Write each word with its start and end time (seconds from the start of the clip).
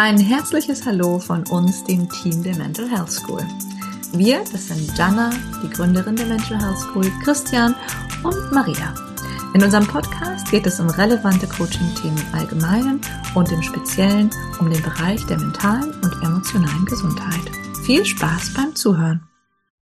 Ein 0.00 0.16
herzliches 0.16 0.86
Hallo 0.86 1.18
von 1.18 1.46
uns, 1.48 1.84
dem 1.84 2.08
Team 2.08 2.42
der 2.42 2.56
Mental 2.56 2.88
Health 2.88 3.12
School. 3.12 3.46
Wir, 4.14 4.42
das 4.50 4.68
sind 4.68 4.96
Jana, 4.96 5.28
die 5.62 5.68
Gründerin 5.68 6.16
der 6.16 6.24
Mental 6.24 6.58
Health 6.58 6.78
School, 6.78 7.04
Christian 7.22 7.74
und 8.22 8.50
Maria. 8.50 8.94
In 9.52 9.62
unserem 9.62 9.86
Podcast 9.86 10.50
geht 10.50 10.66
es 10.66 10.80
um 10.80 10.88
relevante 10.88 11.46
Coaching-Themen 11.46 12.16
im 12.16 12.34
Allgemeinen 12.34 13.02
und 13.34 13.52
im 13.52 13.60
Speziellen 13.60 14.30
um 14.58 14.70
den 14.70 14.82
Bereich 14.82 15.22
der 15.26 15.38
mentalen 15.38 15.92
und 16.02 16.14
emotionalen 16.22 16.86
Gesundheit. 16.86 17.50
Viel 17.84 18.02
Spaß 18.06 18.54
beim 18.54 18.74
Zuhören! 18.74 19.29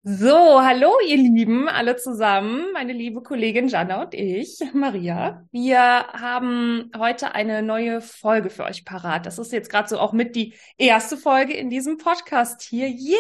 So, 0.09 0.63
hallo 0.63 0.93
ihr 1.05 1.17
Lieben, 1.17 1.69
alle 1.69 1.97
zusammen, 1.97 2.73
meine 2.73 2.93
liebe 2.93 3.25
Kollegin 3.25 3.67
Jana 3.67 4.03
und 4.03 4.15
ich, 4.15 4.61
Maria. 4.73 5.45
Wir 5.51 5.81
haben 5.81 6.93
heute 6.97 7.35
eine 7.35 7.61
neue 7.61 8.01
Folge 8.01 8.49
für 8.49 8.63
euch 8.63 8.85
parat. 8.85 9.27
Das 9.27 9.41
ist 9.41 9.51
jetzt 9.51 9.69
gerade 9.69 9.89
so 9.89 9.99
auch 9.99 10.13
mit 10.13 10.37
die 10.37 10.55
erste 10.79 11.17
Folge 11.17 11.55
in 11.55 11.71
diesem 11.71 11.97
Podcast 11.97 12.63
hier. 12.63 12.87
Yeah! 12.87 13.19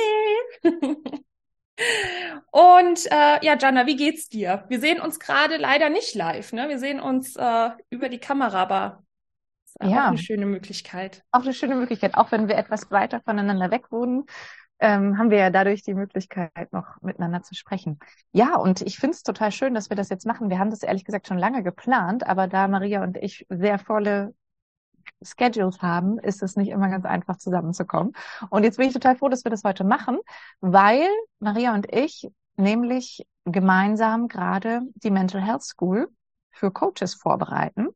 und 2.52 3.06
äh, 3.06 3.44
ja, 3.44 3.58
Jana, 3.58 3.86
wie 3.88 3.96
geht's 3.96 4.28
dir? 4.28 4.64
Wir 4.68 4.78
sehen 4.78 5.00
uns 5.00 5.18
gerade 5.18 5.56
leider 5.56 5.88
nicht 5.88 6.14
live, 6.14 6.52
ne? 6.52 6.68
Wir 6.68 6.78
sehen 6.78 7.00
uns 7.00 7.34
äh, 7.34 7.70
über 7.90 8.08
die 8.08 8.20
Kamera, 8.20 8.62
aber 8.62 9.02
ist 9.64 9.76
ja. 9.82 10.04
auch 10.04 10.08
eine 10.10 10.18
schöne 10.18 10.46
Möglichkeit. 10.46 11.24
Auch 11.32 11.42
eine 11.42 11.52
schöne 11.52 11.74
Möglichkeit, 11.74 12.14
auch 12.14 12.30
wenn 12.30 12.46
wir 12.46 12.56
etwas 12.56 12.92
weiter 12.92 13.20
voneinander 13.24 13.72
weg 13.72 13.90
wohnen 13.90 14.26
ähm, 14.78 15.18
haben 15.18 15.30
wir 15.30 15.38
ja 15.38 15.50
dadurch 15.50 15.82
die 15.82 15.94
Möglichkeit, 15.94 16.72
noch 16.72 17.00
miteinander 17.00 17.42
zu 17.42 17.54
sprechen. 17.54 17.98
Ja, 18.32 18.56
und 18.56 18.82
ich 18.82 18.98
finde 18.98 19.14
es 19.14 19.22
total 19.22 19.52
schön, 19.52 19.74
dass 19.74 19.90
wir 19.90 19.96
das 19.96 20.08
jetzt 20.08 20.26
machen. 20.26 20.50
Wir 20.50 20.58
haben 20.58 20.70
das 20.70 20.82
ehrlich 20.82 21.04
gesagt 21.04 21.28
schon 21.28 21.38
lange 21.38 21.62
geplant, 21.62 22.26
aber 22.26 22.46
da 22.46 22.68
Maria 22.68 23.02
und 23.02 23.16
ich 23.16 23.46
sehr 23.48 23.78
volle 23.78 24.34
Schedules 25.22 25.80
haben, 25.82 26.18
ist 26.18 26.42
es 26.42 26.56
nicht 26.56 26.68
immer 26.68 26.88
ganz 26.88 27.04
einfach 27.04 27.36
zusammenzukommen. 27.38 28.12
Und 28.50 28.64
jetzt 28.64 28.76
bin 28.76 28.88
ich 28.88 28.92
total 28.92 29.16
froh, 29.16 29.28
dass 29.28 29.44
wir 29.44 29.50
das 29.50 29.64
heute 29.64 29.84
machen, 29.84 30.18
weil 30.60 31.06
Maria 31.38 31.74
und 31.74 31.92
ich 31.92 32.28
nämlich 32.56 33.26
gemeinsam 33.44 34.28
gerade 34.28 34.82
die 34.96 35.10
Mental 35.10 35.40
Health 35.40 35.62
School 35.62 36.08
für 36.50 36.70
Coaches 36.70 37.14
vorbereiten 37.14 37.88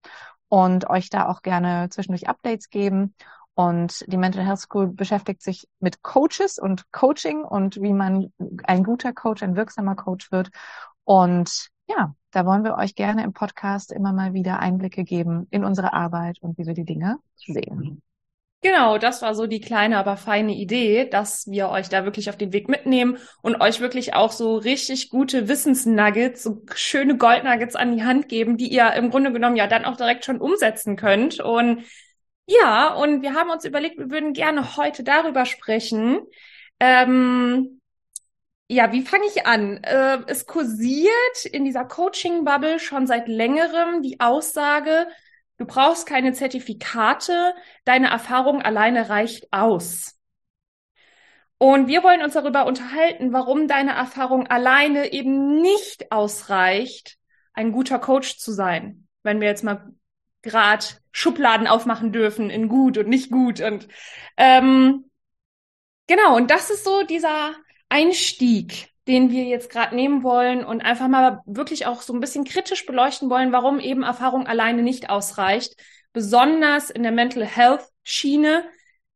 und 0.48 0.88
euch 0.88 1.10
da 1.10 1.28
auch 1.28 1.42
gerne 1.42 1.88
zwischendurch 1.90 2.28
Updates 2.28 2.70
geben 2.70 3.14
und 3.60 4.10
die 4.10 4.16
Mental 4.16 4.44
Health 4.44 4.60
School 4.60 4.86
beschäftigt 4.86 5.42
sich 5.42 5.68
mit 5.80 6.02
Coaches 6.02 6.58
und 6.58 6.90
Coaching 6.92 7.44
und 7.44 7.76
wie 7.82 7.92
man 7.92 8.32
ein 8.64 8.84
guter 8.84 9.12
Coach, 9.12 9.42
ein 9.42 9.54
wirksamer 9.54 9.96
Coach 9.96 10.32
wird. 10.32 10.48
Und 11.04 11.68
ja, 11.86 12.14
da 12.30 12.46
wollen 12.46 12.64
wir 12.64 12.76
euch 12.76 12.94
gerne 12.94 13.22
im 13.22 13.34
Podcast 13.34 13.92
immer 13.92 14.14
mal 14.14 14.32
wieder 14.32 14.60
Einblicke 14.60 15.04
geben 15.04 15.46
in 15.50 15.64
unsere 15.64 15.92
Arbeit 15.92 16.38
und 16.40 16.56
wie 16.56 16.66
wir 16.66 16.72
die 16.72 16.86
Dinge 16.86 17.18
sehen. 17.36 18.00
Genau, 18.62 18.96
das 18.96 19.20
war 19.20 19.34
so 19.34 19.46
die 19.46 19.60
kleine, 19.60 19.98
aber 19.98 20.16
feine 20.16 20.54
Idee, 20.54 21.06
dass 21.08 21.46
wir 21.46 21.68
euch 21.68 21.88
da 21.90 22.04
wirklich 22.04 22.30
auf 22.30 22.36
den 22.36 22.54
Weg 22.54 22.68
mitnehmen 22.68 23.18
und 23.42 23.60
euch 23.60 23.80
wirklich 23.80 24.14
auch 24.14 24.32
so 24.32 24.56
richtig 24.56 25.10
gute 25.10 25.48
Wissensnuggets, 25.48 26.42
so 26.42 26.62
schöne 26.74 27.16
Goldnuggets 27.18 27.76
an 27.76 27.94
die 27.96 28.04
Hand 28.04 28.28
geben, 28.28 28.56
die 28.56 28.68
ihr 28.72 28.92
im 28.94 29.10
Grunde 29.10 29.32
genommen 29.32 29.56
ja 29.56 29.66
dann 29.66 29.84
auch 29.84 29.96
direkt 29.96 30.24
schon 30.24 30.40
umsetzen 30.40 30.96
könnt. 30.96 31.40
Und 31.40 31.84
ja, 32.50 32.94
und 32.94 33.22
wir 33.22 33.34
haben 33.34 33.50
uns 33.50 33.64
überlegt, 33.64 33.98
wir 33.98 34.10
würden 34.10 34.32
gerne 34.32 34.76
heute 34.76 35.04
darüber 35.04 35.46
sprechen. 35.46 36.20
Ähm, 36.80 37.80
ja, 38.68 38.92
wie 38.92 39.02
fange 39.02 39.24
ich 39.26 39.46
an? 39.46 39.82
Äh, 39.84 40.18
es 40.26 40.46
kursiert 40.46 41.44
in 41.50 41.64
dieser 41.64 41.84
Coaching-Bubble 41.84 42.80
schon 42.80 43.06
seit 43.06 43.28
längerem 43.28 44.02
die 44.02 44.18
Aussage, 44.18 45.06
du 45.58 45.64
brauchst 45.64 46.06
keine 46.06 46.32
Zertifikate, 46.32 47.54
deine 47.84 48.08
Erfahrung 48.10 48.62
alleine 48.62 49.08
reicht 49.08 49.52
aus. 49.52 50.18
Und 51.58 51.86
wir 51.86 52.02
wollen 52.02 52.22
uns 52.22 52.34
darüber 52.34 52.66
unterhalten, 52.66 53.32
warum 53.32 53.68
deine 53.68 53.92
Erfahrung 53.92 54.48
alleine 54.48 55.12
eben 55.12 55.60
nicht 55.60 56.10
ausreicht, 56.10 57.16
ein 57.52 57.70
guter 57.70 58.00
Coach 58.00 58.38
zu 58.38 58.50
sein. 58.50 59.06
Wenn 59.22 59.40
wir 59.40 59.48
jetzt 59.48 59.62
mal 59.62 59.92
gerade 60.42 60.86
Schubladen 61.12 61.66
aufmachen 61.66 62.12
dürfen 62.12 62.50
in 62.50 62.68
gut 62.68 62.98
und 62.98 63.08
nicht 63.08 63.30
gut. 63.30 63.60
Und 63.60 63.88
ähm, 64.36 65.10
genau, 66.06 66.36
und 66.36 66.50
das 66.50 66.70
ist 66.70 66.84
so 66.84 67.02
dieser 67.04 67.54
Einstieg, 67.88 68.88
den 69.08 69.30
wir 69.30 69.44
jetzt 69.44 69.70
gerade 69.70 69.94
nehmen 69.96 70.22
wollen 70.22 70.64
und 70.64 70.82
einfach 70.82 71.08
mal 71.08 71.40
wirklich 71.46 71.86
auch 71.86 72.02
so 72.02 72.12
ein 72.12 72.20
bisschen 72.20 72.44
kritisch 72.44 72.86
beleuchten 72.86 73.28
wollen, 73.30 73.52
warum 73.52 73.80
eben 73.80 74.02
Erfahrung 74.02 74.46
alleine 74.46 74.82
nicht 74.82 75.10
ausreicht, 75.10 75.74
besonders 76.12 76.90
in 76.90 77.02
der 77.02 77.12
Mental 77.12 77.44
Health 77.44 77.82
Schiene, 78.02 78.64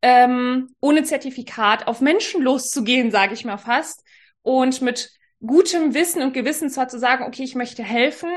ähm, 0.02 0.74
ohne 0.80 1.04
Zertifikat 1.04 1.86
auf 1.86 2.00
Menschen 2.00 2.42
loszugehen, 2.42 3.10
sage 3.10 3.34
ich 3.34 3.44
mal 3.44 3.56
fast, 3.56 4.02
und 4.42 4.82
mit 4.82 5.10
gutem 5.40 5.94
Wissen 5.94 6.22
und 6.22 6.32
Gewissen 6.32 6.70
zwar 6.70 6.88
zu 6.88 6.98
sagen, 6.98 7.24
okay, 7.24 7.42
ich 7.42 7.54
möchte 7.54 7.82
helfen, 7.82 8.30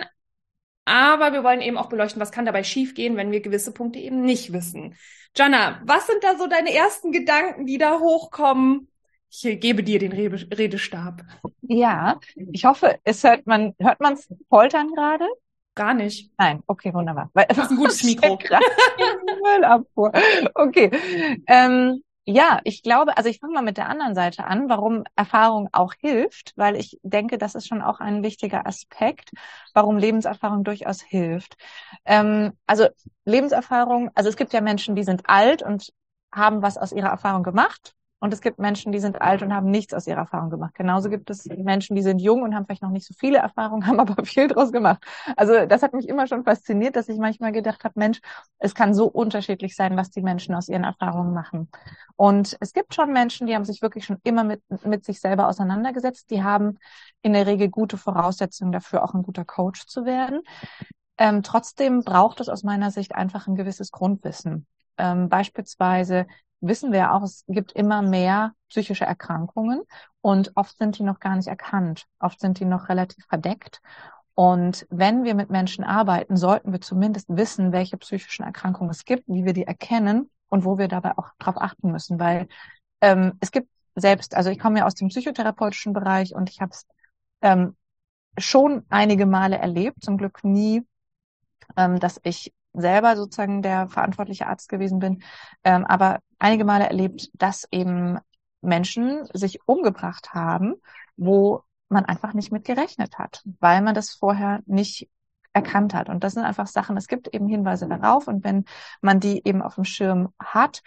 aber 0.87 1.33
wir 1.33 1.43
wollen 1.43 1.61
eben 1.61 1.77
auch 1.77 1.89
beleuchten, 1.89 2.21
was 2.21 2.31
kann 2.31 2.45
dabei 2.45 2.63
schiefgehen, 2.63 3.17
wenn 3.17 3.31
wir 3.31 3.41
gewisse 3.41 3.73
Punkte 3.73 3.99
eben 3.99 4.21
nicht 4.21 4.53
wissen. 4.53 4.95
Jana, 5.35 5.81
was 5.85 6.07
sind 6.07 6.23
da 6.23 6.37
so 6.37 6.47
deine 6.47 6.73
ersten 6.73 7.11
Gedanken, 7.11 7.65
die 7.65 7.77
da 7.77 7.99
hochkommen? 7.99 8.87
Ich 9.29 9.59
gebe 9.59 9.83
dir 9.83 9.99
den 9.99 10.13
Redestab. 10.13 11.21
Ja, 11.61 12.19
ich 12.53 12.63
hoffe, 12.63 12.97
es 13.03 13.23
hört 13.23 13.45
man, 13.45 13.75
hört 13.79 13.99
man's 13.99 14.29
poltern 14.49 14.93
gerade? 14.93 15.25
Gar 15.75 15.93
nicht. 15.93 16.31
Nein, 16.37 16.63
okay, 16.65 16.93
wunderbar. 16.93 17.29
Weil, 17.33 17.45
das 17.49 17.57
ist 17.57 17.71
ein 17.71 17.77
gutes 17.77 18.03
Mikro. 18.05 18.39
Okay. 20.55 20.89
Ähm, 21.45 22.01
ja, 22.29 22.59
ich 22.65 22.83
glaube, 22.83 23.15
also 23.17 23.29
ich 23.29 23.39
fange 23.39 23.53
mal 23.53 23.61
mit 23.63 23.77
der 23.77 23.87
anderen 23.87 24.13
Seite 24.13 24.43
an, 24.45 24.67
warum 24.67 25.05
Erfahrung 25.15 25.69
auch 25.71 25.93
hilft, 25.97 26.51
weil 26.57 26.75
ich 26.75 26.99
denke, 27.01 27.37
das 27.37 27.55
ist 27.55 27.67
schon 27.67 27.81
auch 27.81 28.01
ein 28.01 28.21
wichtiger 28.21 28.67
Aspekt, 28.67 29.31
warum 29.73 29.97
Lebenserfahrung 29.97 30.65
durchaus 30.65 31.01
hilft. 31.01 31.55
Ähm, 32.05 32.51
also 32.65 32.87
Lebenserfahrung, 33.23 34.11
also 34.13 34.29
es 34.29 34.35
gibt 34.35 34.51
ja 34.51 34.59
Menschen, 34.59 34.95
die 34.95 35.03
sind 35.03 35.29
alt 35.29 35.63
und 35.63 35.93
haben 36.29 36.61
was 36.61 36.77
aus 36.77 36.91
ihrer 36.91 37.07
Erfahrung 37.09 37.43
gemacht 37.43 37.95
und 38.19 38.33
es 38.33 38.41
gibt 38.41 38.57
Menschen, 38.57 38.91
die 38.91 38.99
sind 38.99 39.21
alt 39.21 39.43
und 39.43 39.53
haben 39.53 39.69
nichts 39.69 39.93
aus 39.93 40.07
ihrer 40.07 40.19
Erfahrung 40.19 40.49
gemacht. 40.49 40.73
Genauso 40.73 41.09
gibt 41.09 41.29
es 41.29 41.45
Menschen, 41.45 41.95
die 41.95 42.01
sind 42.01 42.19
jung 42.19 42.41
und 42.41 42.55
haben 42.55 42.65
vielleicht 42.65 42.81
noch 42.81 42.89
nicht 42.89 43.05
so 43.05 43.13
viele 43.13 43.37
Erfahrungen, 43.37 43.85
haben 43.87 43.99
aber 43.99 44.25
viel 44.25 44.47
draus 44.47 44.71
gemacht. 44.71 45.03
Also 45.35 45.65
das 45.67 45.83
hat 45.83 45.93
mich 45.93 46.09
immer 46.09 46.25
schon 46.25 46.43
fasziniert, 46.43 46.95
dass 46.95 47.09
ich 47.09 47.19
manchmal 47.19 47.51
gedacht 47.51 47.83
habe, 47.83 47.93
Mensch, 47.99 48.19
es 48.57 48.73
kann 48.73 48.95
so 48.95 49.05
unterschiedlich 49.05 49.75
sein, 49.75 49.95
was 49.97 50.09
die 50.09 50.21
Menschen 50.21 50.55
aus 50.55 50.67
ihren 50.67 50.83
Erfahrungen 50.83 51.33
machen. 51.33 51.69
Und 52.15 52.57
es 52.59 52.73
gibt 52.73 52.95
schon 52.95 53.13
Menschen, 53.13 53.45
die 53.45 53.53
haben 53.53 53.65
sich 53.65 53.83
wirklich 53.83 54.05
schon 54.05 54.17
immer 54.23 54.43
mit, 54.43 54.63
mit 54.83 55.05
sich 55.05 55.21
selber 55.21 55.47
auseinandergesetzt. 55.47 56.31
Die 56.31 56.43
haben 56.43 56.79
in 57.21 57.33
der 57.33 57.45
Regel 57.45 57.69
gute 57.69 57.97
Voraussetzungen 57.97 58.71
dafür, 58.71 59.03
auch 59.03 59.13
ein 59.13 59.21
guter 59.21 59.45
Coach 59.45 59.85
zu 59.85 60.05
werden. 60.05 60.41
Ähm, 61.19 61.43
trotzdem 61.43 62.03
braucht 62.03 62.39
es 62.39 62.49
aus 62.49 62.63
meiner 62.63 62.89
Sicht 62.89 63.13
einfach 63.13 63.47
ein 63.47 63.55
gewisses 63.55 63.91
Grundwissen. 63.91 64.65
Ähm, 64.97 65.29
beispielsweise 65.29 66.25
wissen 66.61 66.91
wir 66.91 67.13
auch, 67.13 67.23
es 67.23 67.43
gibt 67.47 67.71
immer 67.73 68.01
mehr 68.01 68.53
psychische 68.69 69.05
Erkrankungen 69.05 69.81
und 70.21 70.51
oft 70.55 70.77
sind 70.77 70.97
die 70.97 71.03
noch 71.03 71.19
gar 71.19 71.35
nicht 71.35 71.47
erkannt. 71.47 72.05
Oft 72.19 72.39
sind 72.39 72.59
die 72.59 72.65
noch 72.65 72.89
relativ 72.89 73.25
verdeckt. 73.25 73.81
Und 74.33 74.85
wenn 74.89 75.23
wir 75.23 75.33
mit 75.33 75.49
Menschen 75.49 75.83
arbeiten, 75.83 76.37
sollten 76.37 76.71
wir 76.71 76.81
zumindest 76.81 77.27
wissen, 77.29 77.71
welche 77.71 77.97
psychischen 77.97 78.43
Erkrankungen 78.43 78.91
es 78.91 79.03
gibt, 79.03 79.27
wie 79.27 79.45
wir 79.45 79.53
die 79.53 79.65
erkennen 79.65 80.29
und 80.49 80.63
wo 80.63 80.77
wir 80.77 80.87
dabei 80.87 81.17
auch 81.17 81.29
drauf 81.39 81.55
achten 81.57 81.91
müssen, 81.91 82.19
weil 82.19 82.47
ähm, 83.01 83.33
es 83.39 83.51
gibt 83.51 83.69
selbst, 83.95 84.35
also 84.35 84.49
ich 84.49 84.59
komme 84.59 84.79
ja 84.79 84.85
aus 84.85 84.93
dem 84.93 85.07
psychotherapeutischen 85.07 85.93
Bereich 85.93 86.35
und 86.35 86.49
ich 86.49 86.61
habe 86.61 86.71
es 86.71 86.85
ähm, 87.41 87.75
schon 88.37 88.85
einige 88.89 89.25
Male 89.25 89.57
erlebt, 89.57 90.03
zum 90.03 90.17
Glück 90.17 90.43
nie, 90.43 90.83
ähm, 91.75 91.99
dass 91.99 92.19
ich 92.23 92.53
selber 92.73 93.15
sozusagen 93.15 93.61
der 93.63 93.87
verantwortliche 93.87 94.47
Arzt 94.47 94.69
gewesen 94.69 94.99
bin, 94.99 95.23
ähm, 95.63 95.83
aber 95.85 96.19
einige 96.39 96.65
Male 96.65 96.85
erlebt, 96.85 97.29
dass 97.33 97.67
eben 97.71 98.19
Menschen 98.61 99.27
sich 99.33 99.59
umgebracht 99.65 100.33
haben, 100.33 100.75
wo 101.15 101.63
man 101.89 102.05
einfach 102.05 102.33
nicht 102.33 102.51
mit 102.51 102.65
gerechnet 102.65 103.17
hat, 103.17 103.43
weil 103.59 103.81
man 103.81 103.95
das 103.95 104.11
vorher 104.11 104.61
nicht 104.65 105.09
erkannt 105.53 105.93
hat. 105.93 106.09
Und 106.09 106.23
das 106.23 106.33
sind 106.33 106.43
einfach 106.43 106.67
Sachen, 106.67 106.97
es 106.97 107.07
gibt 107.07 107.33
eben 107.33 107.47
Hinweise 107.47 107.87
darauf. 107.87 108.27
Und 108.27 108.43
wenn 108.43 108.65
man 109.01 109.19
die 109.19 109.41
eben 109.45 109.61
auf 109.61 109.75
dem 109.75 109.85
Schirm 109.85 110.33
hat, 110.39 110.81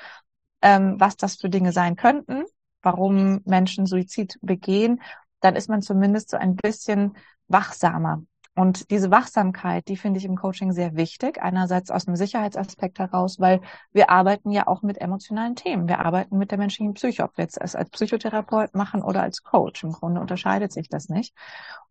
ähm, 0.62 0.97
was 0.99 1.17
das 1.17 1.37
für 1.37 1.49
Dinge 1.49 1.73
sein 1.73 1.97
könnten, 1.97 2.44
warum 2.82 3.41
Menschen 3.44 3.87
Suizid 3.87 4.38
begehen, 4.43 5.02
dann 5.41 5.56
ist 5.56 5.69
man 5.69 5.82
zumindest 5.82 6.31
so 6.31 6.37
ein 6.37 6.55
bisschen 6.55 7.17
wachsamer 7.49 8.23
und 8.61 8.91
diese 8.91 9.11
Wachsamkeit, 9.11 9.89
die 9.89 9.97
finde 9.97 10.19
ich 10.19 10.27
im 10.27 10.37
Coaching 10.37 10.73
sehr 10.73 10.95
wichtig. 10.95 11.41
Einerseits 11.41 11.91
aus 11.91 12.07
einem 12.07 12.17
Sicherheitsaspekt 12.17 12.99
heraus, 12.99 13.41
weil 13.41 13.62
wir 13.91 14.11
arbeiten 14.11 14.51
ja 14.51 14.67
auch 14.67 14.83
mit 14.83 15.01
emotionalen 15.01 15.57
Themen. 15.57 15.89
Wir 15.89 16.01
arbeiten 16.01 16.37
mit 16.37 16.51
der 16.51 16.59
menschlichen 16.59 16.93
Psyche, 16.93 17.23
ob 17.23 17.39
wir 17.39 17.45
jetzt 17.45 17.59
es 17.59 17.75
als 17.75 17.89
Psychotherapeut 17.89 18.75
machen 18.75 19.03
oder 19.03 19.23
als 19.23 19.43
Coach. 19.45 19.83
Im 19.83 19.93
Grunde 19.93 20.21
unterscheidet 20.21 20.73
sich 20.73 20.91
das 20.91 21.09
nicht. 21.09 21.35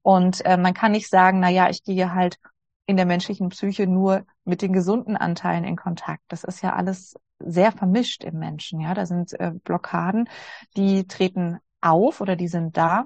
Und 0.04 0.46
äh, 0.46 0.58
man 0.58 0.76
kann 0.76 0.92
nicht 0.92 1.10
sagen, 1.10 1.40
na 1.40 1.50
ja, 1.50 1.72
ich 1.72 1.84
gehe 1.84 2.14
halt 2.14 2.38
in 2.86 2.98
der 2.98 3.08
menschlichen 3.08 3.50
Psyche 3.50 3.88
nur 3.88 4.28
mit 4.46 4.62
den 4.62 4.72
gesunden 4.72 5.18
Anteilen 5.18 5.64
in 5.64 5.76
Kontakt. 5.76 6.22
Das 6.28 6.44
ist 6.44 6.62
ja 6.62 6.76
alles 6.76 7.16
sehr 7.40 7.72
vermischt 7.72 8.24
im 8.24 8.38
Menschen. 8.38 8.80
Ja, 8.80 8.94
da 8.94 9.08
sind 9.08 9.34
äh, 9.40 9.54
Blockaden, 9.64 10.30
die 10.78 11.08
treten 11.08 11.58
auf 11.82 12.22
oder 12.22 12.36
die 12.36 12.48
sind 12.48 12.78
da 12.78 13.06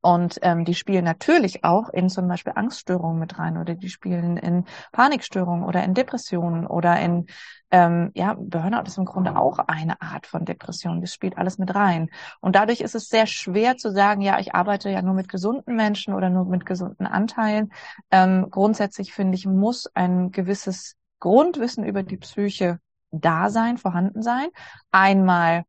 und 0.00 0.38
ähm, 0.42 0.64
die 0.64 0.74
spielen 0.74 1.04
natürlich 1.04 1.64
auch 1.64 1.90
in 1.90 2.08
zum 2.08 2.26
Beispiel 2.26 2.54
Angststörungen 2.56 3.18
mit 3.18 3.38
rein 3.38 3.58
oder 3.58 3.74
die 3.74 3.88
spielen 3.88 4.36
in 4.36 4.64
Panikstörungen 4.90 5.64
oder 5.64 5.84
in 5.84 5.94
Depressionen 5.94 6.66
oder 6.66 6.98
in, 6.98 7.26
ähm, 7.70 8.10
ja, 8.14 8.34
Burnout 8.38 8.84
ist 8.86 8.98
im 8.98 9.04
Grunde 9.04 9.36
auch 9.36 9.58
eine 9.58 10.00
Art 10.00 10.26
von 10.26 10.44
Depression. 10.44 11.00
Das 11.00 11.12
spielt 11.12 11.36
alles 11.36 11.58
mit 11.58 11.74
rein. 11.74 12.08
Und 12.40 12.56
dadurch 12.56 12.80
ist 12.80 12.94
es 12.94 13.08
sehr 13.08 13.26
schwer 13.26 13.76
zu 13.76 13.92
sagen, 13.92 14.22
ja, 14.22 14.38
ich 14.38 14.54
arbeite 14.54 14.90
ja 14.90 15.02
nur 15.02 15.14
mit 15.14 15.28
gesunden 15.28 15.76
Menschen 15.76 16.14
oder 16.14 16.30
nur 16.30 16.46
mit 16.46 16.64
gesunden 16.64 17.06
Anteilen. 17.06 17.70
Ähm, 18.10 18.48
grundsätzlich 18.50 19.12
finde 19.12 19.36
ich, 19.36 19.46
muss 19.46 19.86
ein 19.94 20.30
gewisses 20.32 20.96
Grundwissen 21.20 21.84
über 21.84 22.02
die 22.02 22.16
Psyche 22.16 22.80
da 23.10 23.50
sein, 23.50 23.76
vorhanden 23.76 24.22
sein. 24.22 24.48
Einmal 24.90 25.64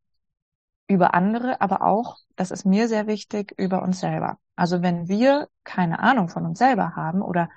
über 0.88 1.14
andere, 1.14 1.62
aber 1.62 1.82
auch, 1.82 2.18
das 2.36 2.52
ist 2.52 2.66
mir 2.66 2.88
sehr 2.88 3.08
wichtig, 3.08 3.54
über 3.58 3.82
uns 3.82 4.00
selber. 4.00 4.38
Also 4.56 4.82
wenn 4.82 5.08
wir 5.08 5.48
keine 5.64 6.00
Ahnung 6.00 6.30
von 6.30 6.46
uns 6.46 6.60
selber 6.60 6.96
haben 6.96 7.22
oder 7.22 7.50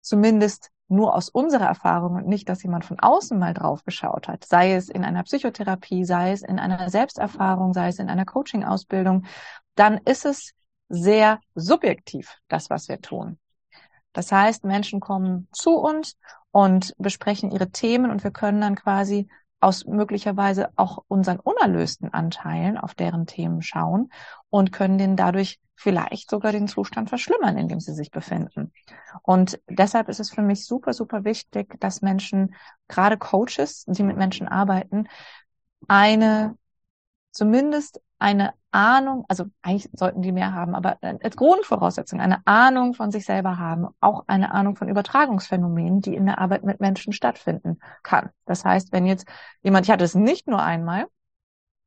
zumindest 0.00 0.70
nur 0.88 1.14
aus 1.14 1.28
unserer 1.28 1.66
Erfahrung 1.66 2.16
und 2.16 2.28
nicht, 2.28 2.48
dass 2.48 2.62
jemand 2.62 2.84
von 2.84 3.00
außen 3.00 3.38
mal 3.38 3.54
drauf 3.54 3.84
geschaut 3.84 4.28
hat, 4.28 4.44
sei 4.44 4.74
es 4.74 4.88
in 4.88 5.04
einer 5.04 5.22
Psychotherapie, 5.22 6.04
sei 6.04 6.32
es 6.32 6.42
in 6.42 6.58
einer 6.58 6.90
Selbsterfahrung, 6.90 7.72
sei 7.72 7.88
es 7.88 7.98
in 7.98 8.10
einer 8.10 8.26
Coaching-Ausbildung, 8.26 9.24
dann 9.74 9.98
ist 10.04 10.26
es 10.26 10.52
sehr 10.88 11.40
subjektiv, 11.54 12.36
das, 12.48 12.68
was 12.68 12.88
wir 12.88 13.00
tun. 13.00 13.38
Das 14.12 14.30
heißt, 14.30 14.64
Menschen 14.64 15.00
kommen 15.00 15.48
zu 15.52 15.76
uns 15.76 16.18
und 16.50 16.94
besprechen 16.98 17.50
ihre 17.50 17.70
Themen 17.70 18.10
und 18.10 18.22
wir 18.22 18.30
können 18.30 18.60
dann 18.60 18.74
quasi 18.74 19.28
aus 19.62 19.86
möglicherweise 19.86 20.70
auch 20.76 21.04
unseren 21.08 21.38
unerlösten 21.38 22.12
Anteilen 22.12 22.76
auf 22.76 22.94
deren 22.94 23.26
Themen 23.26 23.62
schauen 23.62 24.10
und 24.50 24.72
können 24.72 24.98
den 24.98 25.16
dadurch 25.16 25.60
vielleicht 25.76 26.30
sogar 26.30 26.52
den 26.52 26.68
Zustand 26.68 27.08
verschlimmern, 27.08 27.56
in 27.56 27.68
dem 27.68 27.80
sie 27.80 27.94
sich 27.94 28.10
befinden. 28.10 28.72
Und 29.22 29.60
deshalb 29.68 30.08
ist 30.08 30.20
es 30.20 30.30
für 30.30 30.42
mich 30.42 30.66
super, 30.66 30.92
super 30.92 31.24
wichtig, 31.24 31.78
dass 31.80 32.02
Menschen, 32.02 32.54
gerade 32.88 33.16
Coaches, 33.18 33.84
die 33.86 34.02
mit 34.02 34.16
Menschen 34.16 34.48
arbeiten, 34.48 35.08
eine 35.88 36.56
zumindest 37.32 38.00
eine 38.18 38.54
Ahnung, 38.70 39.24
also 39.28 39.46
eigentlich 39.62 39.90
sollten 39.92 40.22
die 40.22 40.32
mehr 40.32 40.54
haben, 40.54 40.74
aber 40.74 40.98
als 41.02 41.36
Grundvoraussetzung 41.36 42.20
eine 42.20 42.46
Ahnung 42.46 42.94
von 42.94 43.10
sich 43.10 43.24
selber 43.24 43.58
haben, 43.58 43.88
auch 44.00 44.24
eine 44.28 44.54
Ahnung 44.54 44.76
von 44.76 44.88
Übertragungsphänomenen, 44.88 46.00
die 46.00 46.14
in 46.14 46.26
der 46.26 46.38
Arbeit 46.38 46.62
mit 46.62 46.80
Menschen 46.80 47.12
stattfinden 47.12 47.80
kann. 48.02 48.30
Das 48.46 48.64
heißt, 48.64 48.92
wenn 48.92 49.06
jetzt 49.06 49.26
jemand, 49.62 49.86
ich 49.86 49.92
hatte 49.92 50.04
es 50.04 50.14
nicht 50.14 50.46
nur 50.46 50.62
einmal, 50.62 51.06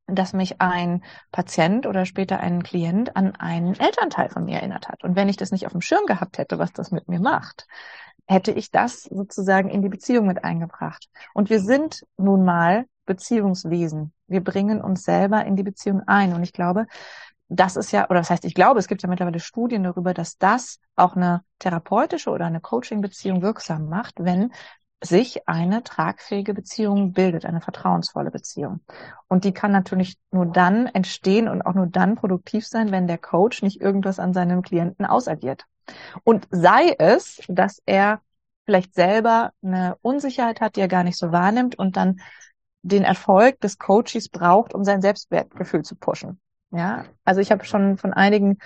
dass 0.07 0.33
mich 0.33 0.61
ein 0.61 1.03
Patient 1.31 1.87
oder 1.87 2.05
später 2.05 2.39
ein 2.39 2.61
Klient 2.61 3.15
an 3.15 3.35
einen 3.35 3.73
Elternteil 3.73 4.29
von 4.29 4.45
mir 4.45 4.57
erinnert 4.57 4.87
hat. 4.87 5.03
Und 5.03 5.15
wenn 5.15 5.29
ich 5.29 5.37
das 5.37 5.51
nicht 5.51 5.65
auf 5.65 5.71
dem 5.71 5.81
Schirm 5.81 6.05
gehabt 6.05 6.37
hätte, 6.37 6.59
was 6.59 6.73
das 6.73 6.91
mit 6.91 7.07
mir 7.07 7.19
macht, 7.19 7.65
hätte 8.27 8.51
ich 8.51 8.71
das 8.71 9.03
sozusagen 9.03 9.69
in 9.69 9.81
die 9.81 9.89
Beziehung 9.89 10.27
mit 10.27 10.43
eingebracht. 10.43 11.09
Und 11.33 11.49
wir 11.49 11.59
sind 11.59 12.05
nun 12.17 12.43
mal 12.43 12.85
Beziehungswesen. 13.05 14.13
Wir 14.27 14.43
bringen 14.43 14.81
uns 14.81 15.03
selber 15.03 15.45
in 15.45 15.55
die 15.55 15.63
Beziehung 15.63 16.01
ein. 16.07 16.33
Und 16.33 16.43
ich 16.43 16.53
glaube, 16.53 16.87
das 17.47 17.75
ist 17.75 17.91
ja, 17.91 18.09
oder 18.09 18.19
das 18.19 18.29
heißt, 18.29 18.45
ich 18.45 18.55
glaube, 18.55 18.79
es 18.79 18.87
gibt 18.87 19.03
ja 19.03 19.09
mittlerweile 19.09 19.39
Studien 19.39 19.83
darüber, 19.83 20.13
dass 20.13 20.37
das 20.37 20.79
auch 20.95 21.15
eine 21.15 21.43
therapeutische 21.59 22.31
oder 22.31 22.45
eine 22.45 22.59
Coaching-Beziehung 22.59 23.41
wirksam 23.41 23.87
macht, 23.87 24.15
wenn 24.17 24.51
sich 25.03 25.47
eine 25.47 25.83
tragfähige 25.83 26.53
Beziehung 26.53 27.13
bildet, 27.13 27.45
eine 27.45 27.61
vertrauensvolle 27.61 28.31
Beziehung. 28.31 28.79
Und 29.27 29.43
die 29.43 29.53
kann 29.53 29.71
natürlich 29.71 30.17
nur 30.31 30.47
dann 30.47 30.87
entstehen 30.87 31.47
und 31.47 31.61
auch 31.61 31.73
nur 31.73 31.87
dann 31.87 32.15
produktiv 32.15 32.65
sein, 32.65 32.91
wenn 32.91 33.07
der 33.07 33.17
Coach 33.17 33.61
nicht 33.61 33.81
irgendwas 33.81 34.19
an 34.19 34.33
seinem 34.33 34.61
Klienten 34.61 35.05
ausagiert. 35.05 35.65
Und 36.23 36.47
sei 36.49 36.95
es, 36.97 37.41
dass 37.47 37.81
er 37.85 38.21
vielleicht 38.65 38.95
selber 38.95 39.51
eine 39.61 39.95
Unsicherheit 40.01 40.59
hat, 40.61 40.75
die 40.75 40.81
er 40.81 40.87
gar 40.87 41.03
nicht 41.03 41.17
so 41.17 41.31
wahrnimmt 41.31 41.77
und 41.77 41.97
dann 41.97 42.19
den 42.85 43.03
Erfolg 43.03 43.59
des 43.61 43.79
Coaches 43.79 44.29
braucht, 44.29 44.75
um 44.75 44.83
sein 44.83 45.01
Selbstwertgefühl 45.01 45.81
zu 45.81 45.95
pushen. 45.95 46.39
Ja, 46.71 47.05
also 47.23 47.41
ich 47.41 47.51
habe 47.51 47.65
schon 47.65 47.97
von 47.97 48.13
einigen 48.13 48.59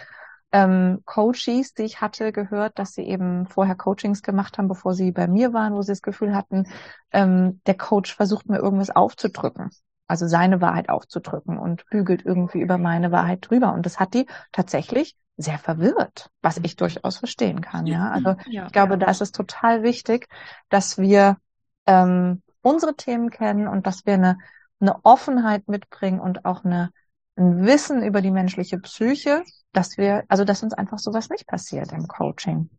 ähm, 0.51 1.01
Coaches, 1.05 1.73
die 1.73 1.83
ich 1.83 2.01
hatte, 2.01 2.31
gehört, 2.31 2.79
dass 2.79 2.93
sie 2.93 3.03
eben 3.03 3.45
vorher 3.47 3.75
Coachings 3.75 4.21
gemacht 4.21 4.57
haben, 4.57 4.67
bevor 4.67 4.93
sie 4.93 5.11
bei 5.11 5.27
mir 5.27 5.53
waren, 5.53 5.73
wo 5.73 5.81
sie 5.81 5.91
das 5.91 6.01
Gefühl 6.01 6.35
hatten, 6.35 6.67
ähm, 7.11 7.61
der 7.65 7.77
Coach 7.77 8.15
versucht 8.15 8.49
mir 8.49 8.57
irgendwas 8.57 8.89
aufzudrücken. 8.89 9.69
Also 10.07 10.27
seine 10.27 10.59
Wahrheit 10.59 10.89
aufzudrücken 10.89 11.57
und 11.57 11.85
bügelt 11.89 12.25
irgendwie 12.25 12.61
über 12.61 12.79
meine 12.79 13.11
Wahrheit 13.11 13.47
drüber. 13.47 13.73
Und 13.73 13.85
das 13.85 13.99
hat 13.99 14.15
die 14.15 14.25
tatsächlich 14.51 15.15
sehr 15.37 15.59
verwirrt, 15.59 16.29
was 16.41 16.57
ich 16.57 16.75
durchaus 16.75 17.17
verstehen 17.17 17.61
kann. 17.61 17.85
Ja, 17.85 18.09
also 18.09 18.35
ja, 18.47 18.65
ich 18.65 18.71
glaube, 18.73 18.93
ja. 18.93 18.97
da 18.97 19.11
ist 19.11 19.21
es 19.21 19.31
total 19.31 19.83
wichtig, 19.83 20.27
dass 20.69 20.97
wir 20.97 21.37
ähm, 21.85 22.41
unsere 22.61 22.95
Themen 22.95 23.29
kennen 23.29 23.67
und 23.67 23.87
dass 23.87 24.05
wir 24.05 24.13
eine, 24.13 24.37
eine 24.79 25.03
Offenheit 25.03 25.67
mitbringen 25.67 26.19
und 26.19 26.45
auch 26.45 26.63
eine, 26.63 26.91
ein 27.35 27.65
Wissen 27.65 28.03
über 28.03 28.21
die 28.21 28.31
menschliche 28.31 28.79
Psyche, 28.79 29.43
dass 29.71 29.97
wir, 29.97 30.23
also 30.27 30.43
dass 30.43 30.63
uns 30.63 30.73
einfach 30.73 30.99
sowas 30.99 31.29
nicht 31.29 31.47
passiert 31.47 31.91
im 31.91 32.07
Coaching. 32.07 32.69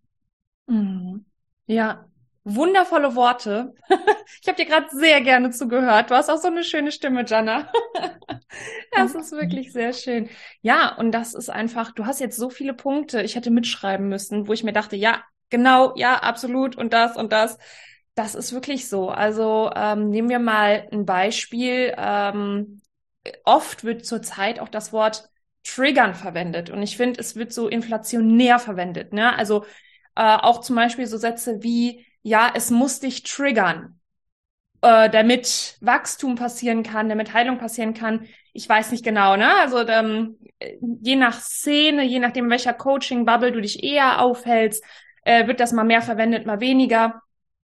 Mhm. 0.66 1.24
Ja, 1.66 2.04
wundervolle 2.44 3.14
Worte. 3.14 3.74
ich 4.42 4.48
habe 4.48 4.56
dir 4.56 4.66
gerade 4.66 4.88
sehr 4.90 5.20
gerne 5.20 5.50
zugehört. 5.50 6.10
Du 6.10 6.14
hast 6.14 6.30
auch 6.30 6.38
so 6.38 6.48
eine 6.48 6.64
schöne 6.64 6.92
Stimme, 6.92 7.24
Jana. 7.26 7.70
das 8.92 9.14
ist 9.14 9.32
wirklich 9.32 9.72
sehr 9.72 9.92
schön. 9.92 10.28
Ja, 10.62 10.96
und 10.96 11.12
das 11.12 11.34
ist 11.34 11.50
einfach, 11.50 11.92
du 11.92 12.06
hast 12.06 12.20
jetzt 12.20 12.36
so 12.36 12.50
viele 12.50 12.74
Punkte, 12.74 13.22
ich 13.22 13.36
hätte 13.36 13.50
mitschreiben 13.50 14.08
müssen, 14.08 14.48
wo 14.48 14.52
ich 14.52 14.64
mir 14.64 14.72
dachte, 14.72 14.96
ja, 14.96 15.22
genau, 15.50 15.94
ja, 15.96 16.16
absolut 16.16 16.76
und 16.76 16.92
das 16.92 17.16
und 17.16 17.32
das. 17.32 17.58
Das 18.14 18.34
ist 18.34 18.52
wirklich 18.52 18.88
so. 18.88 19.08
Also 19.08 19.70
ähm, 19.74 20.10
nehmen 20.10 20.28
wir 20.28 20.38
mal 20.38 20.88
ein 20.92 21.06
Beispiel. 21.06 21.94
Ähm, 21.96 22.82
oft 23.44 23.84
wird 23.84 24.04
zurzeit 24.04 24.60
auch 24.60 24.68
das 24.68 24.92
Wort 24.92 25.30
Triggern 25.62 26.14
verwendet 26.14 26.70
und 26.70 26.82
ich 26.82 26.96
finde, 26.96 27.20
es 27.20 27.36
wird 27.36 27.52
so 27.52 27.68
inflationär 27.68 28.58
verwendet. 28.58 29.12
Ne? 29.12 29.36
Also 29.36 29.64
äh, 30.16 30.36
auch 30.36 30.60
zum 30.62 30.76
Beispiel 30.76 31.06
so 31.06 31.18
Sätze 31.18 31.62
wie, 31.62 32.06
ja, 32.22 32.50
es 32.54 32.70
muss 32.70 33.00
dich 33.00 33.22
triggern, 33.22 34.00
äh, 34.82 35.10
damit 35.10 35.76
Wachstum 35.80 36.34
passieren 36.34 36.82
kann, 36.82 37.08
damit 37.08 37.34
Heilung 37.34 37.58
passieren 37.58 37.94
kann. 37.94 38.26
Ich 38.52 38.68
weiß 38.68 38.90
nicht 38.90 39.04
genau, 39.04 39.36
ne? 39.36 39.54
Also 39.60 39.86
ähm, 39.86 40.38
je 40.80 41.16
nach 41.16 41.40
Szene, 41.40 42.04
je 42.04 42.18
nachdem, 42.18 42.50
welcher 42.50 42.74
Coaching-Bubble 42.74 43.52
du 43.52 43.60
dich 43.60 43.84
eher 43.84 44.20
aufhältst, 44.20 44.82
äh, 45.24 45.46
wird 45.46 45.60
das 45.60 45.72
mal 45.72 45.84
mehr 45.84 46.02
verwendet, 46.02 46.46
mal 46.46 46.60
weniger. 46.60 47.22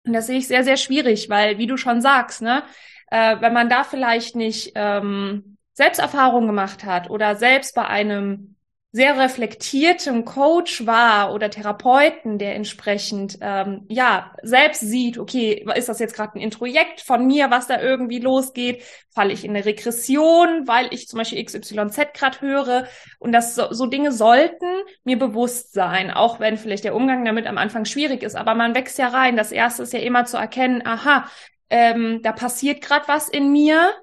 Und 0.05 0.13
das 0.13 0.27
sehe 0.27 0.39
ich 0.39 0.49
sehr, 0.49 0.65
sehr 0.65 0.77
schwierig, 0.77 1.29
weil, 1.29 1.59
wie 1.59 1.67
du 1.67 1.77
schon 1.77 2.01
sagst, 2.01 2.43
ne, 2.43 2.65
äh, 3.11 3.37
wenn 3.41 3.53
man 3.53 3.69
da 3.69 3.85
vielleicht 3.85 4.37
nicht 4.37 4.73
ähm, 4.75 5.57
Selbsterfahrung 5.75 6.47
gemacht 6.47 6.85
hat 6.85 7.11
oder 7.11 7.37
selbst 7.37 7.75
bei 7.75 7.87
einem 7.87 8.57
sehr 8.95 9.19
reflektierten 9.19 10.27
Coach 10.27 10.85
war 10.85 11.33
oder 11.33 11.49
Therapeuten, 11.49 12.37
der 12.37 12.55
entsprechend 12.55 13.39
ähm, 13.41 13.87
ja 13.89 14.35
selbst 14.43 14.81
sieht, 14.81 15.17
okay, 15.17 15.65
ist 15.75 15.89
das 15.89 15.99
jetzt 15.99 16.15
gerade 16.15 16.35
ein 16.35 16.43
Introjekt 16.43 17.01
von 17.01 17.27
mir, 17.27 17.51
was 17.51 17.67
da 17.67 17.81
irgendwie 17.81 18.19
losgeht? 18.19 18.83
Falle 19.11 19.33
ich 19.33 19.47
in 19.47 19.53
eine 19.53 19.65
Regression, 19.65 20.69
weil 20.69 20.93
ich 20.93 21.09
zum 21.09 21.19
Beispiel 21.19 21.43
XYZ 21.43 22.13
gerade 22.13 22.41
höre? 22.43 22.87
Und 23.19 23.33
das 23.33 23.55
so, 23.55 23.73
so 23.73 23.87
Dinge 23.87 24.13
sollten 24.13 24.67
mir 25.05 25.19
bewusst 25.19 25.73
sein, 25.73 26.11
auch 26.11 26.39
wenn 26.39 26.59
vielleicht 26.59 26.85
der 26.85 26.95
Umgang 26.95 27.25
damit 27.25 27.47
am 27.47 27.57
Anfang 27.57 27.87
schwierig 27.87 28.23
ist. 28.23 28.37
Aber 28.37 28.55
man 28.55 28.75
wächst 28.75 28.99
ja 28.99 29.09
rein. 29.09 29.37
Das 29.37 29.53
erste 29.53 29.85
ist 29.85 29.95
ja 29.95 30.01
immer 30.01 30.27
zu 30.27 30.37
erkennen, 30.37 30.83
aha, 30.85 31.27
ähm, 31.71 32.21
da 32.23 32.33
passiert 32.33 32.83
gerade 32.83 33.09
was 33.09 33.31
in 33.31 33.53
mir 33.53 33.95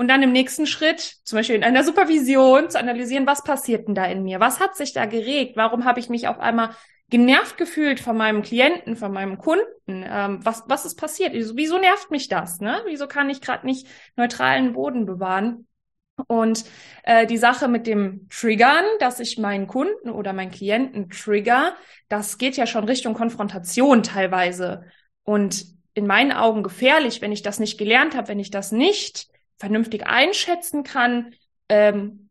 und 0.00 0.08
dann 0.08 0.22
im 0.22 0.32
nächsten 0.32 0.66
Schritt, 0.66 1.16
zum 1.24 1.36
Beispiel 1.36 1.56
in 1.56 1.62
einer 1.62 1.84
Supervision, 1.84 2.70
zu 2.70 2.78
analysieren, 2.78 3.26
was 3.26 3.44
passiert 3.44 3.86
denn 3.86 3.94
da 3.94 4.06
in 4.06 4.22
mir? 4.22 4.40
Was 4.40 4.58
hat 4.58 4.74
sich 4.74 4.94
da 4.94 5.04
geregt? 5.04 5.58
Warum 5.58 5.84
habe 5.84 6.00
ich 6.00 6.08
mich 6.08 6.26
auf 6.26 6.40
einmal 6.40 6.70
genervt 7.10 7.58
gefühlt 7.58 8.00
von 8.00 8.16
meinem 8.16 8.40
Klienten, 8.40 8.96
von 8.96 9.12
meinem 9.12 9.36
Kunden? 9.36 9.66
Ähm, 9.86 10.38
was, 10.42 10.64
was 10.68 10.86
ist 10.86 10.94
passiert? 10.94 11.34
Wieso, 11.34 11.76
nervt 11.76 12.10
mich 12.10 12.28
das? 12.28 12.60
Ne? 12.60 12.80
Wieso 12.86 13.08
kann 13.08 13.28
ich 13.28 13.42
gerade 13.42 13.66
nicht 13.66 13.88
neutralen 14.16 14.72
Boden 14.72 15.04
bewahren? 15.04 15.66
Und 16.28 16.64
äh, 17.02 17.26
die 17.26 17.36
Sache 17.36 17.68
mit 17.68 17.86
dem 17.86 18.26
Triggern, 18.30 18.86
dass 19.00 19.20
ich 19.20 19.36
meinen 19.36 19.66
Kunden 19.66 20.08
oder 20.08 20.32
meinen 20.32 20.50
Klienten 20.50 21.10
trigger, 21.10 21.74
das 22.08 22.38
geht 22.38 22.56
ja 22.56 22.66
schon 22.66 22.84
Richtung 22.84 23.12
Konfrontation 23.12 24.02
teilweise. 24.02 24.84
Und 25.24 25.66
in 25.92 26.06
meinen 26.06 26.32
Augen 26.32 26.62
gefährlich, 26.62 27.20
wenn 27.20 27.32
ich 27.32 27.42
das 27.42 27.60
nicht 27.60 27.76
gelernt 27.76 28.16
habe, 28.16 28.28
wenn 28.28 28.40
ich 28.40 28.50
das 28.50 28.72
nicht 28.72 29.29
vernünftig 29.60 30.06
einschätzen 30.06 30.82
kann, 30.82 31.34
ähm, 31.68 32.30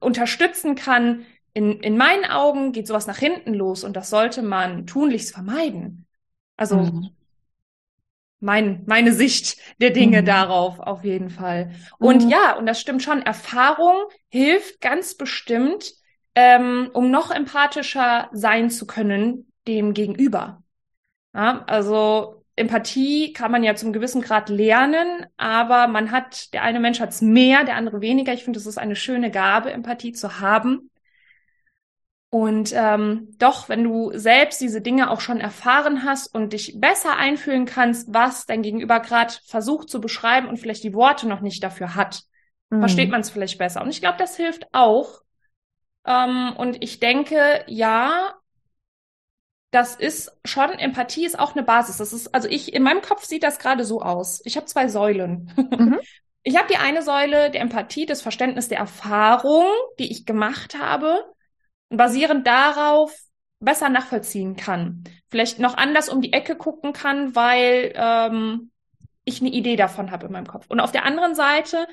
unterstützen 0.00 0.74
kann. 0.74 1.26
In, 1.52 1.80
in 1.80 1.96
meinen 1.96 2.24
Augen 2.24 2.72
geht 2.72 2.86
sowas 2.86 3.06
nach 3.06 3.18
hinten 3.18 3.54
los 3.54 3.84
und 3.84 3.94
das 3.96 4.10
sollte 4.10 4.42
man 4.42 4.86
tunlichst 4.86 5.32
vermeiden. 5.32 6.06
Also 6.56 6.78
mhm. 6.78 7.10
mein, 8.40 8.82
meine 8.86 9.12
Sicht 9.12 9.58
der 9.78 9.90
Dinge 9.90 10.22
mhm. 10.22 10.26
darauf 10.26 10.80
auf 10.80 11.04
jeden 11.04 11.30
Fall. 11.30 11.72
Und 11.98 12.24
mhm. 12.24 12.30
ja, 12.30 12.56
und 12.56 12.66
das 12.66 12.80
stimmt 12.80 13.02
schon, 13.02 13.22
Erfahrung 13.22 13.96
hilft 14.28 14.80
ganz 14.80 15.14
bestimmt, 15.16 15.92
ähm, 16.34 16.90
um 16.94 17.10
noch 17.10 17.30
empathischer 17.30 18.30
sein 18.32 18.70
zu 18.70 18.86
können 18.86 19.52
dem 19.68 19.92
Gegenüber. 19.92 20.62
Ja, 21.34 21.64
also 21.66 22.35
Empathie 22.56 23.34
kann 23.34 23.52
man 23.52 23.62
ja 23.62 23.74
zum 23.74 23.92
gewissen 23.92 24.22
Grad 24.22 24.48
lernen, 24.48 25.26
aber 25.36 25.88
man 25.88 26.10
hat, 26.10 26.54
der 26.54 26.62
eine 26.62 26.80
Mensch 26.80 27.00
hat 27.00 27.10
es 27.10 27.20
mehr, 27.20 27.64
der 27.64 27.76
andere 27.76 28.00
weniger. 28.00 28.32
Ich 28.32 28.44
finde, 28.44 28.58
es 28.58 28.66
ist 28.66 28.78
eine 28.78 28.96
schöne 28.96 29.30
Gabe, 29.30 29.70
Empathie 29.70 30.12
zu 30.12 30.40
haben. 30.40 30.90
Und 32.30 32.72
ähm, 32.74 33.28
doch, 33.38 33.68
wenn 33.68 33.84
du 33.84 34.10
selbst 34.14 34.60
diese 34.60 34.80
Dinge 34.80 35.10
auch 35.10 35.20
schon 35.20 35.38
erfahren 35.38 36.02
hast 36.04 36.34
und 36.34 36.54
dich 36.54 36.80
besser 36.80 37.16
einfühlen 37.16 37.66
kannst, 37.66 38.12
was 38.12 38.46
dein 38.46 38.62
Gegenüber 38.62 39.00
gerade 39.00 39.34
versucht 39.44 39.88
zu 39.88 40.00
beschreiben 40.00 40.48
und 40.48 40.58
vielleicht 40.58 40.82
die 40.82 40.94
Worte 40.94 41.28
noch 41.28 41.40
nicht 41.40 41.62
dafür 41.62 41.94
hat, 41.94 42.22
mhm. 42.70 42.80
versteht 42.80 43.10
man 43.10 43.20
es 43.20 43.30
vielleicht 43.30 43.58
besser. 43.58 43.82
Und 43.82 43.90
ich 43.90 44.00
glaube, 44.00 44.18
das 44.18 44.36
hilft 44.36 44.66
auch. 44.72 45.20
Ähm, 46.06 46.54
und 46.56 46.82
ich 46.82 47.00
denke, 47.00 47.64
ja, 47.66 48.34
das 49.76 49.94
ist 49.94 50.32
schon, 50.44 50.70
Empathie 50.70 51.26
ist 51.26 51.38
auch 51.38 51.54
eine 51.54 51.62
Basis. 51.62 51.98
Das 51.98 52.12
ist, 52.12 52.34
also 52.34 52.48
ich, 52.48 52.74
in 52.74 52.82
meinem 52.82 53.02
Kopf 53.02 53.24
sieht 53.24 53.42
das 53.42 53.58
gerade 53.58 53.84
so 53.84 54.00
aus. 54.00 54.40
Ich 54.44 54.56
habe 54.56 54.66
zwei 54.66 54.88
Säulen. 54.88 55.52
Mhm. 55.56 55.98
Ich 56.48 56.56
habe 56.56 56.68
die 56.68 56.76
eine 56.76 57.02
Säule 57.02 57.50
der 57.50 57.60
Empathie, 57.60 58.06
das 58.06 58.22
Verständnis 58.22 58.68
der 58.68 58.78
Erfahrung, 58.78 59.66
die 59.98 60.12
ich 60.12 60.26
gemacht 60.26 60.78
habe 60.78 61.24
basierend 61.88 62.46
darauf 62.46 63.14
besser 63.60 63.88
nachvollziehen 63.88 64.56
kann. 64.56 65.04
Vielleicht 65.28 65.58
noch 65.58 65.76
anders 65.76 66.08
um 66.08 66.20
die 66.20 66.32
Ecke 66.32 66.56
gucken 66.56 66.92
kann, 66.92 67.34
weil 67.34 67.92
ähm, 67.94 68.70
ich 69.24 69.40
eine 69.40 69.50
Idee 69.50 69.76
davon 69.76 70.10
habe 70.10 70.26
in 70.26 70.32
meinem 70.32 70.46
Kopf. 70.46 70.66
Und 70.68 70.80
auf 70.80 70.92
der 70.92 71.04
anderen 71.04 71.34
Seite 71.34 71.86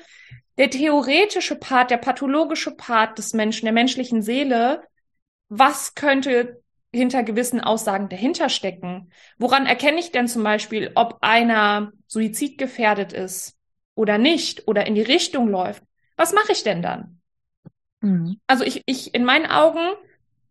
der 0.58 0.70
theoretische 0.70 1.56
Part, 1.56 1.90
der 1.90 1.96
pathologische 1.96 2.70
Part 2.76 3.18
des 3.18 3.32
Menschen, 3.32 3.66
der 3.66 3.72
menschlichen 3.72 4.22
Seele, 4.22 4.82
was 5.48 5.94
könnte 5.94 6.62
hinter 6.94 7.22
gewissen 7.22 7.60
Aussagen 7.60 8.08
dahinter 8.08 8.48
stecken? 8.48 9.10
Woran 9.38 9.66
erkenne 9.66 9.98
ich 9.98 10.12
denn 10.12 10.28
zum 10.28 10.42
Beispiel, 10.42 10.92
ob 10.94 11.18
einer 11.20 11.92
suizidgefährdet 12.06 13.12
ist 13.12 13.56
oder 13.94 14.18
nicht 14.18 14.66
oder 14.68 14.86
in 14.86 14.94
die 14.94 15.02
Richtung 15.02 15.48
läuft? 15.48 15.82
Was 16.16 16.32
mache 16.32 16.52
ich 16.52 16.62
denn 16.62 16.82
dann? 16.82 17.20
Mhm. 18.00 18.38
Also 18.46 18.64
ich, 18.64 18.82
ich, 18.86 19.14
in 19.14 19.24
meinen 19.24 19.46
Augen 19.46 19.80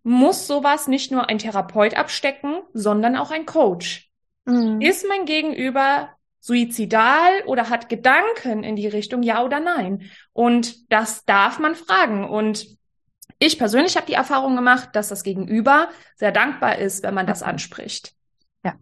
muss 0.03 0.47
sowas 0.47 0.87
nicht 0.87 1.11
nur 1.11 1.29
ein 1.29 1.37
Therapeut 1.37 1.95
abstecken, 1.95 2.61
sondern 2.73 3.15
auch 3.15 3.31
ein 3.31 3.45
Coach. 3.45 4.09
Mhm. 4.45 4.81
Ist 4.81 5.05
mein 5.07 5.25
Gegenüber 5.25 6.09
suizidal 6.39 7.31
oder 7.45 7.69
hat 7.69 7.87
Gedanken 7.87 8.63
in 8.63 8.75
die 8.75 8.87
Richtung, 8.87 9.23
ja 9.23 9.43
oder 9.43 9.61
nein? 9.61 10.09
Und 10.33 10.91
das 10.91 11.23
darf 11.23 11.57
man 11.59 11.75
fragen. 11.75 12.25
Und 12.29 12.67
ich 13.45 13.57
persönlich 13.57 13.95
habe 13.95 14.05
die 14.05 14.13
Erfahrung 14.13 14.55
gemacht, 14.55 14.89
dass 14.93 15.09
das 15.09 15.23
Gegenüber 15.23 15.89
sehr 16.15 16.31
dankbar 16.31 16.77
ist, 16.77 17.03
wenn 17.03 17.13
man 17.13 17.27
das 17.27 17.43
anspricht. 17.43 18.13
Ja. 18.63 18.73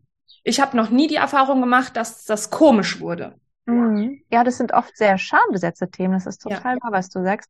Ich 0.44 0.60
habe 0.60 0.78
noch 0.78 0.90
nie 0.90 1.08
die 1.08 1.16
Erfahrung 1.16 1.62
gemacht, 1.62 1.96
dass 1.98 2.26
das 2.26 2.50
komisch 2.50 3.00
wurde. 3.00 3.36
Mhm. 3.66 4.24
Ja, 4.32 4.44
das 4.44 4.58
sind 4.58 4.74
oft 4.74 4.96
sehr 4.98 5.18
schambesetzte 5.18 5.90
Themen. 5.90 6.14
Das 6.14 6.26
ist 6.26 6.42
total 6.42 6.76
ja. 6.76 6.84
wahr, 6.84 6.92
was 6.92 7.10
du 7.10 7.24
sagst. 7.24 7.50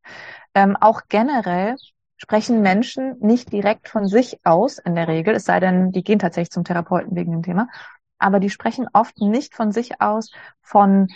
Ähm, 0.54 0.76
auch 0.80 1.02
generell 1.10 1.76
sprechen 2.18 2.62
Menschen 2.62 3.18
nicht 3.20 3.52
direkt 3.52 3.90
von 3.90 4.08
sich 4.08 4.40
aus 4.44 4.78
in 4.78 4.94
der 4.94 5.08
Regel, 5.08 5.36
es 5.36 5.46
sei 5.46 5.60
denn, 5.60 5.92
die 5.92 6.04
gehen 6.04 6.20
tatsächlich 6.20 6.52
zum 6.52 6.64
Therapeuten 6.64 7.16
wegen 7.16 7.32
dem 7.32 7.42
Thema, 7.42 7.68
aber 8.20 8.40
die 8.40 8.52
sprechen 8.52 8.88
oft 8.94 9.20
nicht 9.20 9.56
von 9.56 9.72
sich 9.72 10.02
aus 10.02 10.32
von 10.62 11.08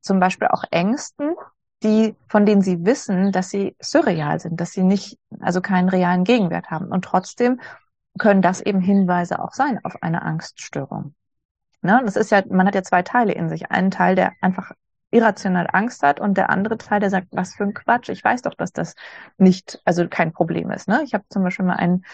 zum 0.00 0.20
Beispiel 0.20 0.48
auch 0.48 0.64
Ängsten, 0.70 1.34
die, 1.84 2.16
von 2.28 2.46
denen 2.46 2.62
sie 2.62 2.84
wissen, 2.84 3.30
dass 3.30 3.50
sie 3.50 3.76
surreal 3.80 4.40
sind, 4.40 4.60
dass 4.60 4.72
sie 4.72 4.82
nicht, 4.82 5.18
also 5.40 5.60
keinen 5.60 5.88
realen 5.88 6.24
Gegenwert 6.24 6.70
haben. 6.70 6.86
Und 6.86 7.04
trotzdem 7.04 7.60
können 8.18 8.42
das 8.42 8.60
eben 8.60 8.80
Hinweise 8.80 9.40
auch 9.40 9.52
sein 9.52 9.78
auf 9.84 10.02
eine 10.02 10.22
Angststörung. 10.22 11.14
Ne? 11.82 12.00
Das 12.04 12.16
ist 12.16 12.30
ja, 12.30 12.42
man 12.48 12.66
hat 12.66 12.74
ja 12.74 12.82
zwei 12.82 13.02
Teile 13.02 13.32
in 13.32 13.48
sich. 13.48 13.70
Einen 13.70 13.90
Teil, 13.90 14.14
der 14.16 14.32
einfach 14.40 14.72
irrational 15.10 15.68
Angst 15.72 16.02
hat 16.02 16.18
und 16.18 16.36
der 16.36 16.50
andere 16.50 16.78
Teil, 16.78 17.00
der 17.00 17.10
sagt, 17.10 17.28
was 17.30 17.54
für 17.54 17.64
ein 17.64 17.74
Quatsch, 17.74 18.08
ich 18.08 18.24
weiß 18.24 18.42
doch, 18.42 18.54
dass 18.54 18.72
das 18.72 18.94
nicht, 19.38 19.80
also 19.84 20.08
kein 20.08 20.32
Problem 20.32 20.70
ist. 20.70 20.88
Ne? 20.88 21.02
Ich 21.04 21.14
habe 21.14 21.24
zum 21.28 21.44
Beispiel 21.44 21.66
mal 21.66 21.76
einen 21.76 22.04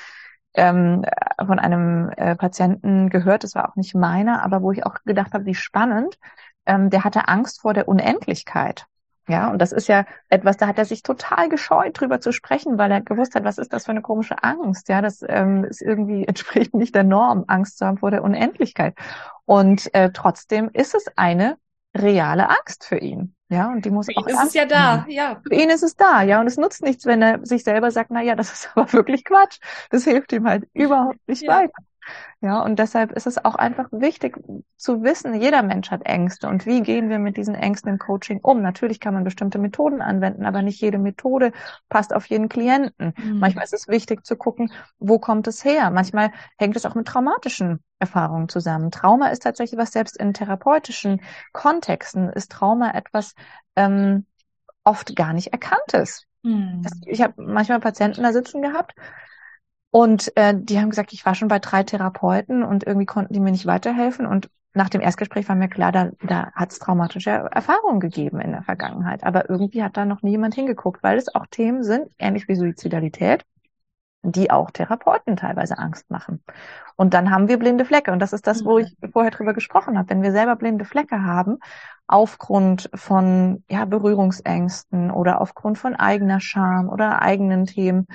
ähm, 0.54 1.04
von 1.38 1.58
einem 1.58 2.10
äh, 2.16 2.34
Patienten 2.34 3.08
gehört, 3.08 3.44
das 3.44 3.54
war 3.54 3.70
auch 3.70 3.76
nicht 3.76 3.94
meiner, 3.94 4.42
aber 4.42 4.62
wo 4.62 4.72
ich 4.72 4.84
auch 4.84 4.96
gedacht 5.04 5.32
habe, 5.32 5.46
wie 5.46 5.54
spannend, 5.54 6.18
ähm, 6.66 6.90
der 6.90 7.04
hatte 7.04 7.28
Angst 7.28 7.60
vor 7.60 7.72
der 7.72 7.88
Unendlichkeit. 7.88 8.86
Ja, 9.30 9.50
und 9.50 9.62
das 9.62 9.70
ist 9.70 9.86
ja 9.86 10.06
etwas, 10.28 10.56
da 10.56 10.66
hat 10.66 10.78
er 10.78 10.84
sich 10.84 11.02
total 11.04 11.48
gescheut, 11.48 12.00
drüber 12.00 12.20
zu 12.20 12.32
sprechen, 12.32 12.78
weil 12.78 12.90
er 12.90 13.00
gewusst 13.00 13.36
hat, 13.36 13.44
was 13.44 13.58
ist 13.58 13.72
das 13.72 13.84
für 13.84 13.92
eine 13.92 14.02
komische 14.02 14.42
Angst? 14.42 14.88
Ja, 14.88 15.00
das 15.02 15.24
ähm, 15.26 15.64
ist 15.64 15.82
irgendwie 15.82 16.24
entspricht 16.28 16.74
nicht 16.74 16.94
der 16.94 17.04
Norm, 17.04 17.44
Angst 17.46 17.78
zu 17.78 17.86
haben 17.86 17.98
vor 17.98 18.10
der 18.10 18.24
Unendlichkeit. 18.24 18.96
Und 19.44 19.94
äh, 19.94 20.10
trotzdem 20.12 20.68
ist 20.72 20.94
es 20.94 21.06
eine 21.16 21.56
reale 21.96 22.48
Angst 22.48 22.84
für 22.84 22.98
ihn. 22.98 23.34
Ja, 23.48 23.68
und 23.68 23.84
die 23.84 23.90
muss 23.90 24.06
für 24.06 24.16
auch. 24.16 24.26
Ihn 24.26 24.34
ist 24.34 24.44
es 24.44 24.54
ja 24.54 24.64
da, 24.64 25.04
ja. 25.08 25.40
Für 25.46 25.54
ihn 25.54 25.70
ist 25.70 25.82
es 25.82 25.96
da, 25.96 26.22
ja. 26.22 26.40
Und 26.40 26.46
es 26.46 26.56
nutzt 26.56 26.82
nichts, 26.82 27.06
wenn 27.06 27.22
er 27.22 27.44
sich 27.44 27.64
selber 27.64 27.90
sagt, 27.90 28.10
na 28.10 28.22
ja, 28.22 28.34
das 28.34 28.52
ist 28.52 28.70
aber 28.74 28.92
wirklich 28.92 29.24
Quatsch. 29.24 29.58
Das 29.90 30.04
hilft 30.04 30.32
ihm 30.32 30.46
halt 30.48 30.68
überhaupt 30.72 31.18
nicht 31.28 31.42
ja. 31.42 31.56
weiter. 31.56 31.72
Ja, 32.40 32.62
und 32.62 32.78
deshalb 32.78 33.12
ist 33.12 33.26
es 33.26 33.44
auch 33.44 33.54
einfach 33.54 33.88
wichtig 33.90 34.38
zu 34.76 35.02
wissen, 35.02 35.34
jeder 35.34 35.62
Mensch 35.62 35.90
hat 35.90 36.06
Ängste 36.06 36.48
und 36.48 36.64
wie 36.64 36.82
gehen 36.82 37.10
wir 37.10 37.18
mit 37.18 37.36
diesen 37.36 37.54
Ängsten 37.54 37.90
im 37.90 37.98
Coaching 37.98 38.40
um? 38.42 38.62
Natürlich 38.62 38.98
kann 38.98 39.14
man 39.14 39.24
bestimmte 39.24 39.58
Methoden 39.58 40.00
anwenden, 40.00 40.46
aber 40.46 40.62
nicht 40.62 40.80
jede 40.80 40.98
Methode 40.98 41.52
passt 41.88 42.14
auf 42.14 42.26
jeden 42.26 42.48
Klienten. 42.48 43.12
Mhm. 43.16 43.38
Manchmal 43.38 43.64
ist 43.64 43.74
es 43.74 43.88
wichtig 43.88 44.24
zu 44.24 44.36
gucken, 44.36 44.72
wo 44.98 45.18
kommt 45.18 45.46
es 45.48 45.64
her? 45.64 45.90
Manchmal 45.90 46.32
hängt 46.58 46.76
es 46.76 46.86
auch 46.86 46.94
mit 46.94 47.06
traumatischen 47.06 47.84
Erfahrungen 47.98 48.48
zusammen. 48.48 48.90
Trauma 48.90 49.28
ist 49.28 49.42
tatsächlich 49.42 49.78
was, 49.78 49.92
selbst 49.92 50.16
in 50.16 50.32
therapeutischen 50.32 51.20
Kontexten 51.52 52.30
ist 52.30 52.50
Trauma 52.52 52.92
etwas 52.92 53.34
ähm, 53.76 54.24
oft 54.84 55.14
gar 55.14 55.32
nicht 55.32 55.52
erkanntes. 55.52 56.24
Mhm. 56.42 56.82
Ich 57.06 57.20
habe 57.20 57.34
manchmal 57.42 57.80
Patienten 57.80 58.22
da 58.22 58.32
sitzen 58.32 58.62
gehabt, 58.62 58.94
und 59.90 60.32
äh, 60.36 60.54
die 60.56 60.78
haben 60.78 60.90
gesagt, 60.90 61.12
ich 61.12 61.26
war 61.26 61.34
schon 61.34 61.48
bei 61.48 61.58
drei 61.58 61.82
Therapeuten 61.82 62.62
und 62.62 62.86
irgendwie 62.86 63.06
konnten 63.06 63.34
die 63.34 63.40
mir 63.40 63.50
nicht 63.50 63.66
weiterhelfen. 63.66 64.26
Und 64.26 64.48
nach 64.72 64.88
dem 64.88 65.00
Erstgespräch 65.00 65.48
war 65.48 65.56
mir 65.56 65.68
klar, 65.68 65.90
da, 65.90 66.10
da 66.22 66.52
hat 66.52 66.70
es 66.70 66.78
traumatische 66.78 67.30
Erfahrungen 67.30 67.98
gegeben 67.98 68.40
in 68.40 68.52
der 68.52 68.62
Vergangenheit. 68.62 69.24
Aber 69.24 69.50
irgendwie 69.50 69.82
hat 69.82 69.96
da 69.96 70.04
noch 70.04 70.22
nie 70.22 70.30
jemand 70.30 70.54
hingeguckt, 70.54 71.02
weil 71.02 71.18
es 71.18 71.34
auch 71.34 71.46
Themen 71.46 71.82
sind, 71.82 72.08
ähnlich 72.18 72.46
wie 72.46 72.54
Suizidalität, 72.54 73.44
die 74.22 74.50
auch 74.50 74.70
Therapeuten 74.70 75.36
teilweise 75.36 75.78
Angst 75.78 76.10
machen. 76.10 76.42
Und 76.96 77.14
dann 77.14 77.30
haben 77.30 77.48
wir 77.48 77.58
blinde 77.58 77.84
Flecke. 77.84 78.12
Und 78.12 78.18
das 78.18 78.32
ist 78.32 78.46
das, 78.46 78.64
wo 78.64 78.78
mhm. 78.78 78.84
ich 78.84 79.12
vorher 79.12 79.30
drüber 79.30 79.54
gesprochen 79.54 79.96
habe. 79.96 80.10
Wenn 80.10 80.22
wir 80.22 80.32
selber 80.32 80.56
blinde 80.56 80.84
Flecke 80.84 81.22
haben, 81.22 81.58
aufgrund 82.06 82.90
von 82.94 83.64
ja, 83.70 83.84
Berührungsängsten 83.84 85.10
oder 85.10 85.40
aufgrund 85.40 85.78
von 85.78 85.94
eigener 85.94 86.40
Scham 86.40 86.88
oder 86.88 87.22
eigenen 87.22 87.66
Themen, 87.66 88.06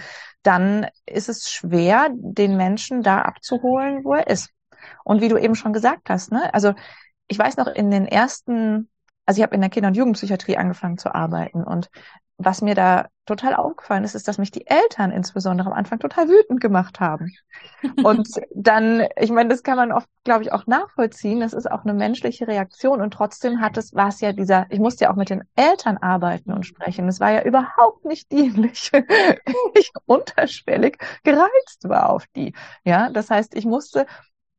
dann 0.44 0.88
ist 1.06 1.30
es 1.30 1.50
schwer, 1.50 2.10
den 2.14 2.58
Menschen 2.58 3.02
da 3.02 3.22
abzuholen, 3.22 4.04
wo 4.04 4.14
er 4.14 4.28
ist. 4.28 4.52
Und 5.04 5.22
wie 5.22 5.30
du 5.30 5.38
eben 5.38 5.56
schon 5.56 5.74
gesagt 5.74 6.10
hast, 6.10 6.32
ne, 6.32 6.54
also 6.54 6.74
ich 7.28 7.40
weiß 7.40 7.58
noch 7.58 7.68
in 7.68 7.90
den 7.90 8.06
ersten, 8.06 8.90
also 9.26 9.40
ich 9.40 9.44
habe 9.44 9.56
in 9.56 9.62
der 9.62 9.70
Kinder- 9.70 9.88
und 9.88 9.98
Jugendpsychiatrie 9.98 10.58
angefangen 10.58 10.98
zu 10.98 11.16
arbeiten 11.16 11.64
und 11.64 11.90
was 12.38 12.62
mir 12.62 12.76
da 12.76 13.08
total 13.26 13.56
aufgefallen 13.56 14.04
ist, 14.04 14.14
ist, 14.14 14.28
dass 14.28 14.38
mich 14.38 14.52
die 14.52 14.68
Eltern 14.68 15.12
insbesondere 15.12 15.68
am 15.68 15.74
Anfang 15.74 16.00
total 16.00 16.28
wütend 16.28 16.62
gemacht 16.62 17.00
haben. 17.00 17.32
Und 18.04 18.30
dann, 18.54 19.08
ich 19.20 19.32
meine, 19.32 19.50
das 19.50 19.64
kann 19.64 19.78
man 19.78 19.92
oft, 19.92 20.08
glaube 20.24 20.44
ich, 20.44 20.52
auch 20.52 20.68
nachvollziehen. 20.68 21.40
Das 21.40 21.54
ist 21.54 21.70
auch 21.70 21.84
eine 21.84 21.94
menschliche 21.94 22.48
Reaktion. 22.48 23.02
Und 23.02 23.12
trotzdem 23.12 23.62
hat 23.62 23.78
es, 23.78 23.94
war 23.94 24.10
es 24.10 24.22
ja 24.22 24.32
dieser, 24.32 24.68
ich 24.70 24.80
musste 24.80 25.06
ja 25.06 25.12
auch 25.12 25.16
mit 25.16 25.30
den 25.30 25.44
Eltern 25.56 25.98
arbeiten 25.98 26.52
und 26.52 26.66
sprechen. 26.66 27.08
Es 27.08 27.20
war 27.20 27.32
ja 27.32 27.44
überhaupt 27.44 28.06
nicht 28.06 28.32
dienlich. 28.32 28.92
ich 29.74 29.92
unterschwellig 30.06 30.98
gereizt 31.24 31.88
war 31.88 32.10
auf 32.10 32.28
die. 32.36 32.54
Ja, 32.84 33.10
das 33.10 33.32
heißt, 33.32 33.56
ich 33.56 33.66
musste 33.66 34.06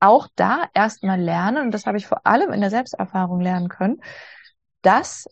auch 0.00 0.28
da 0.34 0.64
erstmal 0.74 1.20
lernen, 1.20 1.66
und 1.66 1.70
das 1.72 1.86
habe 1.86 1.98
ich 1.98 2.06
vor 2.06 2.26
allem 2.26 2.52
in 2.52 2.60
der 2.60 2.70
Selbsterfahrung 2.70 3.40
lernen 3.40 3.68
können, 3.68 4.00
dass 4.82 5.26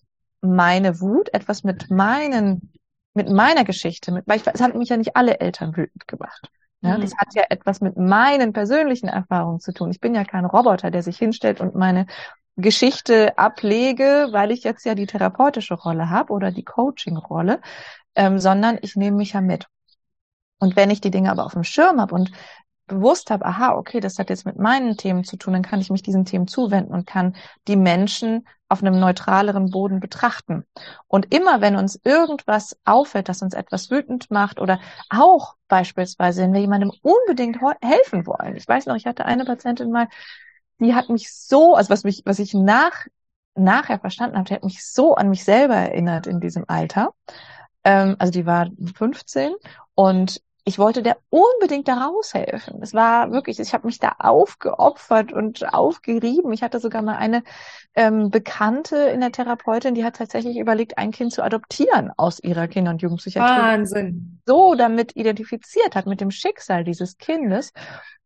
meine 0.44 1.00
Wut 1.00 1.32
etwas 1.32 1.64
mit 1.64 1.90
meinen, 1.90 2.72
mit 3.14 3.30
meiner 3.30 3.64
Geschichte, 3.64 4.12
mit, 4.12 4.26
weil 4.26 4.38
ich, 4.38 4.46
es 4.46 4.60
hat 4.60 4.74
mich 4.74 4.88
ja 4.88 4.96
nicht 4.96 5.16
alle 5.16 5.40
Eltern 5.40 5.76
wütend 5.76 6.06
gemacht. 6.06 6.48
Ja, 6.80 6.98
mhm. 6.98 7.02
Das 7.02 7.16
hat 7.16 7.34
ja 7.34 7.44
etwas 7.48 7.80
mit 7.80 7.96
meinen 7.96 8.52
persönlichen 8.52 9.08
Erfahrungen 9.08 9.60
zu 9.60 9.72
tun. 9.72 9.90
Ich 9.90 10.00
bin 10.00 10.14
ja 10.14 10.24
kein 10.24 10.44
Roboter, 10.44 10.90
der 10.90 11.02
sich 11.02 11.18
hinstellt 11.18 11.60
und 11.60 11.74
meine 11.74 12.06
Geschichte 12.56 13.36
ablege, 13.36 14.28
weil 14.30 14.52
ich 14.52 14.62
jetzt 14.62 14.84
ja 14.84 14.94
die 14.94 15.06
therapeutische 15.06 15.74
Rolle 15.74 16.10
habe 16.10 16.32
oder 16.32 16.52
die 16.52 16.64
Coaching-Rolle, 16.64 17.60
ähm, 18.14 18.38
sondern 18.38 18.78
ich 18.82 18.96
nehme 18.96 19.16
mich 19.16 19.32
ja 19.32 19.40
mit. 19.40 19.66
Und 20.60 20.76
wenn 20.76 20.90
ich 20.90 21.00
die 21.00 21.10
Dinge 21.10 21.30
aber 21.30 21.46
auf 21.46 21.54
dem 21.54 21.64
Schirm 21.64 22.00
habe 22.00 22.14
und 22.14 22.30
bewusst 22.86 23.30
habe, 23.30 23.44
aha, 23.44 23.74
okay, 23.74 24.00
das 24.00 24.18
hat 24.18 24.30
jetzt 24.30 24.44
mit 24.46 24.58
meinen 24.58 24.96
Themen 24.96 25.24
zu 25.24 25.36
tun, 25.36 25.54
dann 25.54 25.62
kann 25.62 25.80
ich 25.80 25.90
mich 25.90 26.02
diesen 26.02 26.24
Themen 26.24 26.46
zuwenden 26.46 26.92
und 26.92 27.06
kann 27.06 27.34
die 27.66 27.76
Menschen 27.76 28.46
auf 28.68 28.82
einem 28.82 28.98
neutraleren 28.98 29.70
Boden 29.70 30.00
betrachten. 30.00 30.64
Und 31.06 31.34
immer 31.34 31.60
wenn 31.60 31.76
uns 31.76 32.00
irgendwas 32.02 32.76
auffällt, 32.84 33.28
dass 33.28 33.42
uns 33.42 33.54
etwas 33.54 33.90
wütend 33.90 34.30
macht 34.30 34.60
oder 34.60 34.80
auch 35.10 35.54
beispielsweise, 35.68 36.42
wenn 36.42 36.52
wir 36.52 36.60
jemandem 36.60 36.92
unbedingt 37.02 37.58
helfen 37.80 38.26
wollen. 38.26 38.56
Ich 38.56 38.66
weiß 38.66 38.86
noch, 38.86 38.96
ich 38.96 39.06
hatte 39.06 39.24
eine 39.26 39.44
Patientin 39.44 39.90
mal, 39.90 40.08
die 40.78 40.94
hat 40.94 41.08
mich 41.08 41.32
so, 41.32 41.74
also 41.74 41.90
was 41.90 42.04
mich, 42.04 42.22
was 42.24 42.38
ich 42.38 42.52
nach, 42.52 43.06
nachher 43.54 44.00
verstanden 44.00 44.36
habe, 44.36 44.48
die 44.48 44.54
hat 44.54 44.64
mich 44.64 44.84
so 44.84 45.14
an 45.14 45.30
mich 45.30 45.44
selber 45.44 45.76
erinnert 45.76 46.26
in 46.26 46.40
diesem 46.40 46.64
Alter. 46.66 47.10
Ähm, 47.84 48.16
also 48.18 48.32
die 48.32 48.46
war 48.46 48.68
15 48.96 49.54
und 49.94 50.40
ich 50.66 50.78
wollte 50.78 51.02
der 51.02 51.18
unbedingt 51.28 51.88
da 51.88 52.06
raushelfen. 52.06 52.82
Es 52.82 52.94
war 52.94 53.30
wirklich, 53.32 53.60
ich 53.60 53.74
habe 53.74 53.86
mich 53.86 53.98
da 53.98 54.16
aufgeopfert 54.18 55.30
und 55.32 55.74
aufgerieben. 55.74 56.52
Ich 56.54 56.62
hatte 56.62 56.80
sogar 56.80 57.02
mal 57.02 57.16
eine 57.16 57.42
ähm, 57.94 58.30
Bekannte 58.30 58.96
in 58.96 59.20
der 59.20 59.30
Therapeutin, 59.30 59.94
die 59.94 60.04
hat 60.04 60.16
tatsächlich 60.16 60.56
überlegt, 60.56 60.96
ein 60.96 61.10
Kind 61.10 61.32
zu 61.32 61.42
adoptieren 61.42 62.10
aus 62.16 62.42
ihrer 62.42 62.66
Kinder- 62.66 62.92
und 62.92 63.02
Jugendpsychiatrie. 63.02 63.62
Wahnsinn. 63.62 64.40
So 64.46 64.74
damit 64.74 65.14
identifiziert 65.16 65.94
hat 65.94 66.06
mit 66.06 66.22
dem 66.22 66.30
Schicksal 66.30 66.82
dieses 66.82 67.18
Kindes. 67.18 67.72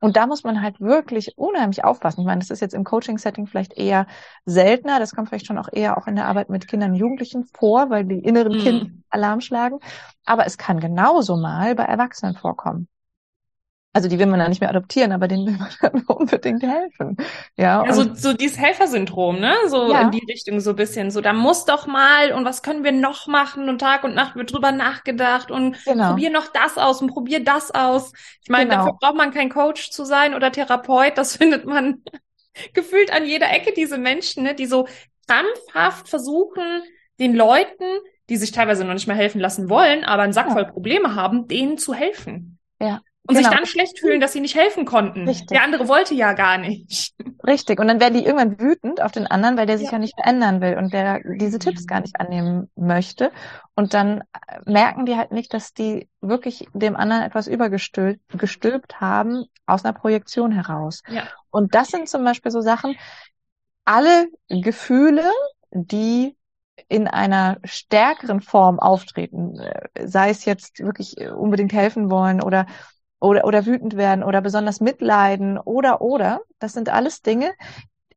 Und 0.01 0.17
da 0.17 0.27
muss 0.27 0.45
man 0.45 0.63
halt 0.63 0.81
wirklich 0.81 1.33
unheimlich 1.37 1.85
aufpassen. 1.85 2.21
Ich 2.21 2.27
meine, 2.27 2.41
das 2.41 2.51
ist 2.51 2.61
jetzt 2.61 2.75
im 2.75 2.85
Coaching-Setting 2.85 3.47
vielleicht 3.47 3.77
eher 3.77 4.07
seltener. 4.45 5.01
Das 5.01 5.15
kommt 5.15 5.29
vielleicht 5.29 5.47
schon 5.47 5.59
auch 5.59 5.69
eher 5.73 5.99
auch 5.99 6.07
in 6.07 6.15
der 6.15 6.27
Arbeit 6.27 6.51
mit 6.51 6.69
Kindern 6.69 6.93
und 6.93 6.97
Jugendlichen 6.97 7.45
vor, 7.45 7.91
weil 7.91 8.05
die 8.05 8.19
inneren 8.19 8.59
mm. 8.59 8.61
Kinder 8.61 8.87
Alarm 9.11 9.41
schlagen. 9.41 9.81
Aber 10.25 10.47
es 10.47 10.59
kann 10.59 10.79
genauso 10.81 11.37
mal 11.37 11.75
bei 11.75 11.85
Erwachsenen 11.85 12.37
vorkommen. 12.37 12.89
Also 13.99 14.09
die 14.09 14.21
will 14.21 14.27
man 14.27 14.39
dann 14.39 14.51
nicht 14.51 14.61
mehr 14.61 14.71
adoptieren, 14.71 15.11
aber 15.11 15.27
denen 15.27 15.45
will 15.45 15.57
man 15.57 15.71
dann 15.81 16.03
unbedingt 16.03 16.63
helfen. 16.63 17.17
Ja, 17.57 17.85
ja 17.85 17.93
so, 17.93 18.33
dieses 18.33 18.57
Helfersyndrom, 18.57 19.41
ne? 19.41 19.57
So 19.67 19.91
ja. 19.91 20.03
in 20.03 20.13
die 20.13 20.25
Richtung 20.25 20.61
so 20.61 20.71
ein 20.71 20.77
bisschen. 20.77 21.11
So, 21.11 21.21
da 21.21 21.33
muss 21.33 21.65
doch 21.65 21.89
mal 21.89 22.31
und 22.31 22.45
was 22.45 22.63
können 22.63 22.85
wir 22.85 22.93
noch 22.93 23.27
machen 23.27 23.69
und 23.69 23.81
Tag 23.81 24.05
und 24.05 24.15
Nacht 24.15 24.37
wird 24.37 24.53
drüber 24.53 24.71
nachgedacht 24.71 25.51
und 25.51 25.85
genau. 25.85 26.11
probier 26.11 26.31
noch 26.31 26.47
das 26.47 26.79
aus 26.79 27.03
und 27.03 27.09
probier 27.09 27.43
das 27.43 27.73
aus. 27.73 28.13
Ich 28.41 28.51
meine, 28.51 28.71
genau. 28.71 28.85
dafür 28.85 28.99
braucht 29.01 29.17
man 29.17 29.33
kein 29.33 29.51
Coach 29.51 29.91
zu 29.91 30.05
sein 30.05 30.33
oder 30.33 30.53
Therapeut. 30.53 31.19
Das 31.19 31.37
findet 31.37 31.65
man 31.65 32.05
gefühlt 32.73 33.13
an 33.13 33.27
jeder 33.27 33.51
Ecke, 33.51 33.73
diese 33.75 33.99
Menschen, 33.99 34.45
ne? 34.45 34.55
die 34.55 34.67
so 34.67 34.87
krampfhaft 35.27 36.09
versuchen, 36.09 36.83
den 37.19 37.35
Leuten, 37.35 37.85
die 38.29 38.37
sich 38.37 38.53
teilweise 38.53 38.85
noch 38.85 38.95
nicht 38.95 39.09
mehr 39.09 39.17
helfen 39.17 39.41
lassen 39.41 39.69
wollen, 39.69 40.05
aber 40.05 40.23
einen 40.23 40.33
Sack 40.33 40.53
voll 40.53 40.67
Probleme 40.67 41.17
haben, 41.17 41.49
denen 41.49 41.79
zu 41.79 41.95
helfen. 41.95 42.61
Ja. 42.81 43.01
Und 43.29 43.35
genau. 43.37 43.51
sich 43.51 43.57
dann 43.59 43.67
schlecht 43.67 43.99
fühlen, 43.99 44.21
dass 44.21 44.33
sie 44.33 44.41
nicht 44.41 44.55
helfen 44.55 44.87
konnten. 44.87 45.29
Richtig. 45.29 45.49
Der 45.49 45.63
andere 45.63 45.87
wollte 45.87 46.15
ja 46.15 46.33
gar 46.33 46.57
nicht. 46.57 47.15
Richtig. 47.47 47.79
Und 47.79 47.87
dann 47.87 48.01
werden 48.01 48.15
die 48.15 48.25
irgendwann 48.25 48.59
wütend 48.59 49.03
auf 49.03 49.13
den 49.13 49.27
anderen, 49.27 49.59
weil 49.59 49.67
der 49.67 49.77
sich 49.77 49.89
ja, 49.89 49.93
ja 49.93 49.99
nicht 49.99 50.15
verändern 50.15 50.63
will 50.63 50.79
und 50.79 50.95
der 50.95 51.21
diese 51.39 51.59
Tipps 51.59 51.87
gar 51.87 52.01
nicht 52.01 52.19
annehmen 52.19 52.71
möchte. 52.75 53.31
Und 53.75 53.93
dann 53.93 54.25
merken 54.65 55.05
die 55.05 55.17
halt 55.17 55.31
nicht, 55.31 55.53
dass 55.53 55.75
die 55.75 56.09
wirklich 56.23 56.67
dem 56.73 56.97
anderen 56.97 57.23
etwas 57.23 57.49
übergestülpt 57.49 58.23
gestülpt 58.31 58.99
haben 58.99 59.45
aus 59.67 59.85
einer 59.85 59.93
Projektion 59.93 60.51
heraus. 60.51 61.03
Ja. 61.09 61.25
Und 61.51 61.75
das 61.75 61.89
sind 61.89 62.09
zum 62.09 62.25
Beispiel 62.25 62.51
so 62.51 62.63
Sachen, 62.63 62.97
alle 63.85 64.29
Gefühle, 64.49 65.31
die 65.71 66.35
in 66.89 67.09
einer 67.09 67.59
stärkeren 67.65 68.41
Form 68.41 68.79
auftreten, 68.79 69.61
sei 70.03 70.31
es 70.31 70.47
jetzt 70.47 70.79
wirklich 70.79 71.17
unbedingt 71.19 71.75
helfen 71.75 72.11
wollen 72.11 72.43
oder 72.43 72.67
oder, 73.21 73.45
oder 73.45 73.67
wütend 73.67 73.97
werden 73.97 74.23
oder 74.23 74.41
besonders 74.41 74.81
mitleiden 74.81 75.59
oder, 75.59 76.01
oder. 76.01 76.41
Das 76.59 76.73
sind 76.73 76.89
alles 76.89 77.23
Dinge, 77.23 77.53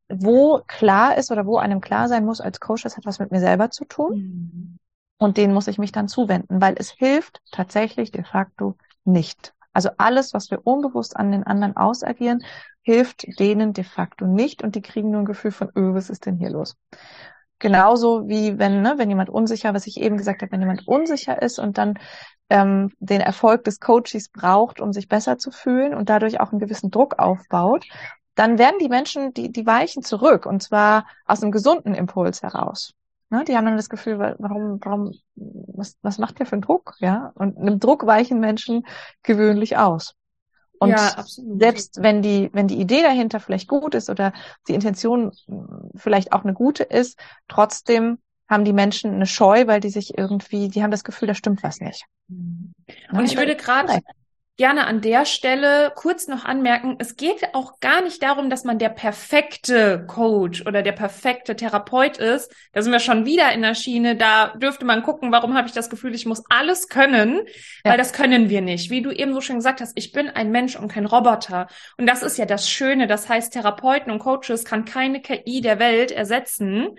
wo 0.09 0.61
klar 0.67 1.17
ist 1.17 1.31
oder 1.31 1.45
wo 1.45 1.57
einem 1.57 1.81
klar 1.81 2.07
sein 2.07 2.25
muss 2.25 2.41
als 2.41 2.59
Coach, 2.59 2.83
das 2.83 2.97
hat 2.97 3.05
was 3.05 3.19
mit 3.19 3.31
mir 3.31 3.39
selber 3.39 3.69
zu 3.71 3.85
tun. 3.85 4.15
Mhm. 4.15 4.77
Und 5.17 5.37
denen 5.37 5.53
muss 5.53 5.67
ich 5.67 5.77
mich 5.77 5.91
dann 5.91 6.07
zuwenden, 6.07 6.61
weil 6.61 6.75
es 6.77 6.91
hilft 6.91 7.41
tatsächlich 7.51 8.11
de 8.11 8.23
facto 8.23 8.75
nicht. 9.05 9.53
Also 9.73 9.89
alles, 9.97 10.33
was 10.33 10.51
wir 10.51 10.65
unbewusst 10.65 11.15
an 11.15 11.31
den 11.31 11.43
anderen 11.43 11.77
ausagieren, 11.77 12.43
hilft 12.81 13.39
denen 13.39 13.73
de 13.73 13.83
facto 13.83 14.25
nicht 14.25 14.63
und 14.63 14.75
die 14.75 14.81
kriegen 14.81 15.11
nur 15.11 15.21
ein 15.21 15.25
Gefühl 15.25 15.51
von, 15.51 15.69
öh, 15.69 15.93
was 15.93 16.09
ist 16.09 16.25
denn 16.25 16.37
hier 16.37 16.49
los? 16.49 16.75
Genauso 17.61 18.27
wie 18.27 18.57
wenn, 18.57 18.81
ne, 18.81 18.95
wenn 18.97 19.09
jemand 19.09 19.29
unsicher, 19.29 19.75
was 19.75 19.85
ich 19.85 19.97
eben 20.01 20.17
gesagt 20.17 20.41
habe, 20.41 20.51
wenn 20.51 20.61
jemand 20.61 20.87
unsicher 20.87 21.39
ist 21.41 21.59
und 21.59 21.77
dann 21.77 21.93
ähm, 22.49 22.91
den 22.99 23.21
Erfolg 23.21 23.63
des 23.63 23.79
Coaches 23.79 24.29
braucht, 24.29 24.81
um 24.81 24.91
sich 24.91 25.07
besser 25.07 25.37
zu 25.37 25.51
fühlen 25.51 25.93
und 25.93 26.09
dadurch 26.09 26.39
auch 26.39 26.51
einen 26.51 26.59
gewissen 26.59 26.89
Druck 26.89 27.19
aufbaut, 27.19 27.85
dann 28.33 28.57
werden 28.57 28.77
die 28.81 28.89
Menschen, 28.89 29.31
die, 29.35 29.51
die 29.51 29.65
weichen 29.67 30.01
zurück 30.01 30.47
und 30.47 30.63
zwar 30.63 31.05
aus 31.27 31.43
einem 31.43 31.51
gesunden 31.51 31.93
Impuls 31.93 32.41
heraus. 32.41 32.93
Ne, 33.29 33.43
die 33.45 33.55
haben 33.55 33.65
dann 33.65 33.77
das 33.77 33.89
Gefühl, 33.89 34.17
warum, 34.17 34.79
warum, 34.81 35.11
was, 35.35 35.97
was 36.01 36.17
macht 36.17 36.39
der 36.39 36.47
für 36.47 36.53
einen 36.53 36.63
Druck? 36.63 36.95
Ja, 36.97 37.31
und 37.35 37.59
einem 37.59 37.79
Druck 37.79 38.07
weichen 38.07 38.39
Menschen 38.39 38.87
gewöhnlich 39.21 39.77
aus. 39.77 40.15
Und 40.81 40.89
ja, 40.89 41.23
selbst 41.27 42.01
wenn 42.01 42.23
die, 42.23 42.49
wenn 42.53 42.67
die 42.67 42.81
Idee 42.81 43.03
dahinter 43.03 43.39
vielleicht 43.39 43.67
gut 43.67 43.93
ist 43.93 44.09
oder 44.09 44.33
die 44.67 44.73
Intention 44.73 45.31
vielleicht 45.95 46.33
auch 46.33 46.43
eine 46.43 46.55
gute 46.55 46.81
ist, 46.81 47.19
trotzdem 47.47 48.17
haben 48.49 48.65
die 48.65 48.73
Menschen 48.73 49.13
eine 49.13 49.27
Scheu, 49.27 49.67
weil 49.67 49.79
die 49.79 49.91
sich 49.91 50.17
irgendwie, 50.17 50.69
die 50.69 50.81
haben 50.81 50.89
das 50.89 51.03
Gefühl, 51.03 51.27
da 51.27 51.35
stimmt 51.35 51.61
was 51.61 51.81
nicht. 51.81 52.05
Und 52.29 52.73
ich 53.25 53.37
würde 53.37 53.55
gerade 53.55 53.99
gerne 54.57 54.85
an 54.85 55.01
der 55.01 55.25
Stelle 55.25 55.91
kurz 55.95 56.27
noch 56.27 56.45
anmerken, 56.45 56.97
es 56.99 57.15
geht 57.15 57.53
auch 57.53 57.79
gar 57.79 58.01
nicht 58.01 58.21
darum, 58.21 58.49
dass 58.49 58.63
man 58.63 58.77
der 58.77 58.89
perfekte 58.89 60.05
Coach 60.07 60.65
oder 60.65 60.83
der 60.83 60.91
perfekte 60.91 61.55
Therapeut 61.55 62.17
ist. 62.17 62.53
Da 62.73 62.81
sind 62.81 62.91
wir 62.91 62.99
schon 62.99 63.25
wieder 63.25 63.51
in 63.53 63.61
der 63.61 63.75
Schiene. 63.75 64.15
Da 64.15 64.49
dürfte 64.49 64.85
man 64.85 65.03
gucken, 65.03 65.31
warum 65.31 65.55
habe 65.55 65.67
ich 65.67 65.73
das 65.73 65.89
Gefühl, 65.89 66.13
ich 66.13 66.25
muss 66.25 66.43
alles 66.49 66.89
können, 66.89 67.41
ja. 67.83 67.91
weil 67.91 67.97
das 67.97 68.13
können 68.13 68.49
wir 68.49 68.61
nicht. 68.61 68.91
Wie 68.91 69.01
du 69.01 69.11
eben 69.11 69.33
so 69.33 69.41
schön 69.41 69.57
gesagt 69.57 69.81
hast, 69.81 69.93
ich 69.95 70.11
bin 70.11 70.29
ein 70.29 70.51
Mensch 70.51 70.75
und 70.75 70.91
kein 70.91 71.05
Roboter. 71.05 71.67
Und 71.97 72.07
das 72.07 72.21
ist 72.21 72.37
ja 72.37 72.45
das 72.45 72.69
Schöne. 72.69 73.07
Das 73.07 73.29
heißt, 73.29 73.53
Therapeuten 73.53 74.11
und 74.11 74.19
Coaches 74.19 74.65
kann 74.65 74.85
keine 74.85 75.21
KI 75.21 75.61
der 75.61 75.79
Welt 75.79 76.11
ersetzen. 76.11 76.97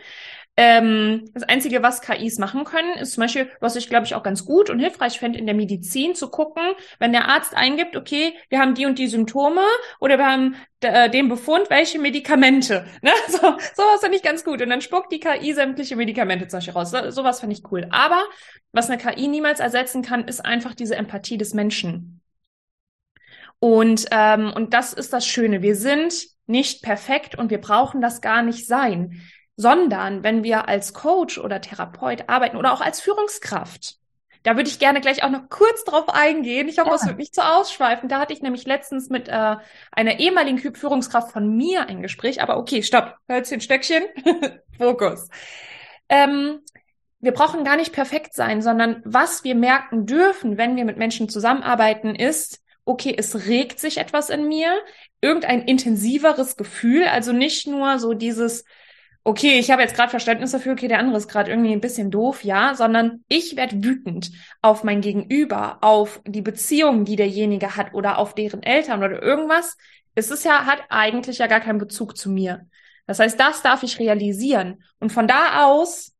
Ähm, 0.58 1.30
das 1.32 1.44
Einzige, 1.44 1.82
was 1.82 2.02
KIs 2.02 2.38
machen 2.38 2.64
können, 2.64 2.98
ist 2.98 3.12
zum 3.14 3.22
Beispiel, 3.22 3.48
was 3.60 3.74
ich 3.74 3.88
glaube 3.88 4.04
ich 4.04 4.14
auch 4.14 4.22
ganz 4.22 4.44
gut 4.44 4.68
und 4.68 4.80
hilfreich 4.80 5.18
fände, 5.18 5.38
in 5.38 5.46
der 5.46 5.54
Medizin 5.54 6.14
zu 6.14 6.28
gucken, 6.28 6.62
wenn 6.98 7.12
der 7.12 7.28
Arzt 7.28 7.56
eingibt, 7.56 7.96
okay, 7.96 8.34
wir 8.50 8.58
haben 8.58 8.74
die 8.74 8.84
und 8.84 8.98
die 8.98 9.06
Symptome 9.06 9.62
oder 9.98 10.18
wir 10.18 10.26
haben 10.26 10.56
äh, 10.80 11.08
den 11.08 11.30
Befund, 11.30 11.70
welche 11.70 11.98
Medikamente. 11.98 12.84
Ne? 13.02 13.10
So, 13.28 13.38
sowas 13.38 14.00
finde 14.00 14.16
ich 14.16 14.22
ganz 14.22 14.44
gut. 14.44 14.62
Und 14.62 14.68
dann 14.68 14.80
spuckt 14.80 15.10
die 15.10 15.20
KI 15.20 15.54
sämtliche 15.54 15.96
Medikamente 15.96 16.46
zum 16.46 16.58
Beispiel 16.58 16.74
raus. 16.74 16.90
So, 16.90 17.10
sowas 17.10 17.40
finde 17.40 17.56
ich 17.56 17.62
cool. 17.72 17.86
Aber 17.90 18.22
was 18.72 18.90
eine 18.90 18.98
KI 18.98 19.28
niemals 19.28 19.58
ersetzen 19.58 20.02
kann, 20.02 20.28
ist 20.28 20.44
einfach 20.44 20.74
diese 20.74 20.94
Empathie 20.96 21.38
des 21.38 21.54
Menschen. 21.54 22.20
Und, 23.58 24.06
ähm, 24.10 24.52
und 24.54 24.74
das 24.74 24.92
ist 24.92 25.12
das 25.12 25.26
Schöne. 25.26 25.62
Wir 25.62 25.74
sind 25.74 26.14
nicht 26.46 26.82
perfekt 26.82 27.36
und 27.36 27.50
wir 27.50 27.60
brauchen 27.60 28.00
das 28.00 28.20
gar 28.20 28.42
nicht 28.42 28.66
sein 28.66 29.22
sondern 29.56 30.22
wenn 30.22 30.42
wir 30.44 30.68
als 30.68 30.94
Coach 30.94 31.38
oder 31.38 31.60
Therapeut 31.60 32.28
arbeiten 32.28 32.56
oder 32.56 32.72
auch 32.72 32.80
als 32.80 33.00
Führungskraft. 33.00 33.96
Da 34.42 34.56
würde 34.56 34.68
ich 34.68 34.80
gerne 34.80 35.00
gleich 35.00 35.22
auch 35.22 35.30
noch 35.30 35.48
kurz 35.48 35.84
drauf 35.84 36.08
eingehen. 36.08 36.68
Ich 36.68 36.78
hoffe, 36.78 36.90
ja. 36.90 36.96
es 36.96 37.06
wird 37.06 37.18
nicht 37.18 37.34
zu 37.34 37.42
ausschweifen. 37.42 38.08
Da 38.08 38.18
hatte 38.18 38.32
ich 38.32 38.42
nämlich 38.42 38.66
letztens 38.66 39.08
mit 39.08 39.28
äh, 39.28 39.56
einer 39.92 40.18
ehemaligen 40.18 40.58
Führungskraft 40.58 41.30
von 41.30 41.56
mir 41.56 41.88
ein 41.88 42.02
Gespräch. 42.02 42.42
Aber 42.42 42.56
okay, 42.56 42.82
stopp. 42.82 43.14
Hölzchen, 43.28 43.60
Stöckchen. 43.60 44.02
Fokus. 44.78 45.28
Ähm, 46.08 46.60
wir 47.20 47.32
brauchen 47.32 47.62
gar 47.62 47.76
nicht 47.76 47.92
perfekt 47.92 48.34
sein, 48.34 48.62
sondern 48.62 49.00
was 49.04 49.44
wir 49.44 49.54
merken 49.54 50.06
dürfen, 50.06 50.58
wenn 50.58 50.74
wir 50.74 50.84
mit 50.84 50.98
Menschen 50.98 51.28
zusammenarbeiten, 51.28 52.16
ist, 52.16 52.60
okay, 52.84 53.14
es 53.16 53.46
regt 53.46 53.78
sich 53.78 53.98
etwas 53.98 54.28
in 54.28 54.48
mir, 54.48 54.76
irgendein 55.20 55.62
intensiveres 55.62 56.56
Gefühl, 56.56 57.04
also 57.04 57.32
nicht 57.32 57.68
nur 57.68 58.00
so 58.00 58.12
dieses, 58.12 58.64
okay, 59.24 59.58
ich 59.58 59.70
habe 59.70 59.82
jetzt 59.82 59.94
gerade 59.94 60.10
Verständnis 60.10 60.52
dafür, 60.52 60.72
okay, 60.72 60.88
der 60.88 60.98
andere 60.98 61.16
ist 61.16 61.28
gerade 61.28 61.50
irgendwie 61.50 61.72
ein 61.72 61.80
bisschen 61.80 62.10
doof, 62.10 62.42
ja, 62.44 62.74
sondern 62.74 63.24
ich 63.28 63.56
werde 63.56 63.82
wütend 63.82 64.32
auf 64.62 64.84
mein 64.84 65.00
Gegenüber, 65.00 65.78
auf 65.80 66.20
die 66.26 66.42
Beziehung, 66.42 67.04
die 67.04 67.16
derjenige 67.16 67.76
hat 67.76 67.94
oder 67.94 68.18
auf 68.18 68.34
deren 68.34 68.62
Eltern 68.62 69.02
oder 69.02 69.22
irgendwas. 69.22 69.76
Es 70.14 70.30
ist 70.30 70.44
ja, 70.44 70.66
hat 70.66 70.82
eigentlich 70.88 71.38
ja 71.38 71.46
gar 71.46 71.60
keinen 71.60 71.78
Bezug 71.78 72.16
zu 72.16 72.30
mir. 72.30 72.66
Das 73.06 73.18
heißt, 73.18 73.38
das 73.38 73.62
darf 73.62 73.82
ich 73.82 73.98
realisieren. 73.98 74.82
Und 74.98 75.12
von 75.12 75.26
da 75.26 75.64
aus 75.64 76.12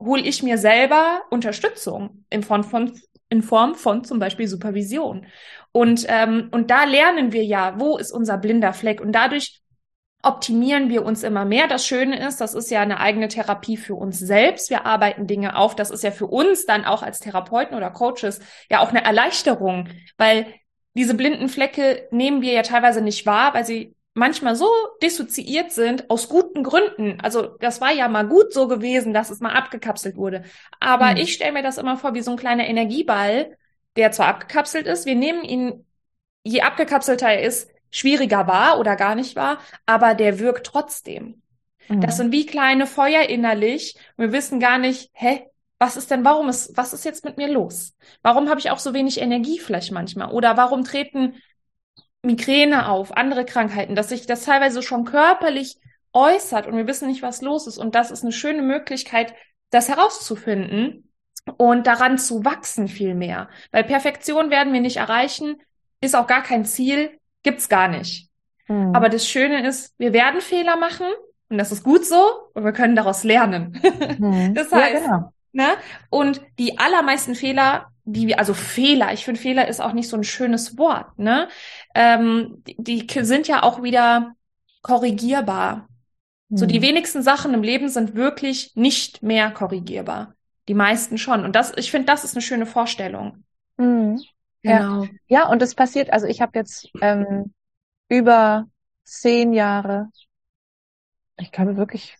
hole 0.00 0.22
ich 0.22 0.42
mir 0.42 0.58
selber 0.58 1.22
Unterstützung 1.30 2.24
in 2.30 2.42
Form 2.42 2.64
von, 2.64 2.92
in 3.28 3.42
Form 3.42 3.74
von 3.74 4.04
zum 4.04 4.18
Beispiel 4.18 4.48
Supervision. 4.48 5.26
Und, 5.72 6.06
ähm, 6.08 6.48
und 6.52 6.70
da 6.70 6.84
lernen 6.84 7.32
wir 7.32 7.44
ja, 7.44 7.78
wo 7.78 7.98
ist 7.98 8.12
unser 8.12 8.38
blinder 8.38 8.72
Fleck. 8.72 9.00
Und 9.00 9.12
dadurch 9.12 9.60
optimieren 10.22 10.88
wir 10.88 11.04
uns 11.04 11.22
immer 11.22 11.44
mehr. 11.44 11.68
Das 11.68 11.86
Schöne 11.86 12.26
ist, 12.26 12.40
das 12.40 12.54
ist 12.54 12.70
ja 12.70 12.80
eine 12.80 13.00
eigene 13.00 13.28
Therapie 13.28 13.76
für 13.76 13.94
uns 13.94 14.18
selbst. 14.18 14.68
Wir 14.70 14.84
arbeiten 14.84 15.26
Dinge 15.26 15.56
auf. 15.56 15.76
Das 15.76 15.90
ist 15.90 16.02
ja 16.02 16.10
für 16.10 16.26
uns 16.26 16.66
dann 16.66 16.84
auch 16.84 17.02
als 17.02 17.20
Therapeuten 17.20 17.76
oder 17.76 17.90
Coaches 17.90 18.40
ja 18.70 18.80
auch 18.80 18.90
eine 18.90 19.04
Erleichterung, 19.04 19.88
weil 20.16 20.46
diese 20.94 21.14
blinden 21.14 21.48
Flecke 21.48 22.08
nehmen 22.10 22.42
wir 22.42 22.52
ja 22.52 22.62
teilweise 22.62 23.00
nicht 23.00 23.26
wahr, 23.26 23.54
weil 23.54 23.64
sie 23.64 23.94
manchmal 24.14 24.56
so 24.56 24.68
dissoziiert 25.00 25.70
sind 25.70 26.10
aus 26.10 26.28
guten 26.28 26.64
Gründen. 26.64 27.20
Also 27.20 27.56
das 27.60 27.80
war 27.80 27.92
ja 27.92 28.08
mal 28.08 28.26
gut 28.26 28.52
so 28.52 28.66
gewesen, 28.66 29.14
dass 29.14 29.30
es 29.30 29.38
mal 29.38 29.52
abgekapselt 29.52 30.16
wurde. 30.16 30.42
Aber 30.80 31.12
mhm. 31.12 31.18
ich 31.18 31.32
stelle 31.32 31.52
mir 31.52 31.62
das 31.62 31.78
immer 31.78 31.96
vor 31.96 32.14
wie 32.14 32.22
so 32.22 32.32
ein 32.32 32.36
kleiner 32.36 32.66
Energieball, 32.66 33.56
der 33.96 34.10
zwar 34.10 34.26
abgekapselt 34.26 34.86
ist, 34.86 35.06
wir 35.06 35.14
nehmen 35.14 35.44
ihn, 35.44 35.86
je 36.42 36.62
abgekapselter 36.62 37.28
er 37.28 37.42
ist, 37.42 37.70
schwieriger 37.90 38.46
wahr 38.46 38.78
oder 38.78 38.96
gar 38.96 39.14
nicht 39.14 39.36
wahr, 39.36 39.58
aber 39.86 40.14
der 40.14 40.38
wirkt 40.38 40.66
trotzdem. 40.66 41.42
Mhm. 41.88 42.00
Das 42.00 42.16
sind 42.16 42.32
wie 42.32 42.46
kleine 42.46 42.86
Feuer 42.86 43.22
innerlich. 43.22 43.96
Wir 44.16 44.32
wissen 44.32 44.60
gar 44.60 44.78
nicht, 44.78 45.10
hä, 45.12 45.46
was 45.78 45.96
ist 45.96 46.10
denn, 46.10 46.24
warum 46.24 46.48
ist, 46.48 46.76
was 46.76 46.92
ist 46.92 47.04
jetzt 47.04 47.24
mit 47.24 47.36
mir 47.36 47.48
los? 47.48 47.94
Warum 48.22 48.48
habe 48.48 48.60
ich 48.60 48.70
auch 48.70 48.78
so 48.78 48.94
wenig 48.94 49.20
Energie 49.20 49.58
vielleicht 49.58 49.92
manchmal? 49.92 50.32
Oder 50.32 50.56
warum 50.56 50.84
treten 50.84 51.34
Migräne 52.22 52.88
auf, 52.88 53.16
andere 53.16 53.44
Krankheiten, 53.44 53.94
dass 53.94 54.08
sich 54.08 54.26
das 54.26 54.44
teilweise 54.44 54.82
schon 54.82 55.04
körperlich 55.04 55.76
äußert 56.12 56.66
und 56.66 56.76
wir 56.76 56.86
wissen 56.86 57.08
nicht, 57.08 57.22
was 57.22 57.42
los 57.42 57.66
ist. 57.66 57.78
Und 57.78 57.94
das 57.94 58.10
ist 58.10 58.22
eine 58.22 58.32
schöne 58.32 58.62
Möglichkeit, 58.62 59.34
das 59.70 59.88
herauszufinden 59.88 61.12
und 61.56 61.86
daran 61.86 62.18
zu 62.18 62.44
wachsen 62.44 62.88
viel 62.88 63.14
mehr. 63.14 63.48
Weil 63.70 63.84
Perfektion 63.84 64.50
werden 64.50 64.72
wir 64.72 64.80
nicht 64.80 64.96
erreichen, 64.96 65.60
ist 66.00 66.16
auch 66.16 66.26
gar 66.26 66.42
kein 66.42 66.64
Ziel, 66.64 67.17
gibt's 67.42 67.68
gar 67.68 67.88
nicht. 67.88 68.28
Mhm. 68.68 68.94
Aber 68.94 69.08
das 69.08 69.28
Schöne 69.28 69.66
ist, 69.66 69.94
wir 69.98 70.12
werden 70.12 70.40
Fehler 70.40 70.76
machen 70.76 71.06
und 71.48 71.58
das 71.58 71.72
ist 71.72 71.82
gut 71.82 72.04
so 72.04 72.22
und 72.54 72.64
wir 72.64 72.72
können 72.72 72.96
daraus 72.96 73.24
lernen. 73.24 73.80
Mhm. 74.18 74.54
Das 74.54 74.72
heißt, 74.72 74.94
ja, 74.94 75.00
genau. 75.00 75.32
ne? 75.52 75.68
Und 76.10 76.42
die 76.58 76.78
allermeisten 76.78 77.34
Fehler 77.34 77.86
die 78.10 78.26
wir, 78.26 78.38
also 78.38 78.54
Fehler, 78.54 79.12
ich 79.12 79.24
finde 79.24 79.40
Fehler 79.40 79.68
ist 79.68 79.80
auch 79.80 79.92
nicht 79.92 80.08
so 80.08 80.16
ein 80.16 80.24
schönes 80.24 80.78
Wort, 80.78 81.18
ne? 81.18 81.48
Ähm, 81.94 82.62
die, 82.66 83.06
die 83.06 83.24
sind 83.24 83.48
ja 83.48 83.62
auch 83.62 83.82
wieder 83.82 84.34
korrigierbar. 84.80 85.88
Mhm. 86.48 86.56
So 86.56 86.66
die 86.66 86.76
hm. 86.76 86.82
wenigsten 86.82 87.22
Sachen 87.22 87.52
im 87.52 87.62
Leben 87.62 87.90
sind 87.90 88.14
wirklich 88.14 88.72
nicht 88.74 89.22
mehr 89.22 89.50
korrigierbar. 89.50 90.34
Die 90.68 90.74
meisten 90.74 91.18
schon. 91.18 91.44
Und 91.44 91.54
das, 91.54 91.72
ich 91.76 91.90
finde, 91.90 92.06
das 92.06 92.24
ist 92.24 92.34
eine 92.34 92.42
schöne 92.42 92.66
Vorstellung. 92.66 93.44
Mhm. 93.76 94.22
Genau. 94.62 95.04
Ja. 95.04 95.10
ja, 95.28 95.48
und 95.48 95.62
es 95.62 95.74
passiert, 95.74 96.12
also 96.12 96.26
ich 96.26 96.40
habe 96.40 96.58
jetzt 96.58 96.90
ähm, 97.00 97.52
über 98.08 98.66
zehn 99.04 99.52
Jahre, 99.52 100.10
ich 101.36 101.52
glaube 101.52 101.76
wirklich, 101.76 102.16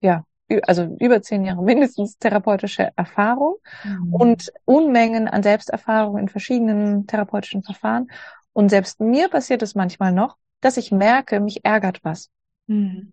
ja, 0.00 0.24
also 0.62 0.96
über 0.98 1.22
zehn 1.22 1.44
Jahre 1.44 1.62
mindestens 1.62 2.18
therapeutische 2.18 2.90
Erfahrung 2.96 3.56
mhm. 3.84 4.14
und 4.14 4.52
Unmengen 4.64 5.28
an 5.28 5.42
Selbsterfahrung 5.42 6.18
in 6.18 6.28
verschiedenen 6.28 7.06
therapeutischen 7.06 7.62
Verfahren. 7.62 8.10
Und 8.52 8.68
selbst 8.68 9.00
mir 9.00 9.28
passiert 9.28 9.62
es 9.62 9.74
manchmal 9.74 10.12
noch, 10.12 10.36
dass 10.60 10.76
ich 10.76 10.90
merke, 10.90 11.40
mich 11.40 11.64
ärgert 11.64 12.00
was 12.02 12.30
mhm. 12.66 13.12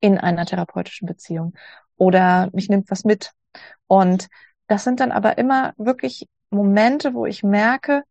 in 0.00 0.18
einer 0.18 0.46
therapeutischen 0.46 1.06
Beziehung 1.06 1.54
oder 1.96 2.50
mich 2.52 2.68
nimmt 2.68 2.90
was 2.90 3.04
mit. 3.04 3.32
Und 3.86 4.28
das 4.68 4.84
sind 4.84 5.00
dann 5.00 5.12
aber 5.12 5.38
immer 5.38 5.74
wirklich 5.76 6.28
Momente, 6.56 7.14
wo 7.14 7.26
ich 7.26 7.42
merke, 7.42 8.02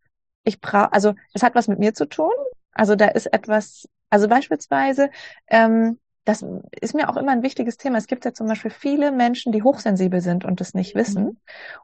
ich 0.43 0.61
brauche, 0.61 0.93
also 0.93 1.13
es 1.33 1.43
hat 1.43 1.55
was 1.55 1.67
mit 1.67 1.79
mir 1.79 1.93
zu 1.93 2.05
tun. 2.05 2.33
Also 2.71 2.95
da 2.95 3.07
ist 3.07 3.25
etwas, 3.27 3.89
also 4.09 4.27
beispielsweise, 4.27 5.09
ähm, 5.47 5.99
das 6.25 6.43
ist 6.81 6.95
mir 6.95 7.09
auch 7.09 7.17
immer 7.17 7.31
ein 7.31 7.43
wichtiges 7.43 7.77
Thema. 7.77 7.97
Es 7.97 8.07
gibt 8.07 8.25
ja 8.25 8.33
zum 8.33 8.47
Beispiel 8.47 8.71
viele 8.71 9.11
Menschen, 9.11 9.51
die 9.51 9.61
hochsensibel 9.61 10.21
sind 10.21 10.43
und 10.43 10.59
das 10.59 10.73
nicht 10.73 10.95
wissen. 10.95 11.23
Mhm. 11.23 11.37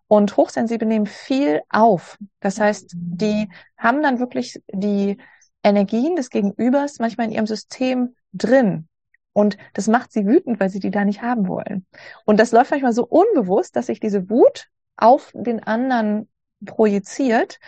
Und 0.07 0.35
hochsensibel 0.35 0.87
nehmen 0.87 1.05
viel 1.05 1.61
auf. 1.69 2.17
Das 2.39 2.59
heißt, 2.59 2.91
die 2.95 3.49
haben 3.77 4.01
dann 4.01 4.19
wirklich 4.19 4.59
die 4.71 5.17
Energien 5.63 6.15
des 6.15 6.31
Gegenübers 6.31 6.97
manchmal 6.97 7.27
in 7.27 7.33
ihrem 7.33 7.45
System 7.47 8.15
drin. 8.33 8.87
Und 9.33 9.57
das 9.75 9.87
macht 9.87 10.11
sie 10.11 10.25
wütend, 10.25 10.59
weil 10.59 10.69
sie 10.69 10.79
die 10.79 10.91
da 10.91 11.05
nicht 11.05 11.21
haben 11.21 11.47
wollen. 11.47 11.85
Und 12.25 12.39
das 12.39 12.51
läuft 12.51 12.71
manchmal 12.71 12.93
so 12.93 13.05
unbewusst, 13.05 13.75
dass 13.75 13.85
sich 13.85 13.99
diese 13.99 14.29
Wut 14.29 14.69
auf 14.97 15.31
den 15.35 15.63
anderen 15.63 16.27
projiziert. 16.65 17.59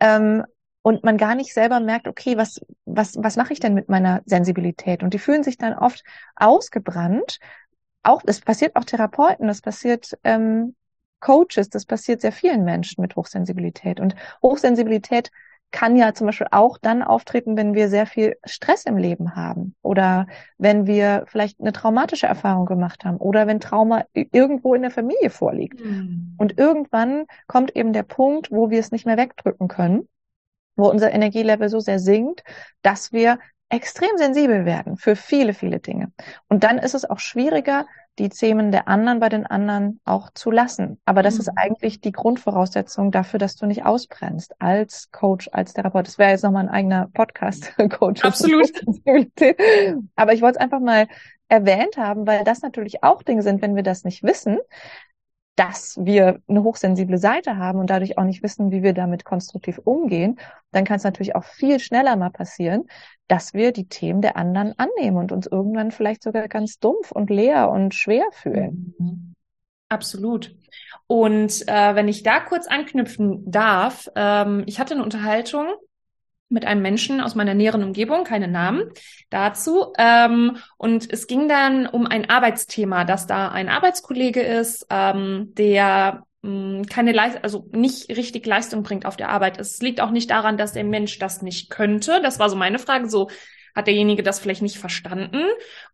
Ähm, 0.00 0.44
und 0.82 1.02
man 1.02 1.16
gar 1.16 1.34
nicht 1.34 1.52
selber 1.52 1.80
merkt, 1.80 2.06
okay, 2.06 2.36
was, 2.36 2.60
was, 2.84 3.16
was 3.16 3.34
mache 3.34 3.52
ich 3.52 3.58
denn 3.58 3.74
mit 3.74 3.88
meiner 3.88 4.22
Sensibilität? 4.24 5.02
Und 5.02 5.14
die 5.14 5.18
fühlen 5.18 5.42
sich 5.42 5.58
dann 5.58 5.74
oft 5.74 6.04
ausgebrannt. 6.36 7.38
Auch, 8.04 8.22
es 8.24 8.40
passiert 8.40 8.76
auch 8.76 8.84
Therapeuten, 8.84 9.48
das 9.48 9.60
passiert 9.60 10.16
ähm, 10.22 10.76
Coaches, 11.18 11.70
das 11.70 11.86
passiert 11.86 12.20
sehr 12.20 12.30
vielen 12.30 12.62
Menschen 12.62 13.02
mit 13.02 13.16
Hochsensibilität. 13.16 13.98
Und 13.98 14.14
Hochsensibilität 14.42 15.32
kann 15.72 15.96
ja 15.96 16.14
zum 16.14 16.26
Beispiel 16.26 16.46
auch 16.50 16.78
dann 16.78 17.02
auftreten, 17.02 17.56
wenn 17.56 17.74
wir 17.74 17.88
sehr 17.88 18.06
viel 18.06 18.36
Stress 18.44 18.84
im 18.84 18.96
Leben 18.96 19.36
haben 19.36 19.74
oder 19.82 20.26
wenn 20.58 20.86
wir 20.86 21.24
vielleicht 21.26 21.60
eine 21.60 21.72
traumatische 21.72 22.26
Erfahrung 22.26 22.66
gemacht 22.66 23.04
haben 23.04 23.18
oder 23.18 23.46
wenn 23.46 23.60
Trauma 23.60 24.04
irgendwo 24.14 24.74
in 24.74 24.82
der 24.82 24.90
Familie 24.90 25.28
vorliegt. 25.28 25.84
Mhm. 25.84 26.34
Und 26.38 26.58
irgendwann 26.58 27.26
kommt 27.46 27.76
eben 27.76 27.92
der 27.92 28.04
Punkt, 28.04 28.50
wo 28.50 28.70
wir 28.70 28.80
es 28.80 28.92
nicht 28.92 29.06
mehr 29.06 29.16
wegdrücken 29.16 29.68
können 29.68 30.08
wo 30.76 30.88
unser 30.88 31.12
Energielevel 31.12 31.68
so 31.68 31.80
sehr 31.80 31.98
sinkt, 31.98 32.44
dass 32.82 33.12
wir 33.12 33.38
extrem 33.68 34.16
sensibel 34.16 34.64
werden 34.64 34.96
für 34.96 35.16
viele, 35.16 35.54
viele 35.54 35.80
Dinge. 35.80 36.12
Und 36.48 36.62
dann 36.62 36.78
ist 36.78 36.94
es 36.94 37.08
auch 37.08 37.18
schwieriger, 37.18 37.86
die 38.18 38.28
Themen 38.28 38.72
der 38.72 38.88
anderen 38.88 39.20
bei 39.20 39.28
den 39.28 39.46
anderen 39.46 40.00
auch 40.04 40.30
zu 40.32 40.50
lassen. 40.50 40.98
Aber 41.04 41.22
das 41.22 41.34
mhm. 41.34 41.40
ist 41.40 41.48
eigentlich 41.56 42.00
die 42.00 42.12
Grundvoraussetzung 42.12 43.10
dafür, 43.10 43.38
dass 43.38 43.56
du 43.56 43.66
nicht 43.66 43.84
ausbrennst 43.84 44.60
als 44.60 45.10
Coach, 45.12 45.48
als 45.52 45.74
Therapeut. 45.74 46.06
Das 46.06 46.18
wäre 46.18 46.30
jetzt 46.30 46.42
nochmal 46.42 46.64
ein 46.64 46.74
eigener 46.74 47.08
Podcast, 47.12 47.74
Coach. 47.98 48.24
Absolut. 48.24 48.72
Aber 50.16 50.32
ich 50.32 50.42
wollte 50.42 50.58
es 50.58 50.62
einfach 50.62 50.80
mal 50.80 51.08
erwähnt 51.48 51.96
haben, 51.96 52.26
weil 52.26 52.44
das 52.44 52.62
natürlich 52.62 53.02
auch 53.04 53.22
Dinge 53.22 53.42
sind, 53.42 53.62
wenn 53.62 53.76
wir 53.76 53.82
das 53.82 54.04
nicht 54.04 54.22
wissen, 54.22 54.58
dass 55.56 55.98
wir 56.00 56.40
eine 56.48 56.62
hochsensible 56.62 57.18
Seite 57.18 57.56
haben 57.56 57.78
und 57.78 57.88
dadurch 57.88 58.18
auch 58.18 58.24
nicht 58.24 58.42
wissen, 58.42 58.70
wie 58.70 58.82
wir 58.82 58.92
damit 58.92 59.24
konstruktiv 59.24 59.78
umgehen, 59.78 60.38
dann 60.70 60.84
kann 60.84 60.96
es 60.96 61.04
natürlich 61.04 61.34
auch 61.34 61.44
viel 61.44 61.80
schneller 61.80 62.14
mal 62.16 62.30
passieren, 62.30 62.84
dass 63.26 63.54
wir 63.54 63.72
die 63.72 63.88
Themen 63.88 64.20
der 64.20 64.36
anderen 64.36 64.74
annehmen 64.78 65.16
und 65.16 65.32
uns 65.32 65.46
irgendwann 65.46 65.90
vielleicht 65.90 66.22
sogar 66.22 66.46
ganz 66.48 66.78
dumpf 66.78 67.10
und 67.10 67.30
leer 67.30 67.70
und 67.70 67.94
schwer 67.94 68.26
fühlen. 68.32 68.94
Mhm. 68.98 69.34
Absolut. 69.88 70.54
Und 71.06 71.66
äh, 71.68 71.94
wenn 71.94 72.08
ich 72.08 72.22
da 72.22 72.40
kurz 72.40 72.66
anknüpfen 72.66 73.50
darf, 73.50 74.08
ähm, 74.16 74.64
ich 74.66 74.80
hatte 74.80 74.94
eine 74.94 75.04
Unterhaltung 75.04 75.68
mit 76.48 76.64
einem 76.64 76.82
Menschen 76.82 77.20
aus 77.20 77.34
meiner 77.34 77.54
näheren 77.54 77.82
Umgebung, 77.82 78.24
keine 78.24 78.48
Namen 78.48 78.90
dazu. 79.30 79.92
Ähm, 79.98 80.58
und 80.76 81.12
es 81.12 81.26
ging 81.26 81.48
dann 81.48 81.86
um 81.86 82.06
ein 82.06 82.30
Arbeitsthema, 82.30 83.04
dass 83.04 83.26
da 83.26 83.48
ein 83.48 83.68
Arbeitskollege 83.68 84.40
ist, 84.40 84.86
ähm, 84.90 85.52
der 85.54 86.24
mh, 86.42 86.50
hm, 86.78 86.86
keine 86.86 87.12
Leistung, 87.12 87.42
also 87.42 87.68
nicht 87.72 88.08
richtig 88.10 88.46
Leistung 88.46 88.82
bringt 88.82 89.06
auf 89.06 89.16
der 89.16 89.30
Arbeit. 89.30 89.58
Es 89.58 89.80
liegt 89.80 90.00
auch 90.00 90.10
nicht 90.10 90.30
daran, 90.30 90.56
dass 90.56 90.72
der 90.72 90.84
Mensch 90.84 91.18
das 91.18 91.42
nicht 91.42 91.70
könnte. 91.70 92.20
Das 92.22 92.38
war 92.38 92.48
so 92.48 92.56
meine 92.56 92.78
Frage. 92.78 93.08
So 93.08 93.28
hat 93.74 93.88
derjenige 93.88 94.22
das 94.22 94.38
vielleicht 94.38 94.62
nicht 94.62 94.78
verstanden 94.78 95.44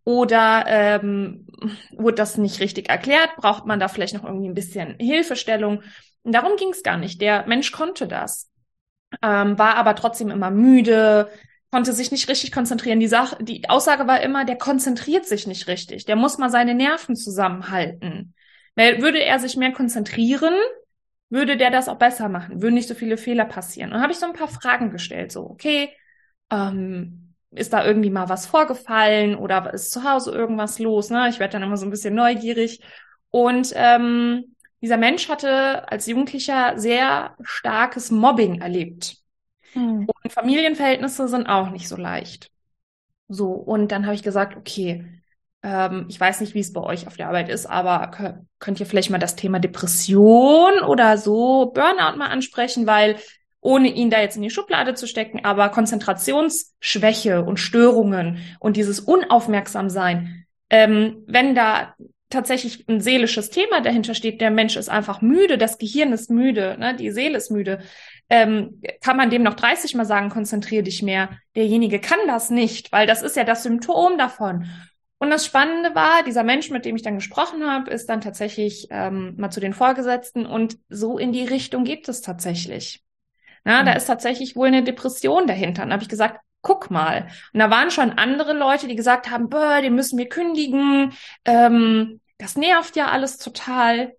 oder 0.05 0.65
ähm, 0.69 1.49
wurde 1.97 2.15
das 2.15 2.39
nicht 2.39 2.61
richtig 2.61 2.89
erklärt? 2.89 3.31
Braucht 3.37 3.67
man 3.67 3.81
da 3.81 3.89
vielleicht 3.89 4.15
noch 4.15 4.25
irgendwie 4.25 4.49
ein 4.49 4.55
bisschen 4.55 4.97
Hilfestellung? 5.01 5.83
Darum 6.23 6.57
ging 6.57 6.69
es 6.69 6.85
gar 6.85 6.97
nicht. 6.97 7.21
Der 7.21 7.45
Mensch 7.49 7.73
konnte 7.73 8.07
das 8.07 8.52
ähm, 9.23 9.59
war 9.59 9.77
aber 9.77 9.95
trotzdem 9.95 10.31
immer 10.31 10.51
müde, 10.51 11.29
konnte 11.71 11.93
sich 11.93 12.11
nicht 12.13 12.29
richtig 12.29 12.53
konzentrieren. 12.53 13.01
Die 13.01 13.09
Sache, 13.09 13.43
die 13.43 13.69
Aussage 13.69 14.07
war 14.07 14.21
immer, 14.21 14.45
der 14.45 14.57
konzentriert 14.57 15.27
sich 15.27 15.47
nicht 15.47 15.67
richtig. 15.69 16.05
Der 16.05 16.17
muss 16.17 16.39
mal 16.39 16.51
seine 16.51 16.75
Nerven 16.75 17.17
zusammenhalten. 17.17 18.35
Würde 18.77 19.23
er 19.23 19.39
sich 19.39 19.57
mehr 19.57 19.73
konzentrieren, 19.73 20.55
würde 21.31 21.57
der 21.57 21.71
das 21.71 21.89
auch 21.89 21.97
besser 21.97 22.29
machen, 22.29 22.61
würden 22.61 22.75
nicht 22.75 22.89
so 22.89 22.95
viele 22.95 23.17
Fehler 23.17 23.47
passieren. 23.47 23.93
Und 23.93 24.01
habe 24.01 24.13
ich 24.13 24.19
so 24.19 24.27
ein 24.27 24.35
paar 24.35 24.49
Fragen 24.49 24.91
gestellt, 24.91 25.33
so, 25.33 25.43
okay, 25.49 25.91
ähm, 26.51 27.35
ist 27.51 27.73
da 27.73 27.85
irgendwie 27.85 28.11
mal 28.11 28.29
was 28.29 28.47
vorgefallen 28.47 29.35
oder 29.35 29.73
ist 29.73 29.91
zu 29.91 30.05
Hause 30.05 30.33
irgendwas 30.33 30.79
los? 30.79 31.11
Ne? 31.11 31.29
Ich 31.29 31.39
werde 31.39 31.53
dann 31.53 31.63
immer 31.63 31.77
so 31.77 31.87
ein 31.87 31.91
bisschen 31.91 32.15
neugierig. 32.15 32.81
Und 33.31 33.73
ähm, 33.75 34.52
dieser 34.83 34.97
Mensch 34.97 35.29
hatte 35.29 35.89
als 35.91 36.07
Jugendlicher 36.07 36.79
sehr 36.79 37.37
starkes 37.43 38.11
Mobbing 38.11 38.61
erlebt. 38.61 39.17
Hm. 39.73 40.07
Und 40.07 40.33
Familienverhältnisse 40.33 41.29
sind 41.29 41.47
auch 41.47 41.71
nicht 41.71 41.89
so 41.89 41.97
leicht. 41.97 42.51
So, 43.29 43.53
und 43.53 43.93
dann 43.93 44.05
habe 44.05 44.15
ich 44.15 44.23
gesagt, 44.23 44.57
okay, 44.57 45.07
ähm, 45.63 46.07
ich 46.09 46.21
weiß 46.21 46.41
nicht, 46.41 46.55
wie 46.55 46.61
es 46.61 46.73
bei 46.73 46.83
euch 46.83 47.07
auf 47.07 47.17
der 47.17 47.29
Arbeit 47.29 47.49
ist, 47.49 47.67
aber 47.67 48.41
könnt 48.59 48.81
ihr 48.81 48.87
vielleicht 48.87 49.11
mal 49.11 49.19
das 49.19 49.37
Thema 49.37 49.61
Depression 49.61 50.81
oder 50.87 51.17
so 51.17 51.71
Burnout 51.73 52.19
mal 52.19 52.29
ansprechen, 52.29 52.87
weil 52.87 53.17
ohne 53.61 53.89
ihn 53.89 54.11
da 54.11 54.21
jetzt 54.21 54.37
in 54.37 54.43
die 54.43 54.51
Schublade 54.51 54.95
zu 54.95 55.07
stecken, 55.07 55.45
aber 55.45 55.69
Konzentrationsschwäche 55.69 57.45
und 57.45 57.59
Störungen 57.59 58.39
und 58.59 58.77
dieses 58.77 58.99
Unaufmerksamsein, 58.99 60.47
ähm, 60.69 61.23
wenn 61.29 61.55
da 61.55 61.95
tatsächlich 62.33 62.89
ein 62.89 63.01
seelisches 63.01 63.51
Thema 63.51 63.81
dahinter 63.81 64.15
steht, 64.15 64.41
der 64.41 64.51
Mensch 64.51 64.77
ist 64.77 64.89
einfach 64.89 65.21
müde, 65.21 65.59
das 65.59 65.79
Gehirn 65.79 66.13
ist 66.13 66.31
müde, 66.31 66.77
ne, 66.79 66.97
die 66.97 67.11
Seele 67.11 67.37
ist 67.37 67.51
müde, 67.51 67.81
ähm, 68.31 68.81
kann 69.01 69.17
man 69.17 69.31
dem 69.31 69.43
noch 69.43 69.55
30 69.55 69.95
Mal 69.95 70.05
sagen, 70.05 70.31
konzentriere 70.31 70.83
dich 70.83 71.03
mehr. 71.03 71.31
Derjenige 71.55 72.01
kann 72.01 72.19
das 72.27 72.51
nicht, 72.51 72.93
weil 72.93 73.07
das 73.07 73.23
ist 73.23 73.37
ja 73.37 73.45
das 73.45 73.63
Symptom 73.63 74.19
davon. 74.19 74.67
Und 75.19 75.31
das 75.31 75.47
Spannende 75.47 75.95
war, 75.95 76.25
dieser 76.25 76.43
Mensch, 76.43 76.71
mit 76.71 76.85
dem 76.85 76.97
ich 76.97 77.03
dann 77.03 77.15
gesprochen 77.15 77.65
habe, 77.65 77.91
ist 77.91 78.09
dann 78.09 78.21
tatsächlich 78.21 78.89
ähm, 78.91 79.35
mal 79.37 79.51
zu 79.51 79.61
den 79.61 79.73
Vorgesetzten 79.75 80.47
und 80.47 80.79
so 80.89 81.17
in 81.17 81.31
die 81.31 81.45
Richtung 81.45 81.85
geht 81.85 82.09
es 82.09 82.23
tatsächlich. 82.23 83.05
Na, 83.65 83.83
mhm. 83.83 83.87
da 83.87 83.93
ist 83.93 84.07
tatsächlich 84.07 84.57
wohl 84.57 84.67
eine 84.67 84.83
Depression 84.83 85.47
dahinter. 85.47 85.85
Und 85.85 85.91
da 85.91 85.93
habe 85.95 86.03
ich 86.03 86.09
gesagt, 86.09 86.41
guck 86.63 86.91
mal. 86.91 87.29
Und 87.53 87.61
da 87.61 87.71
waren 87.71 87.91
schon 87.91 88.13
andere 88.13 88.53
Leute, 88.53 88.89
die 88.89 88.97
gesagt 88.97 89.31
haben, 89.31 89.51
den 89.51 89.95
müssen 89.95 90.19
wir 90.19 90.29
kündigen. 90.29 91.13
Ähm, 91.45 92.21
das 92.43 92.57
nervt 92.57 92.97
ja 92.97 93.09
alles 93.09 93.39
total. 93.39 94.17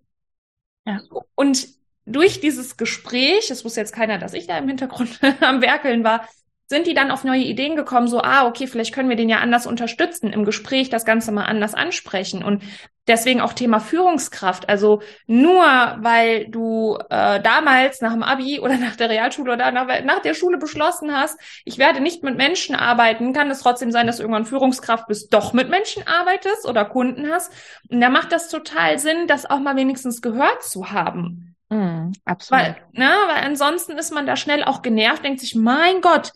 Ja. 0.86 1.00
Und 1.34 1.68
durch 2.06 2.40
dieses 2.40 2.76
Gespräch, 2.76 3.50
es 3.50 3.64
wusste 3.64 3.80
jetzt 3.80 3.94
keiner, 3.94 4.18
dass 4.18 4.32
ich 4.32 4.46
da 4.46 4.56
im 4.58 4.68
Hintergrund 4.68 5.20
am 5.40 5.60
Werkeln 5.60 6.04
war, 6.04 6.26
sind 6.74 6.88
die 6.88 6.94
dann 6.94 7.12
auf 7.12 7.22
neue 7.22 7.42
Ideen 7.42 7.76
gekommen, 7.76 8.08
so, 8.08 8.20
ah, 8.20 8.48
okay, 8.48 8.66
vielleicht 8.66 8.92
können 8.92 9.08
wir 9.08 9.14
den 9.14 9.28
ja 9.28 9.38
anders 9.38 9.64
unterstützen, 9.64 10.32
im 10.32 10.44
Gespräch 10.44 10.90
das 10.90 11.04
Ganze 11.04 11.30
mal 11.30 11.44
anders 11.44 11.72
ansprechen. 11.72 12.42
Und 12.42 12.64
deswegen 13.06 13.40
auch 13.40 13.52
Thema 13.52 13.78
Führungskraft. 13.78 14.68
Also 14.68 15.00
nur 15.28 15.62
weil 15.62 16.48
du 16.48 16.98
äh, 17.10 17.40
damals 17.40 18.00
nach 18.00 18.12
dem 18.12 18.24
Abi 18.24 18.58
oder 18.58 18.76
nach 18.78 18.96
der 18.96 19.08
Realschule 19.08 19.52
oder 19.52 19.70
nach, 19.70 19.86
nach 20.02 20.18
der 20.18 20.34
Schule 20.34 20.58
beschlossen 20.58 21.16
hast, 21.16 21.38
ich 21.64 21.78
werde 21.78 22.00
nicht 22.00 22.24
mit 22.24 22.36
Menschen 22.36 22.74
arbeiten, 22.74 23.32
kann 23.32 23.50
es 23.52 23.60
trotzdem 23.60 23.92
sein, 23.92 24.08
dass 24.08 24.16
du 24.16 24.24
irgendwann 24.24 24.44
Führungskraft 24.44 25.06
bist, 25.06 25.32
doch 25.32 25.52
mit 25.52 25.70
Menschen 25.70 26.04
arbeitest 26.08 26.66
oder 26.66 26.84
Kunden 26.84 27.30
hast. 27.30 27.52
Und 27.88 28.00
da 28.00 28.08
macht 28.08 28.32
das 28.32 28.48
total 28.48 28.98
Sinn, 28.98 29.28
das 29.28 29.46
auch 29.48 29.60
mal 29.60 29.76
wenigstens 29.76 30.22
gehört 30.22 30.64
zu 30.64 30.90
haben. 30.90 31.54
Mm, 31.68 32.10
absolut. 32.24 32.64
Weil, 32.64 32.76
ne, 32.92 33.10
weil 33.28 33.44
ansonsten 33.44 33.92
ist 33.92 34.12
man 34.12 34.26
da 34.26 34.34
schnell 34.34 34.64
auch 34.64 34.82
genervt, 34.82 35.24
denkt 35.24 35.38
sich, 35.38 35.54
mein 35.54 36.00
Gott, 36.00 36.32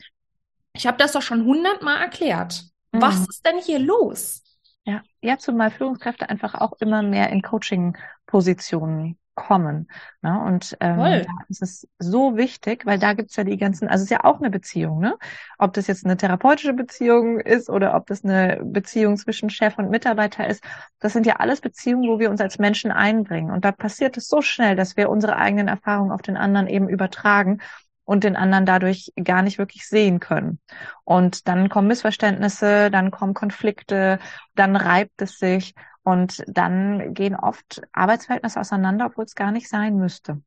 ich 0.73 0.87
habe 0.87 0.97
das 0.97 1.13
doch 1.13 1.23
schon 1.23 1.45
hundertmal 1.45 2.01
erklärt. 2.01 2.65
Mhm. 2.93 3.03
Was 3.03 3.27
ist 3.29 3.45
denn 3.45 3.59
hier 3.59 3.79
los? 3.79 4.43
Ja, 4.85 5.03
ja, 5.21 5.37
zumal 5.39 5.71
Führungskräfte 5.71 6.29
einfach 6.29 6.55
auch 6.55 6.73
immer 6.81 7.03
mehr 7.03 7.31
in 7.31 7.43
Coaching-Positionen 7.43 9.19
kommen. 9.39 9.89
Ne? 10.21 10.41
Und 10.41 10.77
ähm, 10.81 10.99
da 10.99 11.25
ist 11.49 11.63
es 11.63 11.87
so 11.99 12.37
wichtig, 12.37 12.85
weil 12.87 12.99
da 12.99 13.13
gibt's 13.13 13.37
ja 13.37 13.45
die 13.45 13.57
ganzen, 13.57 13.87
also 13.87 14.03
es 14.03 14.11
ist 14.11 14.11
ja 14.11 14.25
auch 14.25 14.41
eine 14.41 14.51
Beziehung, 14.51 14.99
ne? 14.99 15.17
Ob 15.59 15.75
das 15.75 15.87
jetzt 15.87 16.05
eine 16.05 16.17
therapeutische 16.17 16.73
Beziehung 16.73 17.39
ist 17.39 17.71
oder 17.71 17.95
ob 17.95 18.07
das 18.07 18.25
eine 18.25 18.61
Beziehung 18.65 19.17
zwischen 19.17 19.49
Chef 19.49 19.79
und 19.79 19.91
Mitarbeiter 19.91 20.47
ist, 20.47 20.65
das 20.99 21.13
sind 21.13 21.25
ja 21.25 21.37
alles 21.37 21.61
Beziehungen, 21.61 22.09
wo 22.09 22.19
wir 22.19 22.31
uns 22.31 22.41
als 22.41 22.59
Menschen 22.59 22.91
einbringen. 22.91 23.53
Und 23.53 23.65
da 23.65 23.71
passiert 23.71 24.17
es 24.17 24.27
so 24.27 24.43
schnell, 24.43 24.75
dass 24.75 24.97
wir 24.97 25.09
unsere 25.09 25.37
eigenen 25.37 25.69
Erfahrungen 25.69 26.11
auf 26.11 26.23
den 26.23 26.37
anderen 26.37 26.67
eben 26.67 26.89
übertragen 26.89 27.61
und 28.09 28.25
den 28.25 28.37
anderen 28.37 28.65
dadurch 28.65 29.13
gar 29.23 29.43
nicht 29.43 29.59
wirklich 29.59 29.87
sehen 29.87 30.19
können. 30.19 30.61
Und 31.05 31.47
dann 31.47 31.69
kommen 31.69 31.89
Missverständnisse, 31.89 32.91
dann 32.91 33.11
kommen 33.11 33.35
Konflikte, 33.35 34.19
dann 34.55 34.77
reibt 34.77 35.21
es 35.21 35.39
sich 35.39 35.75
und 36.05 36.43
dann 36.47 37.13
gehen 37.13 37.37
oft 37.37 37.83
Arbeitsverhältnisse 37.93 38.61
auseinander, 38.61 39.05
obwohl 39.05 39.27
es 39.27 39.35
gar 39.35 39.53
nicht 39.53 39.69
sein 39.69 39.97
müsste. 39.97 40.41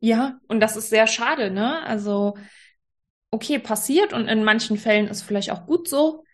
Ja, 0.00 0.40
und 0.48 0.60
das 0.60 0.78
ist 0.78 0.88
sehr 0.88 1.06
schade, 1.06 1.50
ne? 1.50 1.82
Also, 1.82 2.38
okay, 3.30 3.58
passiert 3.58 4.14
und 4.14 4.26
in 4.26 4.42
manchen 4.42 4.78
Fällen 4.78 5.08
ist 5.08 5.20
vielleicht 5.22 5.50
auch 5.50 5.66
gut 5.66 5.90
so. 5.90 6.24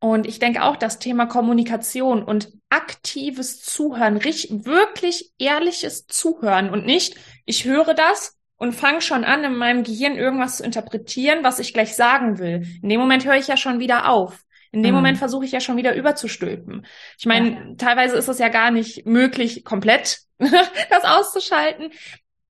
Und 0.00 0.26
ich 0.26 0.40
denke 0.40 0.64
auch, 0.64 0.74
das 0.74 0.98
Thema 0.98 1.26
Kommunikation 1.26 2.24
und 2.24 2.52
aktives 2.68 3.62
Zuhören, 3.62 4.16
richtig, 4.16 4.64
wirklich 4.64 5.32
ehrliches 5.38 6.08
Zuhören 6.08 6.68
und 6.70 6.84
nicht, 6.84 7.16
ich 7.44 7.64
höre 7.64 7.94
das 7.94 8.36
und 8.56 8.72
fange 8.72 9.00
schon 9.00 9.24
an, 9.24 9.44
in 9.44 9.56
meinem 9.56 9.82
Gehirn 9.82 10.16
irgendwas 10.16 10.58
zu 10.58 10.64
interpretieren, 10.64 11.42
was 11.42 11.58
ich 11.58 11.74
gleich 11.74 11.94
sagen 11.96 12.38
will. 12.38 12.66
In 12.82 12.88
dem 12.88 13.00
Moment 13.00 13.24
höre 13.24 13.36
ich 13.36 13.48
ja 13.48 13.56
schon 13.56 13.80
wieder 13.80 14.08
auf. 14.08 14.44
In 14.70 14.82
dem 14.82 14.90
mhm. 14.90 14.96
Moment 14.96 15.18
versuche 15.18 15.44
ich 15.44 15.52
ja 15.52 15.60
schon 15.60 15.76
wieder 15.76 15.94
überzustülpen. 15.94 16.86
Ich 17.18 17.26
meine, 17.26 17.50
ja. 17.50 17.74
teilweise 17.78 18.16
ist 18.16 18.28
es 18.28 18.38
ja 18.38 18.48
gar 18.48 18.70
nicht 18.70 19.06
möglich, 19.06 19.64
komplett 19.64 20.18
das 20.38 21.04
auszuschalten. 21.04 21.90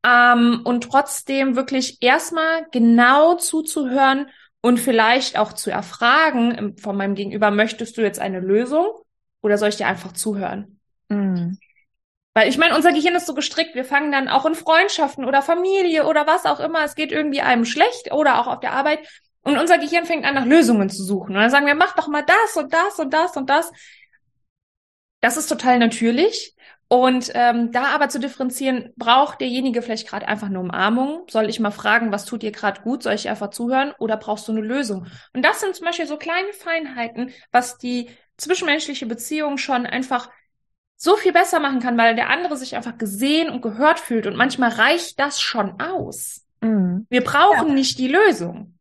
Ähm, 0.06 0.60
und 0.64 0.84
trotzdem 0.84 1.56
wirklich 1.56 1.98
erstmal 2.00 2.66
genau 2.70 3.36
zuzuhören 3.36 4.28
und 4.62 4.80
vielleicht 4.80 5.38
auch 5.38 5.52
zu 5.52 5.70
erfragen 5.70 6.76
von 6.78 6.96
meinem 6.96 7.14
Gegenüber, 7.14 7.50
möchtest 7.50 7.98
du 7.98 8.02
jetzt 8.02 8.18
eine 8.18 8.40
Lösung 8.40 8.86
oder 9.42 9.58
soll 9.58 9.68
ich 9.68 9.76
dir 9.76 9.86
einfach 9.86 10.12
zuhören? 10.12 10.80
Mhm. 11.08 11.58
Weil 12.34 12.48
ich 12.48 12.58
meine, 12.58 12.74
unser 12.74 12.92
Gehirn 12.92 13.14
ist 13.14 13.26
so 13.26 13.34
gestrickt, 13.34 13.74
wir 13.74 13.84
fangen 13.84 14.10
dann 14.10 14.28
auch 14.28 14.44
in 14.44 14.56
Freundschaften 14.56 15.24
oder 15.24 15.40
Familie 15.40 16.04
oder 16.04 16.26
was 16.26 16.46
auch 16.46 16.60
immer, 16.60 16.84
es 16.84 16.96
geht 16.96 17.12
irgendwie 17.12 17.40
einem 17.40 17.64
schlecht 17.64 18.12
oder 18.12 18.40
auch 18.40 18.48
auf 18.48 18.60
der 18.60 18.72
Arbeit 18.72 19.00
und 19.44 19.58
unser 19.58 19.78
Gehirn 19.78 20.06
fängt 20.06 20.24
an, 20.24 20.34
nach 20.34 20.46
Lösungen 20.46 20.88
zu 20.88 21.04
suchen. 21.04 21.36
Und 21.36 21.42
dann 21.42 21.50
sagen 21.50 21.66
wir, 21.66 21.74
mach 21.74 21.94
doch 21.94 22.08
mal 22.08 22.24
das 22.24 22.56
und 22.56 22.72
das 22.72 22.98
und 22.98 23.12
das 23.12 23.36
und 23.36 23.50
das. 23.50 23.70
Das 25.20 25.36
ist 25.36 25.48
total 25.48 25.78
natürlich. 25.78 26.54
Und 26.88 27.30
ähm, 27.34 27.70
da 27.70 27.86
aber 27.94 28.08
zu 28.08 28.18
differenzieren, 28.18 28.92
braucht 28.96 29.40
derjenige 29.40 29.82
vielleicht 29.82 30.08
gerade 30.08 30.28
einfach 30.28 30.48
eine 30.48 30.60
Umarmung? 30.60 31.24
Soll 31.28 31.48
ich 31.48 31.60
mal 31.60 31.70
fragen, 31.70 32.10
was 32.10 32.24
tut 32.24 32.42
dir 32.42 32.52
gerade 32.52 32.82
gut? 32.82 33.02
Soll 33.02 33.14
ich 33.14 33.28
einfach 33.28 33.50
zuhören? 33.50 33.92
Oder 33.98 34.16
brauchst 34.16 34.48
du 34.48 34.52
eine 34.52 34.60
Lösung? 34.60 35.06
Und 35.34 35.44
das 35.44 35.60
sind 35.60 35.74
zum 35.74 35.86
Beispiel 35.86 36.06
so 36.06 36.16
kleine 36.16 36.52
Feinheiten, 36.52 37.30
was 37.52 37.78
die 37.78 38.10
zwischenmenschliche 38.38 39.06
Beziehung 39.06 39.58
schon 39.58 39.86
einfach 39.86 40.30
so 40.96 41.16
viel 41.16 41.32
besser 41.32 41.60
machen 41.60 41.80
kann, 41.80 41.98
weil 41.98 42.14
der 42.14 42.30
andere 42.30 42.56
sich 42.56 42.76
einfach 42.76 42.98
gesehen 42.98 43.50
und 43.50 43.62
gehört 43.62 44.00
fühlt. 44.00 44.26
Und 44.26 44.36
manchmal 44.36 44.70
reicht 44.70 45.18
das 45.18 45.40
schon 45.40 45.80
aus. 45.80 46.46
Mhm. 46.60 47.06
Wir 47.10 47.22
brauchen 47.22 47.68
ja. 47.68 47.74
nicht 47.74 47.98
die 47.98 48.08
Lösung. 48.08 48.78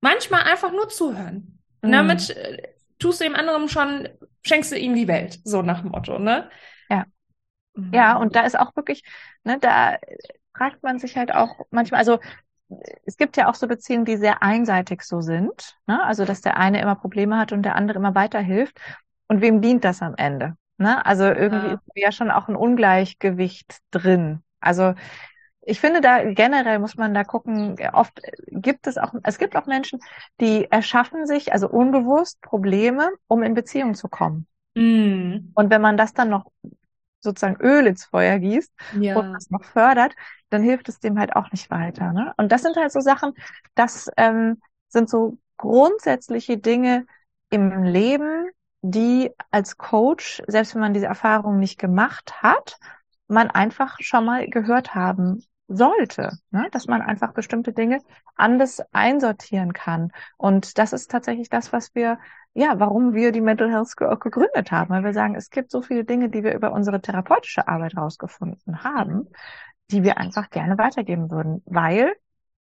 Manchmal 0.00 0.42
einfach 0.42 0.72
nur 0.72 0.88
zuhören. 0.88 1.58
Und 1.82 1.90
mhm. 1.90 1.92
damit 1.92 2.30
äh, 2.30 2.62
tust 2.98 3.20
du 3.20 3.24
dem 3.24 3.34
anderen 3.34 3.68
schon, 3.68 4.08
schenkst 4.42 4.72
du 4.72 4.78
ihm 4.78 4.94
die 4.94 5.08
Welt. 5.08 5.40
So 5.44 5.62
nach 5.62 5.80
dem 5.80 5.90
Motto, 5.90 6.18
ne? 6.18 6.48
Ja. 6.88 7.04
Mhm. 7.74 7.92
Ja, 7.92 8.16
und 8.16 8.36
da 8.36 8.42
ist 8.42 8.58
auch 8.58 8.74
wirklich, 8.76 9.04
ne, 9.42 9.58
da 9.58 9.98
fragt 10.56 10.82
man 10.82 10.98
sich 10.98 11.16
halt 11.16 11.34
auch 11.34 11.66
manchmal, 11.70 11.98
also 11.98 12.20
es 13.04 13.16
gibt 13.16 13.36
ja 13.36 13.48
auch 13.48 13.54
so 13.54 13.66
Beziehungen, 13.66 14.04
die 14.04 14.16
sehr 14.16 14.42
einseitig 14.42 15.02
so 15.02 15.20
sind. 15.20 15.76
Ne? 15.86 16.02
Also, 16.02 16.24
dass 16.24 16.40
der 16.40 16.56
eine 16.56 16.80
immer 16.80 16.94
Probleme 16.94 17.36
hat 17.36 17.52
und 17.52 17.62
der 17.62 17.76
andere 17.76 17.98
immer 17.98 18.14
weiterhilft. 18.14 18.80
Und 19.28 19.40
wem 19.40 19.60
dient 19.60 19.84
das 19.84 20.02
am 20.02 20.14
Ende? 20.16 20.56
Ne? 20.76 21.04
Also 21.04 21.24
irgendwie 21.24 21.68
ja. 21.68 21.74
ist 21.74 21.82
ja 21.94 22.12
schon 22.12 22.30
auch 22.30 22.48
ein 22.48 22.56
Ungleichgewicht 22.56 23.78
drin. 23.90 24.42
Also 24.60 24.94
ich 25.66 25.80
finde 25.80 26.00
da 26.00 26.22
generell 26.24 26.78
muss 26.78 26.96
man 26.96 27.14
da 27.14 27.24
gucken, 27.24 27.76
oft 27.92 28.20
gibt 28.48 28.86
es 28.86 28.98
auch, 28.98 29.14
es 29.22 29.38
gibt 29.38 29.56
auch 29.56 29.66
Menschen, 29.66 30.00
die 30.40 30.70
erschaffen 30.70 31.26
sich, 31.26 31.52
also 31.52 31.68
unbewusst 31.68 32.40
Probleme, 32.42 33.10
um 33.28 33.42
in 33.42 33.54
Beziehung 33.54 33.94
zu 33.94 34.08
kommen. 34.08 34.46
Mm. 34.74 35.52
Und 35.54 35.70
wenn 35.70 35.80
man 35.80 35.96
das 35.96 36.12
dann 36.12 36.28
noch 36.28 36.50
sozusagen 37.20 37.60
Öl 37.60 37.86
ins 37.86 38.04
Feuer 38.04 38.38
gießt 38.38 38.72
ja. 39.00 39.16
und 39.16 39.32
das 39.32 39.50
noch 39.50 39.64
fördert, 39.64 40.14
dann 40.50 40.62
hilft 40.62 40.88
es 40.88 41.00
dem 41.00 41.18
halt 41.18 41.34
auch 41.34 41.50
nicht 41.50 41.70
weiter. 41.70 42.12
Ne? 42.12 42.34
Und 42.36 42.52
das 42.52 42.62
sind 42.62 42.76
halt 42.76 42.92
so 42.92 43.00
Sachen, 43.00 43.32
das 43.74 44.10
ähm, 44.16 44.60
sind 44.88 45.08
so 45.08 45.38
grundsätzliche 45.56 46.58
Dinge 46.58 47.06
im 47.50 47.82
Leben, 47.82 48.50
die 48.86 49.30
als 49.50 49.78
Coach, 49.78 50.42
selbst 50.46 50.74
wenn 50.74 50.82
man 50.82 50.92
diese 50.92 51.06
Erfahrung 51.06 51.58
nicht 51.58 51.78
gemacht 51.78 52.42
hat, 52.42 52.78
man 53.28 53.50
einfach 53.50 53.96
schon 54.00 54.26
mal 54.26 54.46
gehört 54.46 54.94
haben 54.94 55.42
sollte, 55.68 56.32
ne? 56.50 56.68
dass 56.70 56.86
man 56.86 57.00
einfach 57.00 57.32
bestimmte 57.32 57.72
Dinge 57.72 58.00
anders 58.36 58.82
einsortieren 58.92 59.72
kann. 59.72 60.12
Und 60.36 60.76
das 60.76 60.92
ist 60.92 61.10
tatsächlich 61.10 61.48
das, 61.48 61.72
was 61.72 61.94
wir, 61.94 62.18
ja, 62.52 62.78
warum 62.78 63.14
wir 63.14 63.32
die 63.32 63.40
Mental 63.40 63.70
Health 63.70 63.88
School 63.88 64.08
auch 64.08 64.20
gegründet 64.20 64.70
haben, 64.70 64.90
weil 64.90 65.02
wir 65.02 65.14
sagen, 65.14 65.34
es 65.34 65.48
gibt 65.48 65.70
so 65.70 65.80
viele 65.80 66.04
Dinge, 66.04 66.28
die 66.28 66.44
wir 66.44 66.54
über 66.54 66.72
unsere 66.72 67.00
therapeutische 67.00 67.66
Arbeit 67.66 67.96
rausgefunden 67.96 68.84
haben, 68.84 69.28
die 69.90 70.02
wir 70.02 70.18
einfach 70.18 70.50
gerne 70.50 70.76
weitergeben 70.76 71.30
würden, 71.30 71.62
weil 71.64 72.12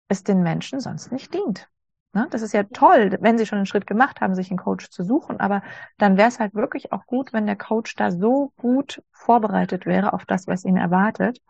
es 0.07 0.23
den 0.23 0.41
Menschen 0.41 0.79
sonst 0.79 1.11
nicht 1.11 1.31
dient. 1.31 1.69
Ne? 2.17 2.27
Das 2.31 2.41
ist 2.41 2.51
ja 2.51 2.63
toll, 2.63 3.15
wenn 3.21 3.37
sie 3.37 3.45
schon 3.45 3.57
einen 3.57 3.67
Schritt 3.67 3.85
gemacht 3.85 4.21
haben, 4.21 4.33
sich 4.33 4.49
einen 4.49 4.57
Coach 4.57 4.89
zu 4.89 5.03
suchen, 5.03 5.39
aber 5.39 5.61
dann 5.99 6.17
wäre 6.17 6.29
es 6.29 6.39
halt 6.39 6.55
wirklich 6.55 6.91
auch 6.91 7.05
gut, 7.05 7.31
wenn 7.31 7.45
der 7.45 7.55
Coach 7.55 7.93
da 7.95 8.09
so 8.09 8.51
gut 8.57 9.03
vorbereitet 9.11 9.85
wäre 9.85 10.13
auf 10.13 10.25
das, 10.25 10.47
was 10.47 10.65
ihn 10.65 10.77
erwartet 10.77 11.43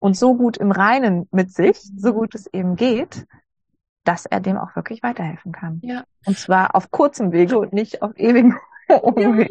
und 0.00 0.14
so 0.14 0.34
gut 0.34 0.58
im 0.58 0.70
Reinen 0.70 1.28
mit 1.30 1.50
sich, 1.50 1.78
so 1.96 2.10
mhm. 2.10 2.14
gut 2.14 2.34
es 2.34 2.46
eben 2.52 2.76
geht, 2.76 3.26
dass 4.04 4.26
er 4.26 4.40
dem 4.40 4.58
auch 4.58 4.76
wirklich 4.76 5.02
weiterhelfen 5.02 5.50
kann. 5.52 5.80
Ja. 5.82 6.04
Und 6.26 6.36
zwar 6.36 6.76
auf 6.76 6.90
kurzem 6.90 7.32
Wege 7.32 7.58
und 7.58 7.72
nicht 7.72 8.02
auf. 8.02 8.12
Ja, 8.88 9.46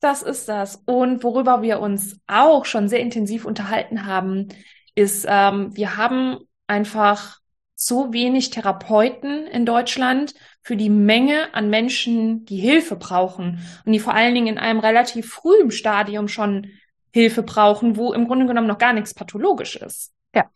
das 0.00 0.22
ist 0.22 0.48
das. 0.48 0.82
Und 0.84 1.22
worüber 1.22 1.62
wir 1.62 1.78
uns 1.78 2.18
auch 2.26 2.64
schon 2.64 2.88
sehr 2.88 2.98
intensiv 2.98 3.44
unterhalten 3.44 4.04
haben, 4.04 4.48
ist, 4.96 5.26
ähm, 5.28 5.76
wir 5.76 5.96
haben 5.96 6.38
einfach 6.66 7.38
so 7.80 8.12
wenig 8.12 8.50
Therapeuten 8.50 9.46
in 9.46 9.64
Deutschland 9.64 10.34
für 10.62 10.76
die 10.76 10.90
Menge 10.90 11.54
an 11.54 11.70
Menschen, 11.70 12.44
die 12.44 12.56
Hilfe 12.56 12.96
brauchen 12.96 13.60
und 13.84 13.92
die 13.92 14.00
vor 14.00 14.14
allen 14.14 14.34
Dingen 14.34 14.48
in 14.48 14.58
einem 14.58 14.80
relativ 14.80 15.30
frühen 15.30 15.70
Stadium 15.70 16.26
schon 16.26 16.66
Hilfe 17.12 17.44
brauchen, 17.44 17.96
wo 17.96 18.12
im 18.12 18.26
Grunde 18.26 18.46
genommen 18.46 18.66
noch 18.66 18.78
gar 18.78 18.92
nichts 18.92 19.14
pathologisch 19.14 19.76
ist. 19.76 20.12
Ja. 20.34 20.50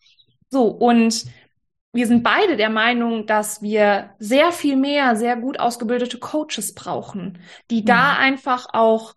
So, 0.51 0.67
und 0.67 1.27
wir 1.93 2.09
sind 2.09 2.25
beide 2.25 2.57
der 2.57 2.71
Meinung, 2.71 3.25
dass 3.29 3.63
wir 3.63 4.11
sehr 4.19 4.51
viel 4.51 4.75
mehr 4.75 5.15
sehr 5.15 5.37
gut 5.37 5.61
ausgebildete 5.61 6.19
Coaches 6.19 6.75
brauchen, 6.75 7.39
die 7.71 7.83
mhm. 7.83 7.87
da 7.87 8.17
einfach 8.17 8.67
auch 8.73 9.15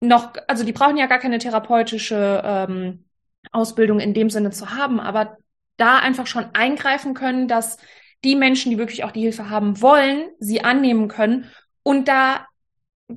noch, 0.00 0.32
also 0.48 0.64
die 0.64 0.72
brauchen 0.72 0.96
ja 0.96 1.06
gar 1.06 1.18
keine 1.18 1.38
therapeutische 1.38 2.40
ähm, 2.42 3.04
Ausbildung 3.50 4.00
in 4.00 4.14
dem 4.14 4.30
Sinne 4.30 4.52
zu 4.52 4.70
haben, 4.74 5.00
aber 5.00 5.36
da 5.76 5.98
einfach 5.98 6.26
schon 6.26 6.46
eingreifen 6.54 7.14
können, 7.14 7.48
dass 7.48 7.78
die 8.24 8.36
Menschen, 8.36 8.70
die 8.70 8.78
wirklich 8.78 9.04
auch 9.04 9.12
die 9.12 9.22
Hilfe 9.22 9.50
haben 9.50 9.80
wollen, 9.80 10.30
sie 10.38 10.62
annehmen 10.62 11.08
können 11.08 11.50
und 11.82 12.08
da 12.08 12.46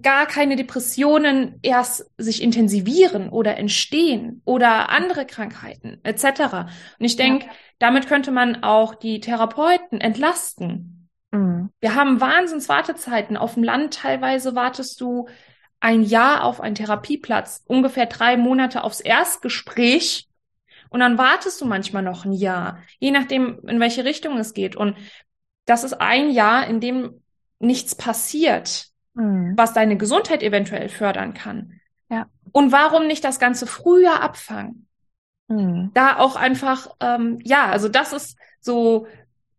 gar 0.01 0.25
keine 0.25 0.55
Depressionen 0.55 1.59
erst 1.61 2.09
sich 2.17 2.41
intensivieren 2.41 3.29
oder 3.29 3.57
entstehen 3.57 4.41
oder 4.45 4.89
andere 4.89 5.25
Krankheiten 5.25 5.99
etc. 6.03 6.65
Und 6.99 7.05
ich 7.05 7.15
denke, 7.15 7.45
ja. 7.45 7.51
damit 7.79 8.07
könnte 8.07 8.31
man 8.31 8.63
auch 8.63 8.95
die 8.95 9.19
Therapeuten 9.19 10.01
entlasten. 10.01 11.09
Mhm. 11.31 11.69
Wir 11.79 11.95
haben 11.95 12.19
Wahnsinns 12.19 12.67
Wartezeiten. 12.67 13.37
Auf 13.37 13.53
dem 13.53 13.63
Land 13.63 13.93
teilweise 13.93 14.55
wartest 14.55 14.99
du 15.01 15.27
ein 15.79 16.01
Jahr 16.01 16.43
auf 16.43 16.61
einen 16.61 16.75
Therapieplatz, 16.75 17.63
ungefähr 17.67 18.07
drei 18.07 18.37
Monate 18.37 18.83
aufs 18.83 19.01
Erstgespräch 19.01 20.24
und 20.95 21.01
dann 21.01 21.19
wartest 21.19 21.61
du 21.61 21.65
manchmal 21.65 22.01
noch 22.01 22.25
ein 22.25 22.33
Jahr, 22.33 22.79
je 22.97 23.11
nachdem, 23.11 23.59
in 23.67 23.79
welche 23.79 24.05
Richtung 24.05 24.39
es 24.39 24.53
geht. 24.53 24.75
Und 24.75 24.97
das 25.65 25.83
ist 25.83 25.93
ein 25.93 26.31
Jahr, 26.31 26.65
in 26.67 26.79
dem 26.79 27.21
nichts 27.59 27.93
passiert 27.93 28.89
mhm. 29.15 29.53
was 29.55 29.73
deine 29.73 29.97
Gesundheit 29.97 30.43
eventuell 30.43 30.89
fördern 30.89 31.33
kann. 31.33 31.79
Ja. 32.09 32.27
Und 32.51 32.71
warum 32.71 33.07
nicht 33.07 33.23
das 33.23 33.39
Ganze 33.39 33.65
früher 33.65 34.21
abfangen? 34.21 34.87
Mhm. 35.47 35.91
Da 35.93 36.17
auch 36.17 36.35
einfach, 36.35 36.95
ähm, 36.99 37.39
ja, 37.43 37.67
also 37.67 37.89
das 37.89 38.13
ist 38.13 38.37
so 38.59 39.07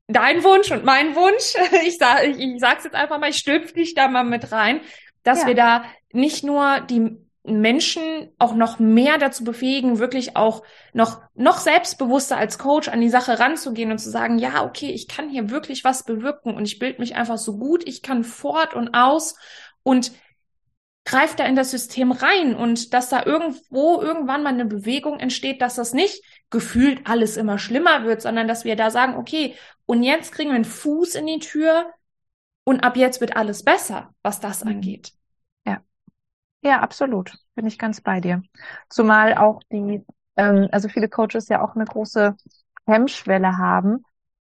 dein 0.06 0.44
Wunsch 0.44 0.70
und 0.70 0.84
mein 0.84 1.16
Wunsch. 1.16 1.54
Ich, 1.86 1.98
sag, 1.98 2.24
ich, 2.24 2.38
ich 2.38 2.60
sag's 2.60 2.84
jetzt 2.84 2.94
einfach 2.94 3.18
mal, 3.18 3.30
ich 3.30 3.38
stülp 3.38 3.74
dich 3.74 3.94
da 3.94 4.08
mal 4.08 4.24
mit 4.24 4.52
rein, 4.52 4.80
dass 5.22 5.42
ja. 5.42 5.48
wir 5.48 5.54
da 5.54 5.84
nicht 6.12 6.44
nur 6.44 6.80
die 6.80 7.18
Menschen 7.46 8.30
auch 8.38 8.54
noch 8.54 8.78
mehr 8.78 9.18
dazu 9.18 9.44
befähigen, 9.44 9.98
wirklich 9.98 10.36
auch 10.36 10.62
noch, 10.92 11.20
noch 11.34 11.58
selbstbewusster 11.58 12.36
als 12.36 12.58
Coach 12.58 12.88
an 12.88 13.00
die 13.00 13.08
Sache 13.08 13.38
ranzugehen 13.38 13.90
und 13.90 13.98
zu 13.98 14.10
sagen, 14.10 14.38
ja, 14.38 14.64
okay, 14.64 14.90
ich 14.90 15.08
kann 15.08 15.28
hier 15.28 15.50
wirklich 15.50 15.84
was 15.84 16.04
bewirken 16.04 16.54
und 16.54 16.64
ich 16.64 16.78
bilde 16.78 17.00
mich 17.00 17.16
einfach 17.16 17.38
so 17.38 17.56
gut, 17.56 17.86
ich 17.86 18.02
kann 18.02 18.24
fort 18.24 18.74
und 18.74 18.94
aus 18.94 19.36
und 19.82 20.12
greift 21.04 21.38
da 21.38 21.44
in 21.44 21.54
das 21.54 21.70
System 21.70 22.10
rein 22.10 22.54
und 22.56 22.92
dass 22.92 23.08
da 23.08 23.24
irgendwo 23.24 24.02
irgendwann 24.02 24.42
mal 24.42 24.52
eine 24.52 24.66
Bewegung 24.66 25.20
entsteht, 25.20 25.62
dass 25.62 25.76
das 25.76 25.94
nicht 25.94 26.22
gefühlt 26.50 27.06
alles 27.06 27.36
immer 27.36 27.58
schlimmer 27.58 28.04
wird, 28.04 28.20
sondern 28.22 28.48
dass 28.48 28.64
wir 28.64 28.76
da 28.76 28.90
sagen, 28.90 29.14
okay, 29.14 29.54
und 29.86 30.02
jetzt 30.02 30.32
kriegen 30.32 30.50
wir 30.50 30.56
einen 30.56 30.64
Fuß 30.64 31.14
in 31.14 31.26
die 31.26 31.38
Tür 31.38 31.86
und 32.64 32.80
ab 32.80 32.96
jetzt 32.96 33.20
wird 33.20 33.36
alles 33.36 33.62
besser, 33.62 34.12
was 34.22 34.40
das 34.40 34.64
mhm. 34.64 34.72
angeht. 34.72 35.15
Ja, 36.66 36.80
absolut. 36.80 37.32
Bin 37.54 37.64
ich 37.64 37.78
ganz 37.78 38.00
bei 38.00 38.20
dir. 38.20 38.42
Zumal 38.88 39.36
auch 39.36 39.62
die, 39.70 40.04
ähm, 40.36 40.68
also 40.72 40.88
viele 40.88 41.08
Coaches 41.08 41.48
ja 41.48 41.62
auch 41.62 41.76
eine 41.76 41.84
große 41.84 42.34
Hemmschwelle 42.86 43.56
haben, 43.56 44.04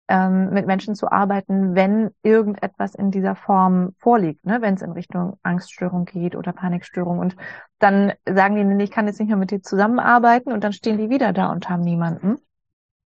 ähm, 0.07 0.49
mit 0.51 0.65
Menschen 0.65 0.95
zu 0.95 1.11
arbeiten, 1.11 1.75
wenn 1.75 2.11
irgendetwas 2.23 2.95
in 2.95 3.11
dieser 3.11 3.35
Form 3.35 3.95
vorliegt, 3.99 4.45
ne? 4.45 4.61
wenn 4.61 4.75
es 4.75 4.81
in 4.81 4.91
Richtung 4.91 5.37
Angststörung 5.43 6.05
geht 6.05 6.37
oder 6.37 6.53
Panikstörung. 6.53 7.19
Und 7.19 7.35
dann 7.79 8.13
sagen 8.25 8.55
die, 8.55 8.63
nee, 8.63 8.85
ich 8.85 8.91
kann 8.91 9.07
jetzt 9.07 9.19
nicht 9.19 9.27
mehr 9.27 9.35
mit 9.35 9.51
dir 9.51 9.61
zusammenarbeiten 9.61 10.53
und 10.53 10.63
dann 10.63 10.71
stehen 10.71 10.97
die 10.97 11.09
wieder 11.09 11.33
da 11.33 11.51
und 11.51 11.67
haben 11.67 11.81
niemanden. 11.81 12.37